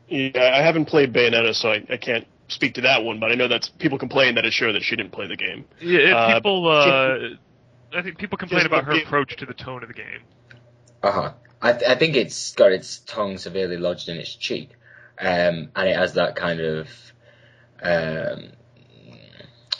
[0.09, 3.20] Yeah, I haven't played Bayonetta, so I, I can't speak to that one.
[3.20, 5.66] But I know that people complain that it showed that she didn't play the game.
[5.80, 6.66] yeah, Uh, people.
[6.68, 7.36] Uh,
[7.94, 10.23] I think people complain about her approach to the tone of the game.
[11.02, 11.32] Uh huh.
[11.60, 14.70] I, th- I think it's got its tongue severely lodged in its cheek,
[15.19, 16.89] um, and it has that kind of
[17.82, 18.51] um,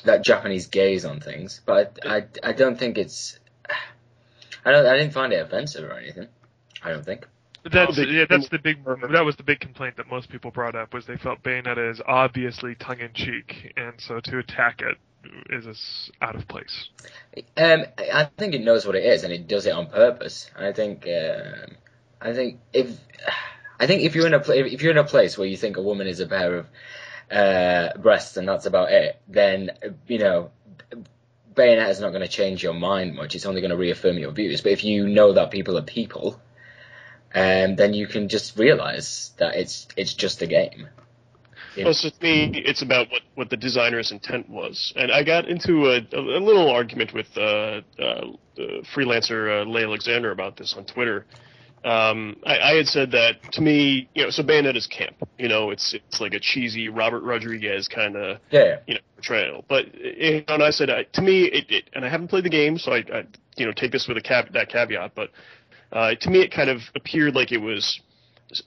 [0.05, 1.60] that Japanese gaze on things.
[1.64, 3.39] But I, I, I don't think it's.
[4.64, 4.86] I don't.
[4.86, 6.28] I didn't find it offensive or anything.
[6.82, 7.26] I don't think.
[7.70, 8.24] That's they- yeah.
[8.28, 8.85] That's the big.
[8.85, 12.01] That was the big complaint that most people brought up was they felt Bayonetta is
[12.06, 14.97] obviously tongue in cheek, and so to attack it
[15.51, 16.89] is this out of place.
[17.57, 20.51] Um, I think it knows what it is, and it does it on purpose.
[20.57, 21.77] I think, um,
[22.20, 22.99] I think if,
[23.81, 25.77] I think if you're in a pla- if you're in a place where you think
[25.77, 26.66] a woman is a pair of
[27.31, 29.70] uh, breasts and that's about it, then
[30.07, 30.51] you know,
[31.55, 33.35] Bayonetta is not going to change your mind much.
[33.35, 34.61] It's only going to reaffirm your views.
[34.61, 36.40] But if you know that people are people,
[37.35, 40.89] um, then you can just realize that it's it's just a game.
[41.77, 41.85] Yeah.
[41.85, 44.93] Well, so to me, it's about what, what the designer's intent was.
[44.97, 48.32] And I got into a, a, little argument with uh, uh, uh,
[48.95, 51.27] freelancer uh, Leigh Alexander about this on Twitter.
[51.85, 55.16] Um, I, I had said that to me, you know, so Bayonetta's camp.
[55.39, 59.65] You know, it's it's like a cheesy Robert Rodriguez kind of Yeah, you know portrayal.
[59.69, 62.45] But you know, and I said uh, to me, it, it and I haven't played
[62.45, 63.24] the game, so I, I
[63.57, 65.12] you know take this with a cap, that caveat.
[65.15, 65.31] But
[65.93, 68.01] uh, to me, it kind of appeared like it was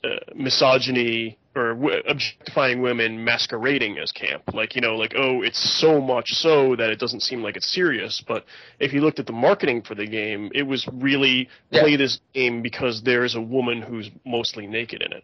[0.04, 4.44] uh, misogyny or w- objectifying women masquerading as camp.
[4.54, 7.68] Like, you know, like, oh, it's so much so that it doesn't seem like it's
[7.68, 8.24] serious.
[8.26, 8.46] But
[8.80, 11.82] if you looked at the marketing for the game, it was really Yeah.
[11.82, 15.24] play this game because there's a woman who's mostly naked in it.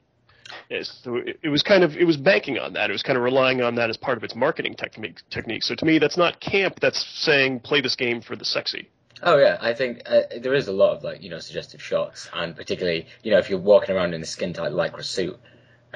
[0.70, 2.90] Yes, so it, it was kind of it was banking on that.
[2.90, 5.20] It was kind of relying on that as part of its marketing technique.
[5.30, 5.64] Technique.
[5.64, 6.80] So to me, that's not camp.
[6.82, 8.90] That's saying play this game for the sexy.
[9.24, 12.30] Oh yeah, I think uh, there is a lot of like you know suggestive shots,
[12.34, 15.38] and particularly you know if you're walking around in a skin tight lycra suit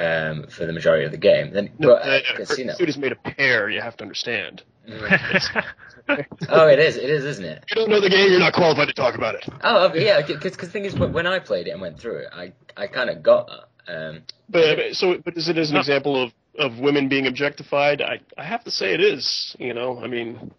[0.02, 2.74] um, for the majority of the game, then No, but, uh, uh, her casino.
[2.74, 3.70] suit is made of pear.
[3.70, 4.64] You have to understand.
[4.90, 7.64] oh, it is, it is, isn't it?
[7.68, 9.46] If you don't know the game, you're not qualified to talk about it.
[9.64, 12.18] Oh okay, yeah, because the thing is when when I played it and went through
[12.18, 13.68] it, I I kind of got that.
[13.88, 18.02] Um, But but- so, but is it as an example of of women being objectified?
[18.02, 19.56] I I have to say it is.
[19.60, 20.52] You know, I mean,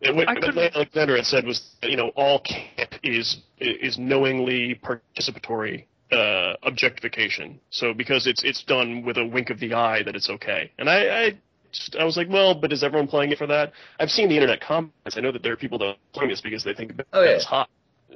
[0.00, 5.84] it- what, what Alexander had said was, you know, all camp is is knowingly participatory
[6.12, 7.60] uh, objectification.
[7.70, 10.88] So because it's it's done with a wink of the eye that it's okay, and
[10.88, 11.24] I.
[11.26, 11.38] I
[11.72, 13.72] just, I was like, well, but is everyone playing it for that?
[14.00, 15.16] I've seen the internet comments.
[15.16, 17.30] I know that there are people that are playing this because they think Oh, yeah.
[17.30, 17.68] it's hot.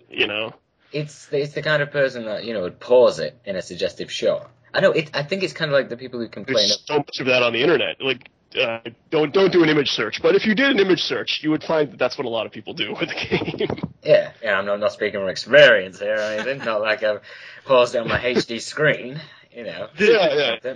[0.08, 0.54] You know,
[0.92, 4.10] it's it's the kind of person that you know would pause it in a suggestive
[4.10, 4.48] shot.
[4.72, 5.10] I know it.
[5.14, 6.56] I think it's kind of like the people who complain.
[6.56, 8.00] There's so much of that on the internet.
[8.00, 8.28] Like,
[8.58, 10.20] uh, don't don't do an image search.
[10.22, 12.46] But if you did an image search, you would find that that's what a lot
[12.46, 13.68] of people do with the game.
[14.02, 14.58] yeah, yeah.
[14.58, 16.58] I'm not, I'm not speaking from experience here or anything.
[16.58, 17.20] not like I've
[17.64, 19.20] paused on my HD screen.
[19.52, 19.88] You know.
[19.98, 20.74] yeah, yeah.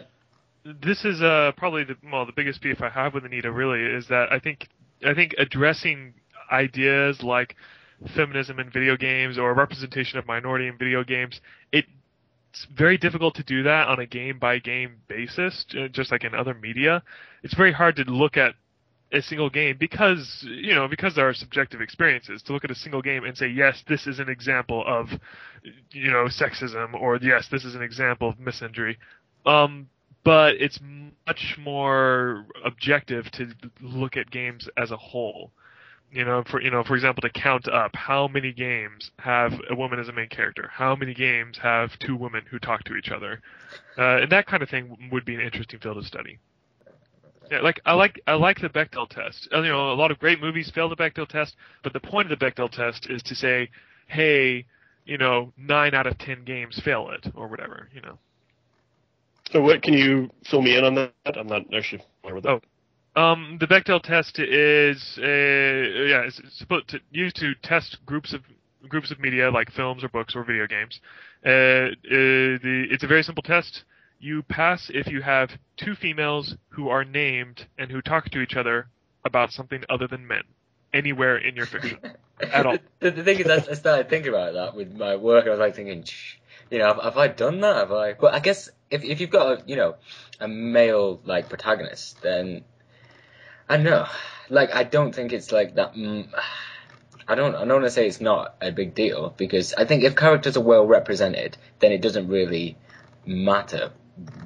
[0.64, 4.09] this is uh, probably the well the biggest beef I have with Anita really is
[4.09, 4.68] that I think
[5.05, 6.14] I think addressing
[6.51, 7.56] ideas like
[8.14, 11.40] feminism in video games or representation of minority in video games
[11.72, 11.86] it
[12.55, 16.36] it's very difficult to do that on a game by game basis just like in
[16.36, 17.02] other media.
[17.43, 18.55] It's very hard to look at
[19.12, 22.44] a single game because you know because there are subjective experiences.
[22.44, 25.09] To look at a single game and say yes this is an example of
[25.90, 28.98] you know sexism or yes this is an example of misogyny
[29.47, 29.89] um
[30.24, 30.78] but it's
[31.26, 33.48] much more objective to
[33.82, 35.51] look at games as a whole.
[36.14, 39.74] You know, for you know, for example, to count up how many games have a
[39.74, 43.10] woman as a main character, how many games have two women who talk to each
[43.10, 43.40] other,
[43.98, 46.38] uh, and that kind of thing would be an interesting field of study.
[47.50, 49.48] Yeah, like I like I like the Bechdel test.
[49.52, 52.30] Uh, You know, a lot of great movies fail the Bechdel test, but the point
[52.30, 53.68] of the Bechdel test is to say,
[54.06, 54.64] hey,
[55.06, 57.88] you know, nine out of ten games fail it, or whatever.
[57.92, 58.18] You know.
[59.50, 61.12] So what can you fill me in on that?
[61.36, 62.50] I'm not actually familiar with that.
[62.50, 62.60] Oh.
[63.16, 68.42] Um, the Bechdel test is uh, yeah, it's supposed to used to test groups of
[68.88, 71.00] groups of media like films or books or video games.
[71.44, 73.84] Uh, uh, the, it's a very simple test.
[74.18, 78.56] You pass if you have two females who are named and who talk to each
[78.56, 78.88] other
[79.24, 80.42] about something other than men
[80.92, 81.98] anywhere in your fiction.
[82.52, 82.78] At all.
[83.00, 85.46] The, the thing is, I, I started thinking about that with my work.
[85.46, 86.36] I was like thinking, "Shh,
[86.70, 87.76] you know, have, have I done that?
[87.76, 88.14] Have I?
[88.14, 89.96] But I guess if if you've got a you know
[90.40, 92.64] a male like protagonist, then
[93.68, 94.06] I know.
[94.50, 95.94] Like, I don't think it's like that.
[95.94, 96.28] Mm,
[97.26, 97.54] I don't.
[97.54, 100.56] I don't want to say it's not a big deal because I think if characters
[100.56, 102.76] are well represented, then it doesn't really
[103.26, 103.90] matter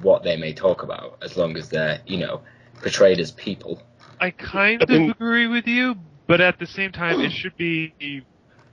[0.01, 2.41] what they may talk about as long as they're, you know,
[2.81, 3.81] portrayed as people.
[4.19, 5.95] I kind of agree with you,
[6.27, 8.23] but at the same time, it should be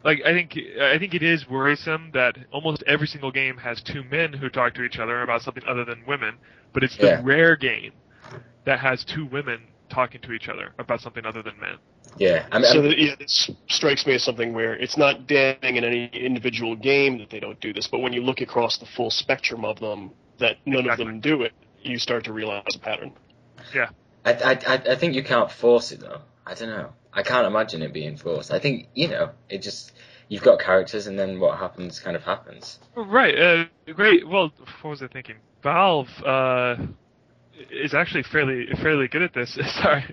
[0.04, 4.04] like I think I think it is worrisome that almost every single game has two
[4.04, 6.36] men who talk to each other about something other than women,
[6.72, 7.20] but it's the Yeah.
[7.24, 7.92] rare game
[8.64, 9.60] that has two women
[9.96, 11.76] talking to each other about something other than men.
[12.18, 12.46] Yeah.
[12.52, 15.76] I mean, so I'm- that, yeah, this strikes me as something where it's not damning
[15.76, 18.86] in any individual game that they don't do this, but when you look across the
[18.86, 21.52] full spectrum of them, that none of them do it,
[21.82, 23.12] you start to realize a pattern.
[23.74, 23.88] Yeah.
[24.24, 26.20] I, I, I I think you can't force it though.
[26.46, 26.90] I don't know.
[27.12, 28.50] I can't imagine it being forced.
[28.52, 29.92] I think you know it just
[30.28, 32.78] you've got characters and then what happens kind of happens.
[32.94, 33.38] Right.
[33.38, 33.64] Uh,
[33.94, 34.28] great.
[34.28, 34.52] Well,
[34.82, 35.36] what was I thinking?
[35.62, 36.76] Valve uh,
[37.70, 39.54] is actually fairly fairly good at this.
[39.82, 40.04] Sorry,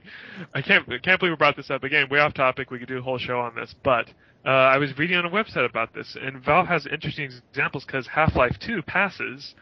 [0.53, 2.07] I can't I can't believe we brought this up again.
[2.09, 2.71] Way off topic.
[2.71, 4.09] We could do a whole show on this, but
[4.45, 8.07] uh, I was reading on a website about this, and Valve has interesting examples because
[8.07, 9.55] Half-Life 2 passes.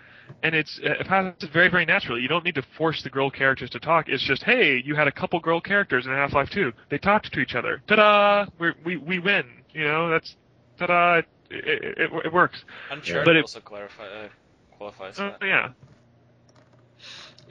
[0.44, 2.22] And it's it passes very very naturally.
[2.22, 4.08] You don't need to force the girl characters to talk.
[4.08, 6.72] It's just hey, you had a couple girl characters in Half-Life 2.
[6.90, 7.82] They talked to each other.
[7.88, 8.45] Ta-da!
[8.58, 9.44] We're, we we win.
[9.74, 10.38] You know that's
[10.80, 11.16] ta-da!
[11.18, 12.64] It, it, it, it works.
[12.91, 14.28] Uncharted But it- also clarify, uh,
[14.78, 15.45] qualifies Uh, that.
[15.45, 15.70] yeah.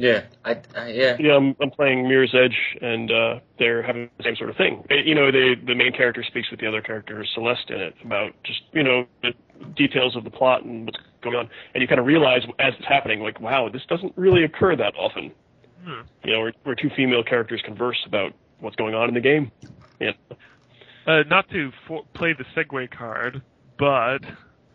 [0.00, 0.22] Yeah.
[0.46, 1.16] I, I yeah.
[1.20, 4.82] Yeah, I'm, I'm playing Mirror's Edge, and uh, they're having the same sort of thing.
[4.90, 7.94] Uh, You know, they, the main character speaks with the other character, Celeste, in it,
[8.02, 9.32] about just, you know, the
[9.76, 11.50] details of the plot and what's going on.
[11.74, 14.94] And you kind of realize as it's happening, like, wow, this doesn't really occur that
[14.96, 15.32] often.
[15.84, 16.00] Hmm.
[16.24, 19.52] You know, where, where two female characters converse about what's going on in the game.
[20.00, 20.12] Yeah.
[21.06, 23.42] Uh, not to for- play the segue card,
[23.78, 24.20] but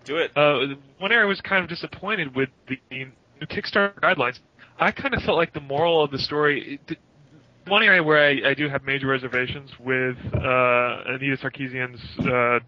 [0.03, 0.31] Do it.
[0.37, 3.11] uh, one area I was kind of disappointed with the new
[3.41, 4.39] Kickstarter guidelines.
[4.79, 6.79] I kind of felt like the moral of the story.
[7.67, 12.59] One area where I, I do have major reservations with uh, Anita Sarkeesian's uh,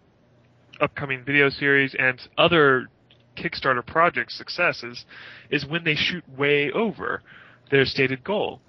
[0.83, 2.87] upcoming video series and other
[3.35, 5.05] Kickstarter project successes
[5.49, 7.21] is when they shoot way over
[7.69, 8.61] their stated goal.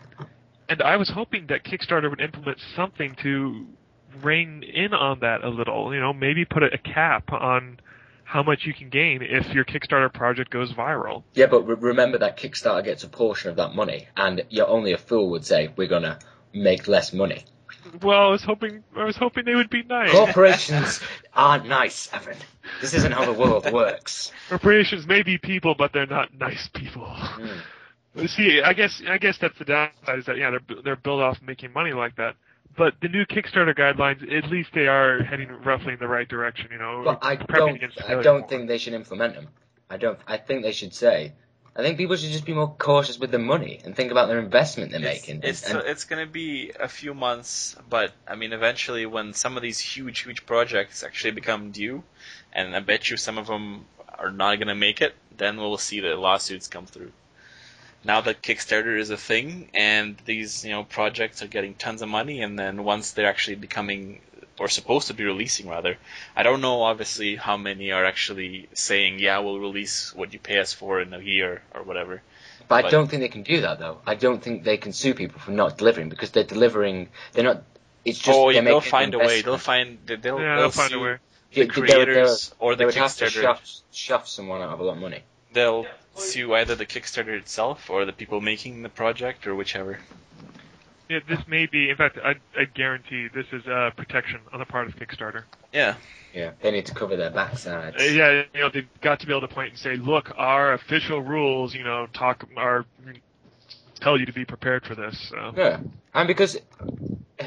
[0.68, 3.66] And I was hoping that Kickstarter would implement something to
[4.22, 5.94] rein in on that a little.
[5.94, 7.80] You know, maybe put a, a cap on
[8.28, 11.22] how much you can gain if your Kickstarter project goes viral.
[11.32, 14.92] Yeah, but re- remember that Kickstarter gets a portion of that money, and you're only
[14.92, 16.18] a fool would say we're gonna
[16.52, 17.46] make less money.
[18.02, 20.10] Well, I was hoping I was hoping they would be nice.
[20.10, 21.00] Corporations
[21.32, 22.36] aren't nice, Evan.
[22.82, 24.30] This isn't how the world works.
[24.50, 27.06] Corporations may be people, but they're not nice people.
[27.06, 28.28] Mm.
[28.28, 31.40] See, I guess I guess that's the downside is that yeah they're they're built off
[31.40, 32.34] making money like that.
[32.78, 36.68] But the new Kickstarter guidelines, at least they are heading roughly in the right direction.
[36.70, 37.82] You know, But I don't.
[38.06, 39.48] I don't think they should implement them.
[39.90, 40.18] I don't.
[40.26, 41.32] I think they should say.
[41.74, 44.40] I think people should just be more cautious with their money and think about their
[44.40, 45.40] investment they're It's, making.
[45.44, 49.56] it's, and, it's going to be a few months, but I mean, eventually, when some
[49.56, 52.02] of these huge, huge projects actually become due,
[52.52, 53.84] and I bet you some of them
[54.18, 57.12] are not going to make it, then we'll see the lawsuits come through.
[58.04, 62.08] Now that Kickstarter is a thing, and these you know projects are getting tons of
[62.08, 64.20] money, and then once they're actually becoming
[64.60, 65.96] or supposed to be releasing rather,
[66.34, 70.58] I don't know obviously how many are actually saying yeah we'll release what you pay
[70.58, 72.22] us for in a year or whatever.
[72.68, 73.98] but I don't think they can do that though.
[74.06, 77.08] I don't think they can sue people for not delivering because they're delivering.
[77.32, 77.62] They're not.
[78.04, 78.38] It's just.
[78.38, 79.42] oh, yeah, they're they'll find a way.
[79.42, 81.12] They'll find they- they'll, Yeah, they'll they'll find a way.
[81.12, 83.42] the They- they- they would- creators or the they would have to Kickstarter.
[83.42, 83.62] shove,
[83.92, 85.22] shove someone out of a lot of money.
[85.52, 85.86] They'll
[86.18, 89.98] sue either the Kickstarter itself or the people making the project or whichever.
[91.08, 91.88] Yeah, this may be.
[91.88, 95.44] In fact, I, I guarantee this is uh, protection on the part of Kickstarter.
[95.72, 95.94] Yeah,
[96.34, 97.98] Yeah, they need to cover their backsides.
[97.98, 100.74] Uh, yeah, you know, they've got to be able to point and say, look, our
[100.74, 102.84] official rules, you know, talk are
[104.00, 105.18] tell you to be prepared for this.
[105.30, 105.54] So.
[105.56, 105.80] Yeah,
[106.14, 106.58] and because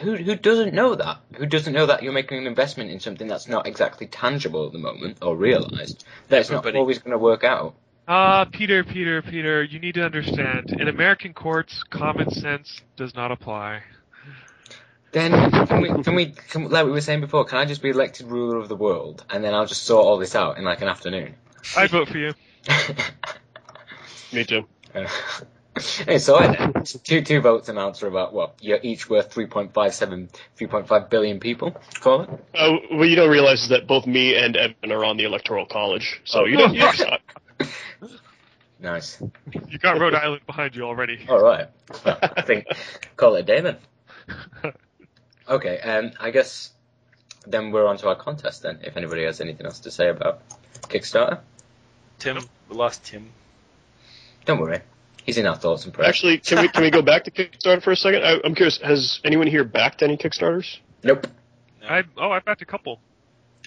[0.01, 1.19] who who doesn't know that?
[1.35, 4.73] Who doesn't know that you're making an investment in something that's not exactly tangible at
[4.73, 6.03] the moment or realized?
[6.29, 7.75] That it's not always going to work out.
[8.13, 10.69] Ah, Peter, Peter, Peter, you need to understand.
[10.71, 13.83] In American courts, common sense does not apply.
[15.13, 15.31] Then
[15.65, 17.45] can we can we can, like we were saying before?
[17.45, 20.17] Can I just be elected ruler of the world and then I'll just sort all
[20.17, 21.35] this out in like an afternoon?
[21.77, 22.33] I vote for you.
[24.33, 24.65] Me too.
[26.05, 28.55] hey, so I then two two votes amounts for about what?
[28.59, 29.71] You're each worth 3.57,
[30.59, 31.77] 3.5 billion people.
[32.01, 32.29] Call it.
[32.53, 35.65] Uh, what you don't realize is that both me and Evan are on the Electoral
[35.65, 36.73] College, so you don't.
[36.73, 37.21] You don't
[38.81, 39.21] Nice.
[39.69, 41.23] You got Rhode Island behind you already.
[41.29, 41.67] All right.
[42.03, 42.65] Well, I think
[43.15, 43.77] call it Damon.
[45.47, 46.71] Okay, um, I guess
[47.45, 48.79] then we're on to our contest then.
[48.83, 50.41] If anybody has anything else to say about
[50.89, 51.39] Kickstarter,
[52.17, 52.39] Tim
[52.69, 53.29] we lost Tim.
[54.45, 54.79] don't worry.
[55.25, 56.09] He's in our thoughts and prayers.
[56.09, 58.23] Actually, can we can we go back to Kickstarter for a second?
[58.23, 58.79] I, I'm curious.
[58.79, 60.79] Has anyone here backed any Kickstarters?
[61.03, 61.27] nope.
[61.87, 62.99] I oh, I backed a couple.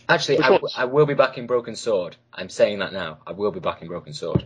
[0.08, 2.16] Actually, Which I, will be back in Broken Sword.
[2.32, 3.18] I'm saying that now.
[3.26, 4.44] I will be back in Broken Sword.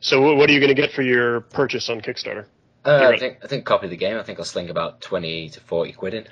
[0.00, 2.46] So what are you going to get for your purchase on Kickstarter?
[2.84, 4.18] Uh, I think I think copy the game.
[4.18, 6.28] I think I'll sling about twenty to forty quid in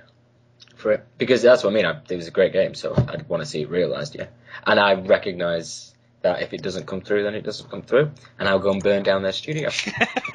[0.75, 1.87] for it because that's what I mean.
[1.87, 4.17] I, it was a great game, so I'd want to see it realised.
[4.17, 4.27] Yeah,
[4.67, 8.49] and I recognise that if it doesn't come through, then it doesn't come through, and
[8.49, 9.71] I'll go and burn down their studio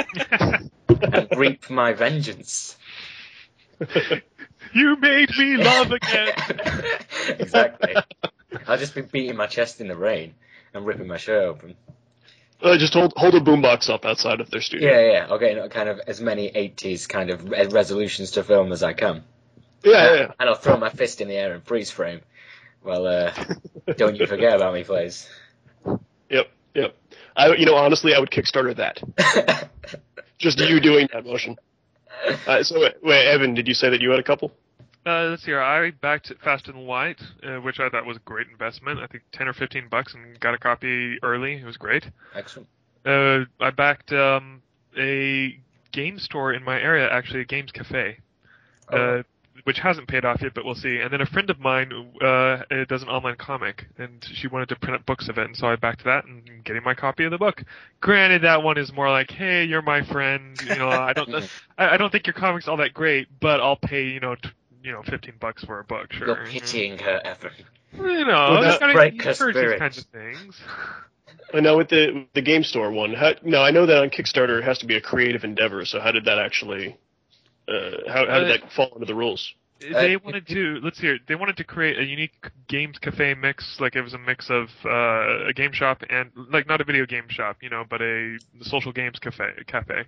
[0.89, 2.77] and reap my vengeance.
[4.76, 6.34] You made me love again.
[7.39, 7.95] exactly.
[8.68, 10.34] I'll just be beating my chest in the rain
[10.73, 11.76] and ripping my shirt open.
[12.61, 14.89] Uh, just hold hold a boombox up outside of their studio.
[14.89, 15.27] Yeah, yeah.
[15.30, 19.23] I'll get kind of as many 80s kind of resolutions to film as I can.
[19.84, 20.31] yeah, yeah.
[20.39, 22.22] And I'll throw my fist in the air and freeze frame.
[22.84, 23.34] Well, uh,
[23.97, 25.27] don't you forget about me, please.
[26.30, 26.95] Yep, yep.
[27.35, 29.69] I, you know, honestly, I would Kickstarter that.
[30.38, 31.57] Just you doing that motion.
[32.47, 34.52] Uh, so, wait, wait, Evan, did you say that you had a couple?
[35.06, 35.61] Uh, let's see here.
[35.61, 38.99] I backed Faster Than Light, uh, which I thought was a great investment.
[38.99, 41.53] I think ten or fifteen bucks, and got a copy early.
[41.56, 42.10] It was great.
[42.34, 42.68] Excellent.
[43.06, 44.64] Uh, I backed um,
[44.98, 45.60] a
[45.91, 48.18] game store in my area, actually a games cafe,
[48.91, 48.98] Oh.
[49.19, 49.23] uh,
[49.64, 50.98] which hasn't paid off yet, but we'll see.
[50.99, 51.91] And then a friend of mine
[52.22, 55.45] uh, uh, does an online comic, and she wanted to print up books of it,
[55.45, 57.64] and so I backed that and getting my copy of the book.
[58.02, 60.60] Granted, that one is more like, hey, you're my friend.
[60.68, 61.34] You know, I don't,
[61.77, 64.49] I, I don't think your comic's all that great, but I'll pay, you know, t-
[64.86, 66.14] you know, fifteen bucks for a book.
[66.14, 66.28] Sure.
[66.28, 67.52] You're pitying her, Evan.
[67.94, 69.80] You know, Well, you that- gotta break her encourage these spirit.
[69.80, 70.62] kinds of things.
[71.53, 73.14] I know with the with the game store one.
[73.14, 75.86] How, no, I know that on Kickstarter it has to be a creative endeavor.
[75.86, 76.98] So how did that actually?
[77.68, 79.53] Uh, how how did Uh, that fall under the rules?
[79.80, 81.18] they Uh, wanted to let's hear.
[81.28, 82.34] They wanted to create a unique
[82.68, 86.68] games cafe mix, like it was a mix of uh, a game shop and like
[86.68, 89.49] not a video game shop, you know, but a social games cafe.
[89.68, 90.03] Cafe.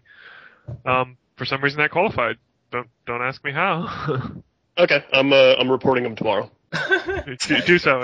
[0.86, 2.38] Um, for some reason that qualified.
[2.72, 4.32] Don't don't ask me how.
[4.78, 6.52] Okay, I'm uh, I'm reporting them tomorrow.
[7.48, 8.02] do, do so.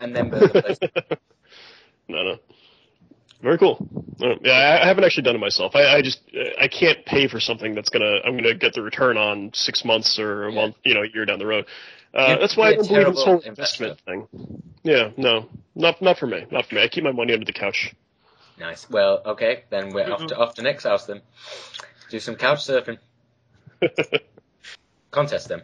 [0.00, 0.78] and then burn the place.
[2.08, 2.38] no, no.
[3.42, 3.88] Very cool.
[4.22, 5.74] Uh, yeah, I, I haven't actually done it myself.
[5.74, 6.20] I, I just
[6.60, 10.18] I can't pay for something that's gonna I'm gonna get the return on six months
[10.18, 10.60] or a Yeah.
[10.60, 11.66] month, you know, a year down the road.
[12.14, 14.28] Uh, that's why I don't believe in this whole terrible investment thing.
[14.84, 16.46] Yeah, no, not not for me.
[16.50, 16.82] Not for me.
[16.82, 17.94] I keep my money under the couch.
[18.58, 18.88] Nice.
[18.88, 21.22] Well, okay, then we're off to off to Nick's house then.
[22.10, 22.98] Do some couch surfing.
[25.10, 25.62] Contest them.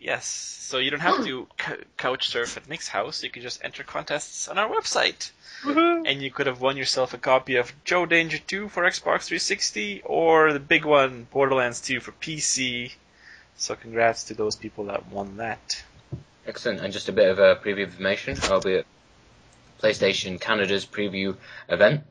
[0.00, 3.22] Yes, so you don't have to c- couch surf at Nick's house.
[3.22, 5.30] You can just enter contests on our website.
[5.62, 6.04] Woohoo.
[6.06, 10.00] And you could have won yourself a copy of Joe Danger 2 for Xbox 360
[10.06, 12.92] or the big one, Borderlands 2 for PC.
[13.56, 15.84] So congrats to those people that won that.
[16.46, 16.80] Excellent.
[16.80, 18.38] And just a bit of a preview information.
[18.44, 18.86] I'll be at
[19.82, 21.36] PlayStation Canada's preview
[21.68, 22.04] event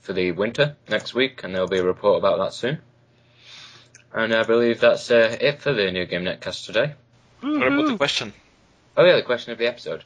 [0.00, 2.78] for the winter next week, and there'll be a report about that soon.
[4.12, 6.94] And I believe that's uh, it for the New Game Netcast today.
[7.40, 8.32] What about the question?
[8.96, 10.04] Oh yeah, the question of the episode.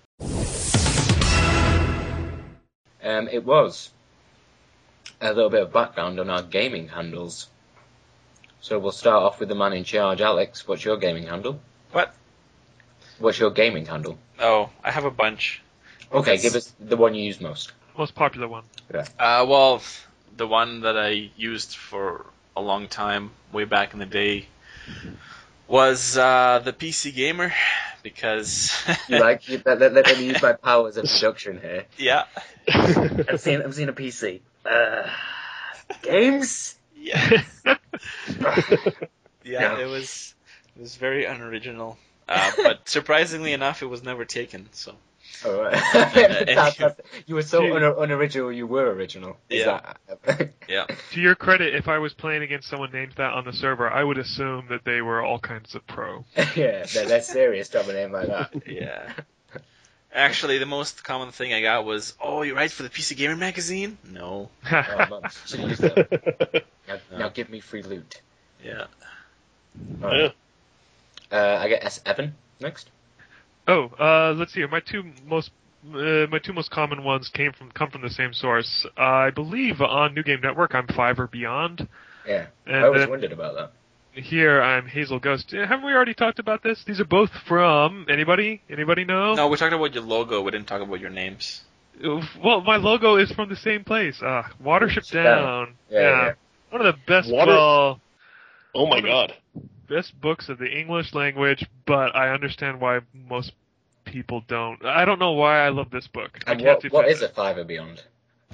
[3.03, 3.91] Um, it was
[5.21, 7.49] a little bit of background on our gaming handles.
[8.61, 10.69] So we'll start off with the man in charge, Alex.
[10.69, 11.61] What's your gaming handle?
[11.91, 12.15] What?
[13.19, 14.19] What's your gaming handle?
[14.39, 15.63] Oh, I have a bunch.
[16.13, 16.43] Okay, Yes.
[16.43, 17.73] give us the one you use most.
[17.97, 18.65] Most popular one.
[18.93, 19.07] Yeah.
[19.19, 19.83] Uh, well,
[20.37, 22.27] the one that I used for
[22.57, 24.47] a long time, way back in the day,
[25.73, 27.51] was uh, the PC Gamer,
[28.03, 28.71] because
[29.09, 29.43] You like?
[29.49, 31.87] Let, let, let me use my powers of seduction here.
[31.97, 32.25] yeah,
[32.69, 34.41] I've seen, I've seen a PC.
[34.67, 35.09] Uh,
[36.03, 36.77] games?
[36.95, 38.95] yeah, yeah,
[39.45, 39.79] Yeah.
[39.79, 40.35] it was
[40.77, 41.97] it was very unoriginal.
[42.29, 44.69] Uh, but surprisingly enough, it was never taken.
[44.73, 44.95] So
[45.45, 45.73] All right.
[45.93, 46.97] That's- that's-
[47.27, 48.53] you were so un- unoriginal.
[48.53, 49.37] You were original.
[49.49, 49.95] Is Yeah.
[50.27, 50.51] that?
[50.69, 53.91] yeah, To your credit, if I was playing against someone named that on the server,
[53.91, 56.25] I would assume that they were all kinds of pro.
[56.55, 58.53] yeah, they're, they're serious to have a name like that.
[58.67, 59.13] yeah.
[60.15, 63.35] Actually, the most common thing I got was, "Oh, you write for the PC Gamer
[63.35, 64.51] magazine?" No.
[64.71, 65.23] Oh, man.
[65.47, 66.65] Should have used that.
[66.87, 68.21] Now, now give me free loot.
[68.63, 68.85] Yeah.
[70.03, 70.35] All right.
[71.33, 72.03] Uh, I get S.
[72.05, 72.91] Evan next.
[73.69, 74.65] Oh, uh, let's see.
[74.67, 75.51] My two most
[75.89, 78.87] uh, my two most common ones came from come from the same source.
[78.97, 81.89] I believe on New Game Network I'm Fiver Beyond.
[82.27, 83.73] Yeah, And I was then wondered about that.
[84.23, 85.53] here I'm Hazel Ghost.
[85.53, 86.85] Uh, Haven't we already talked about this?
[86.87, 88.63] These are both from anybody?
[88.71, 89.35] Anybody know?
[89.35, 90.41] No, we talked about your logo.
[90.43, 91.63] We didn't talk about your names.
[92.05, 94.23] Uh, Well, my logo is from the same place.
[94.23, 95.25] Uh, Watership Down.
[95.25, 95.75] Down.
[95.91, 96.33] Yeah, yeah.
[96.71, 98.01] One of the best Water- well,
[98.75, 99.35] oh my god.
[99.93, 103.53] Best books of the English language, but I understand why most
[104.07, 104.83] people don't.
[104.85, 106.39] I don't know why I love this book.
[106.47, 107.31] I can't what, what is it.
[107.31, 108.03] a five or beyond?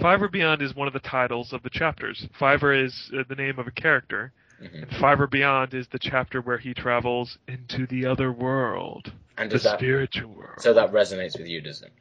[0.01, 2.27] Fiver Beyond is one of the titles of the chapters.
[2.39, 4.33] Fiver is uh, the name of a character,
[4.63, 4.83] Mhm.
[4.83, 9.59] and Fiver Beyond is the chapter where he travels into the other world, And the
[9.59, 10.61] that spiritual world.
[10.61, 11.93] so that resonates with you, does it?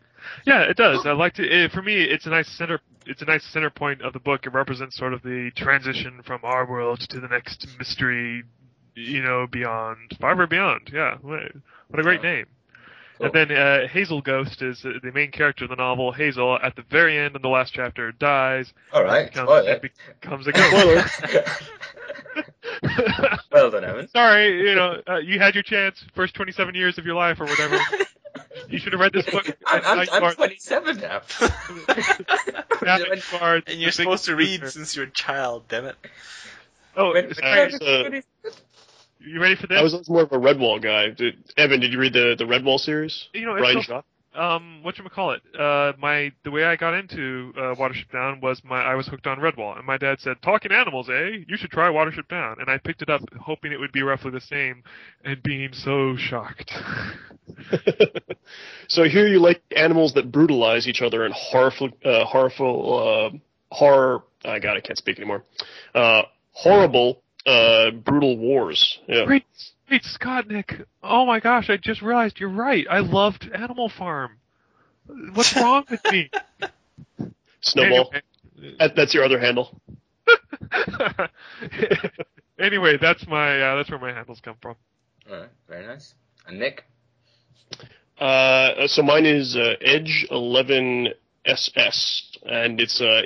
[0.45, 1.05] Yeah, it does.
[1.05, 1.43] I like to.
[1.43, 2.80] It, for me, it's a nice center.
[3.05, 4.45] It's a nice center point of the book.
[4.47, 8.43] It represents sort of the transition from our world to the next mystery,
[8.97, 10.89] you know, beyond Fiver Beyond.
[10.93, 11.41] Yeah, what
[11.89, 12.31] what a great Yeah.
[12.31, 12.45] name.
[13.17, 13.25] Cool.
[13.27, 16.11] And then uh, Hazel Ghost is uh, the main character of the novel.
[16.11, 18.71] Hazel, at the very end of the last chapter, dies.
[18.93, 19.25] All right.
[19.31, 19.79] Becomes, Spoiler.
[19.79, 21.21] becomes a ghost.
[23.51, 24.07] well done, Evan.
[24.09, 26.03] Sorry, you know, uh, you had your chance.
[26.15, 27.79] First 27 years of your life, or whatever.
[28.69, 29.45] you should have read this book.
[29.65, 31.21] I'm, I'm, I'm 27 now.
[32.83, 34.71] now you are And you're supposed to read loser.
[34.71, 35.95] since you're a child, damn it.
[36.95, 37.73] Oh, When- sorry.
[37.73, 38.49] uh,
[39.27, 39.77] you ready for this?
[39.77, 41.09] I was more of a Redwall guy.
[41.09, 43.27] Did, Evan, did you read the the Redwall series?
[43.33, 44.03] you know, Brian so
[44.35, 48.61] um what call it uh my the way i got into uh watership down was
[48.63, 51.71] my i was hooked on redwall and my dad said talking animals eh you should
[51.71, 54.83] try watership down and i picked it up hoping it would be roughly the same
[55.23, 56.71] and being so shocked
[58.87, 64.23] so here you like animals that brutalize each other in horrible, uh, horrible, uh, horror.
[64.45, 65.43] I God, I can't speak anymore.
[65.93, 68.99] Uh, horrible, uh, brutal wars.
[69.07, 69.25] Yeah.
[69.25, 69.45] great
[69.87, 74.31] great scott nick oh my gosh i just realized you're right i loved animal farm
[75.33, 76.29] what's wrong with me
[77.61, 78.11] Snowball.
[78.13, 78.75] Anyway.
[78.79, 79.79] That, that's your other handle.
[82.59, 84.75] anyway that's my uh, that's where my handles come from
[85.29, 86.13] All right, very nice.
[86.45, 86.83] And Nick?
[88.19, 91.09] Uh, so mine is uh, Edge 11
[91.45, 93.21] SS, and it's uh,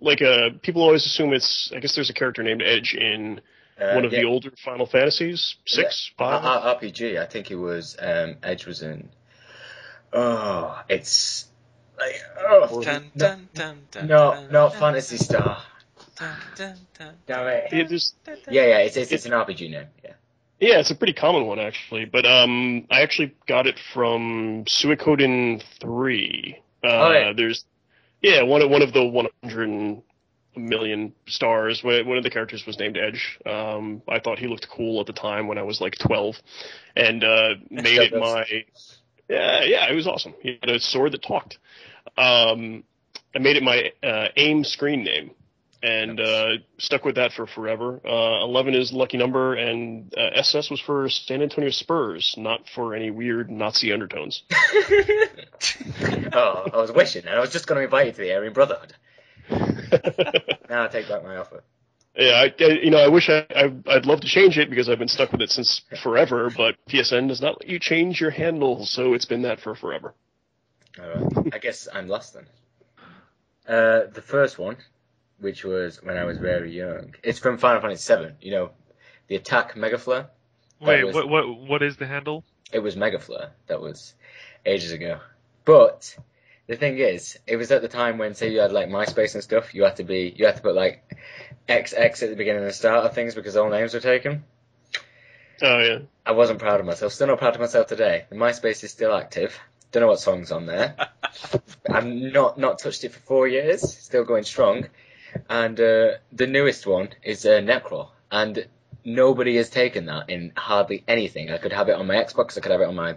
[0.00, 1.72] like uh, people always assume it's.
[1.74, 3.40] I guess there's a character named Edge in
[3.80, 6.44] Uh, one of yeah, the older Final Fantasies, six, R- five.
[6.44, 7.20] R- RPG.
[7.20, 9.08] I think it was um, Edge was in.
[10.12, 11.46] Oh, it's
[11.98, 15.62] like oh Dun, no, dun, dun, dun, no, dun, not dun, Phantasy Star.
[16.16, 17.72] dun, dun, dun, Damn it.
[17.72, 18.14] It is,
[18.50, 19.86] Yeah, yeah, it's it's, it's an RPG name.
[20.02, 20.12] Yeah.
[20.60, 25.62] yeah, it's a pretty common one actually, but um, I actually got it from Suikoden
[25.80, 26.58] three.
[26.82, 27.32] Uh, Oh, yeah.
[27.36, 27.64] There's,
[28.22, 30.02] yeah, one of one of the 100
[30.58, 31.82] million stars.
[31.82, 33.38] One one of the characters was named Edge.
[33.46, 36.36] Um, I thought he looked cool at the time when I was like 12,
[36.96, 38.44] and uh, made it my.
[39.30, 40.32] Yeah, yeah, it was awesome.
[40.40, 41.58] He had a sword that talked.
[42.16, 42.82] Um,
[43.34, 45.32] I made it my uh, AIM screen name,
[45.82, 46.48] and uh,
[46.78, 48.00] stuck with that for forever.
[48.04, 52.94] Uh, Eleven is lucky number, and uh, SS was for San Antonio Spurs, not for
[52.94, 54.42] any weird Nazi undertones.
[56.32, 58.52] oh, I was wishing, and I was just going to invite you to the Aryan
[58.52, 58.94] Brotherhood.
[60.70, 61.62] Now I take back my offer.
[62.16, 64.88] Yeah, I, I- you know, I wish I, I, I'd love to change it because
[64.88, 68.30] I've been stuck with it since forever, but PSN does not let you change your
[68.30, 70.14] handle, so it's been that for forever.
[70.98, 72.46] Alright, I guess I'm lost then.
[73.68, 74.76] Uh, the first one,
[75.38, 78.32] which was when I was very young, it's from Final Fantasy VII.
[78.40, 78.70] You know,
[79.28, 80.28] the attack Mega Flare.
[80.80, 83.50] That wait was- what what what is the handle It was Mega Flare.
[83.68, 84.14] That was
[84.66, 85.20] ages ago.
[85.64, 86.16] But
[86.68, 89.42] the thing is, it was at the time when, say, you had like MySpace and
[89.42, 89.74] stuff.
[89.74, 91.02] You had to be, you had to put like
[91.66, 94.44] XX at the beginning and start of things because all names were taken.
[95.62, 95.98] Oh yeah.
[96.26, 97.12] I wasn't proud of myself.
[97.14, 98.26] Still not proud of myself today.
[98.28, 99.58] The MySpace is still active.
[99.90, 100.94] Don't know what songs on there.
[101.90, 103.96] I've not not touched it for four years.
[103.98, 104.88] Still going strong.
[105.48, 108.66] And uh, the newest one is uh, Necro, and
[109.04, 111.50] nobody has taken that in hardly anything.
[111.50, 112.56] I could have it on my Xbox.
[112.56, 113.16] I could have it on my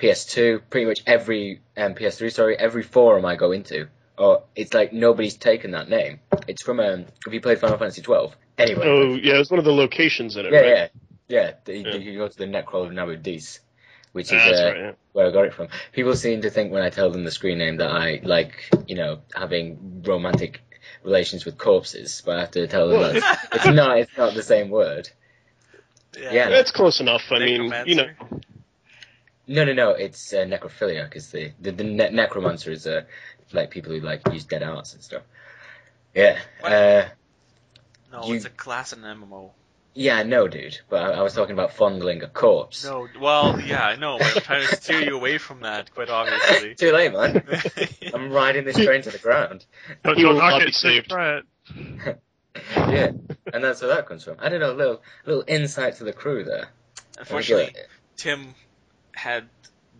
[0.00, 0.62] PS2.
[0.70, 2.32] Pretty much every um, PS3.
[2.32, 3.88] Sorry, every forum I go into.
[4.18, 6.20] Oh, it's like nobody's taken that name.
[6.48, 7.06] It's from um.
[7.24, 8.34] Have you played Final Fantasy 12?
[8.58, 8.86] Anyway.
[8.86, 10.68] Oh yeah, it's one of the locations in it, Yeah, right?
[10.68, 10.88] yeah,
[11.28, 11.52] yeah.
[11.64, 11.94] The, Yeah.
[11.96, 13.60] You go to the Necro of Nabudis,
[14.12, 14.76] which Ah, is that's uh, right.
[14.76, 14.92] Yeah.
[15.12, 15.68] where I got it from.
[15.92, 18.96] People seem to think when I tell them the screen name that I like, you
[18.96, 20.60] know, having romantic
[21.02, 23.98] relations with corpses, but I have to tell them that it's, it's not.
[23.98, 25.08] It's not the same word.
[26.18, 26.50] Yeah.
[26.50, 27.22] That's close enough.
[27.30, 28.16] I mean, you know, Necromancer.
[29.50, 29.90] No, no, no.
[29.90, 33.02] It's uh, necrophilia because the the, the ne- necromancer is uh,
[33.52, 35.22] like people who like use dead arts and stuff.
[36.14, 36.38] Yeah.
[36.62, 37.04] Uh,
[38.12, 39.50] No, You- it's a class in MMO.
[39.94, 40.78] yeah, no, dude.
[40.88, 42.84] But I, I was talking about fondling a corpse.
[42.84, 46.74] No, well, yeah, I know, I'm trying to steer you away from that, quite obviously.
[46.82, 47.42] Too late, man.
[48.14, 49.66] I'm riding this train to the ground.
[50.04, 51.10] don't, He don't will not it be till you saved.
[51.10, 51.40] try
[52.76, 53.12] yeah,
[53.52, 54.36] and that's where that comes from.
[54.40, 56.68] I don't know, a little little insight to the crew there.
[57.18, 57.74] Unfortunately,
[58.16, 58.54] Tim
[59.20, 59.44] had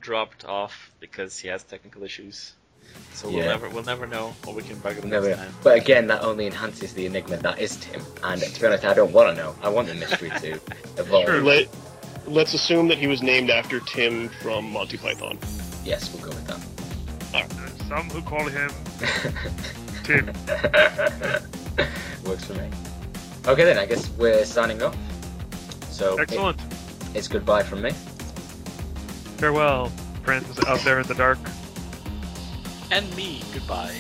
[0.01, 2.55] dropped off because he has technical issues.
[3.13, 3.45] So we'll Yeah.
[3.55, 5.55] never we'll never know what we can bug him Never, next time.
[5.63, 8.03] but again, that only enhances the enigma that is Tim.
[8.25, 9.55] And to be honest, I don't want to know.
[9.63, 10.53] I want the mystery to
[10.97, 11.27] evolve.
[11.27, 11.43] Sure.
[11.43, 11.69] let
[12.27, 15.39] let's assume that he was named after Tim from Monty Python.
[15.85, 16.61] Yes, we'll go with that.
[17.57, 18.71] There's some who call him
[20.05, 20.27] 13.
[22.25, 22.71] Works for me.
[23.47, 24.97] Okay then, I guess we're signing off.
[25.91, 26.59] So it- Excellent.
[27.15, 27.93] it's goodbye from me.
[29.41, 29.89] Farewell,
[30.23, 31.39] friends out there in the dark.
[32.91, 33.97] And me, goodbye.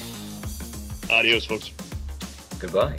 [1.10, 1.70] Adios, folks.
[2.58, 2.98] Goodbye.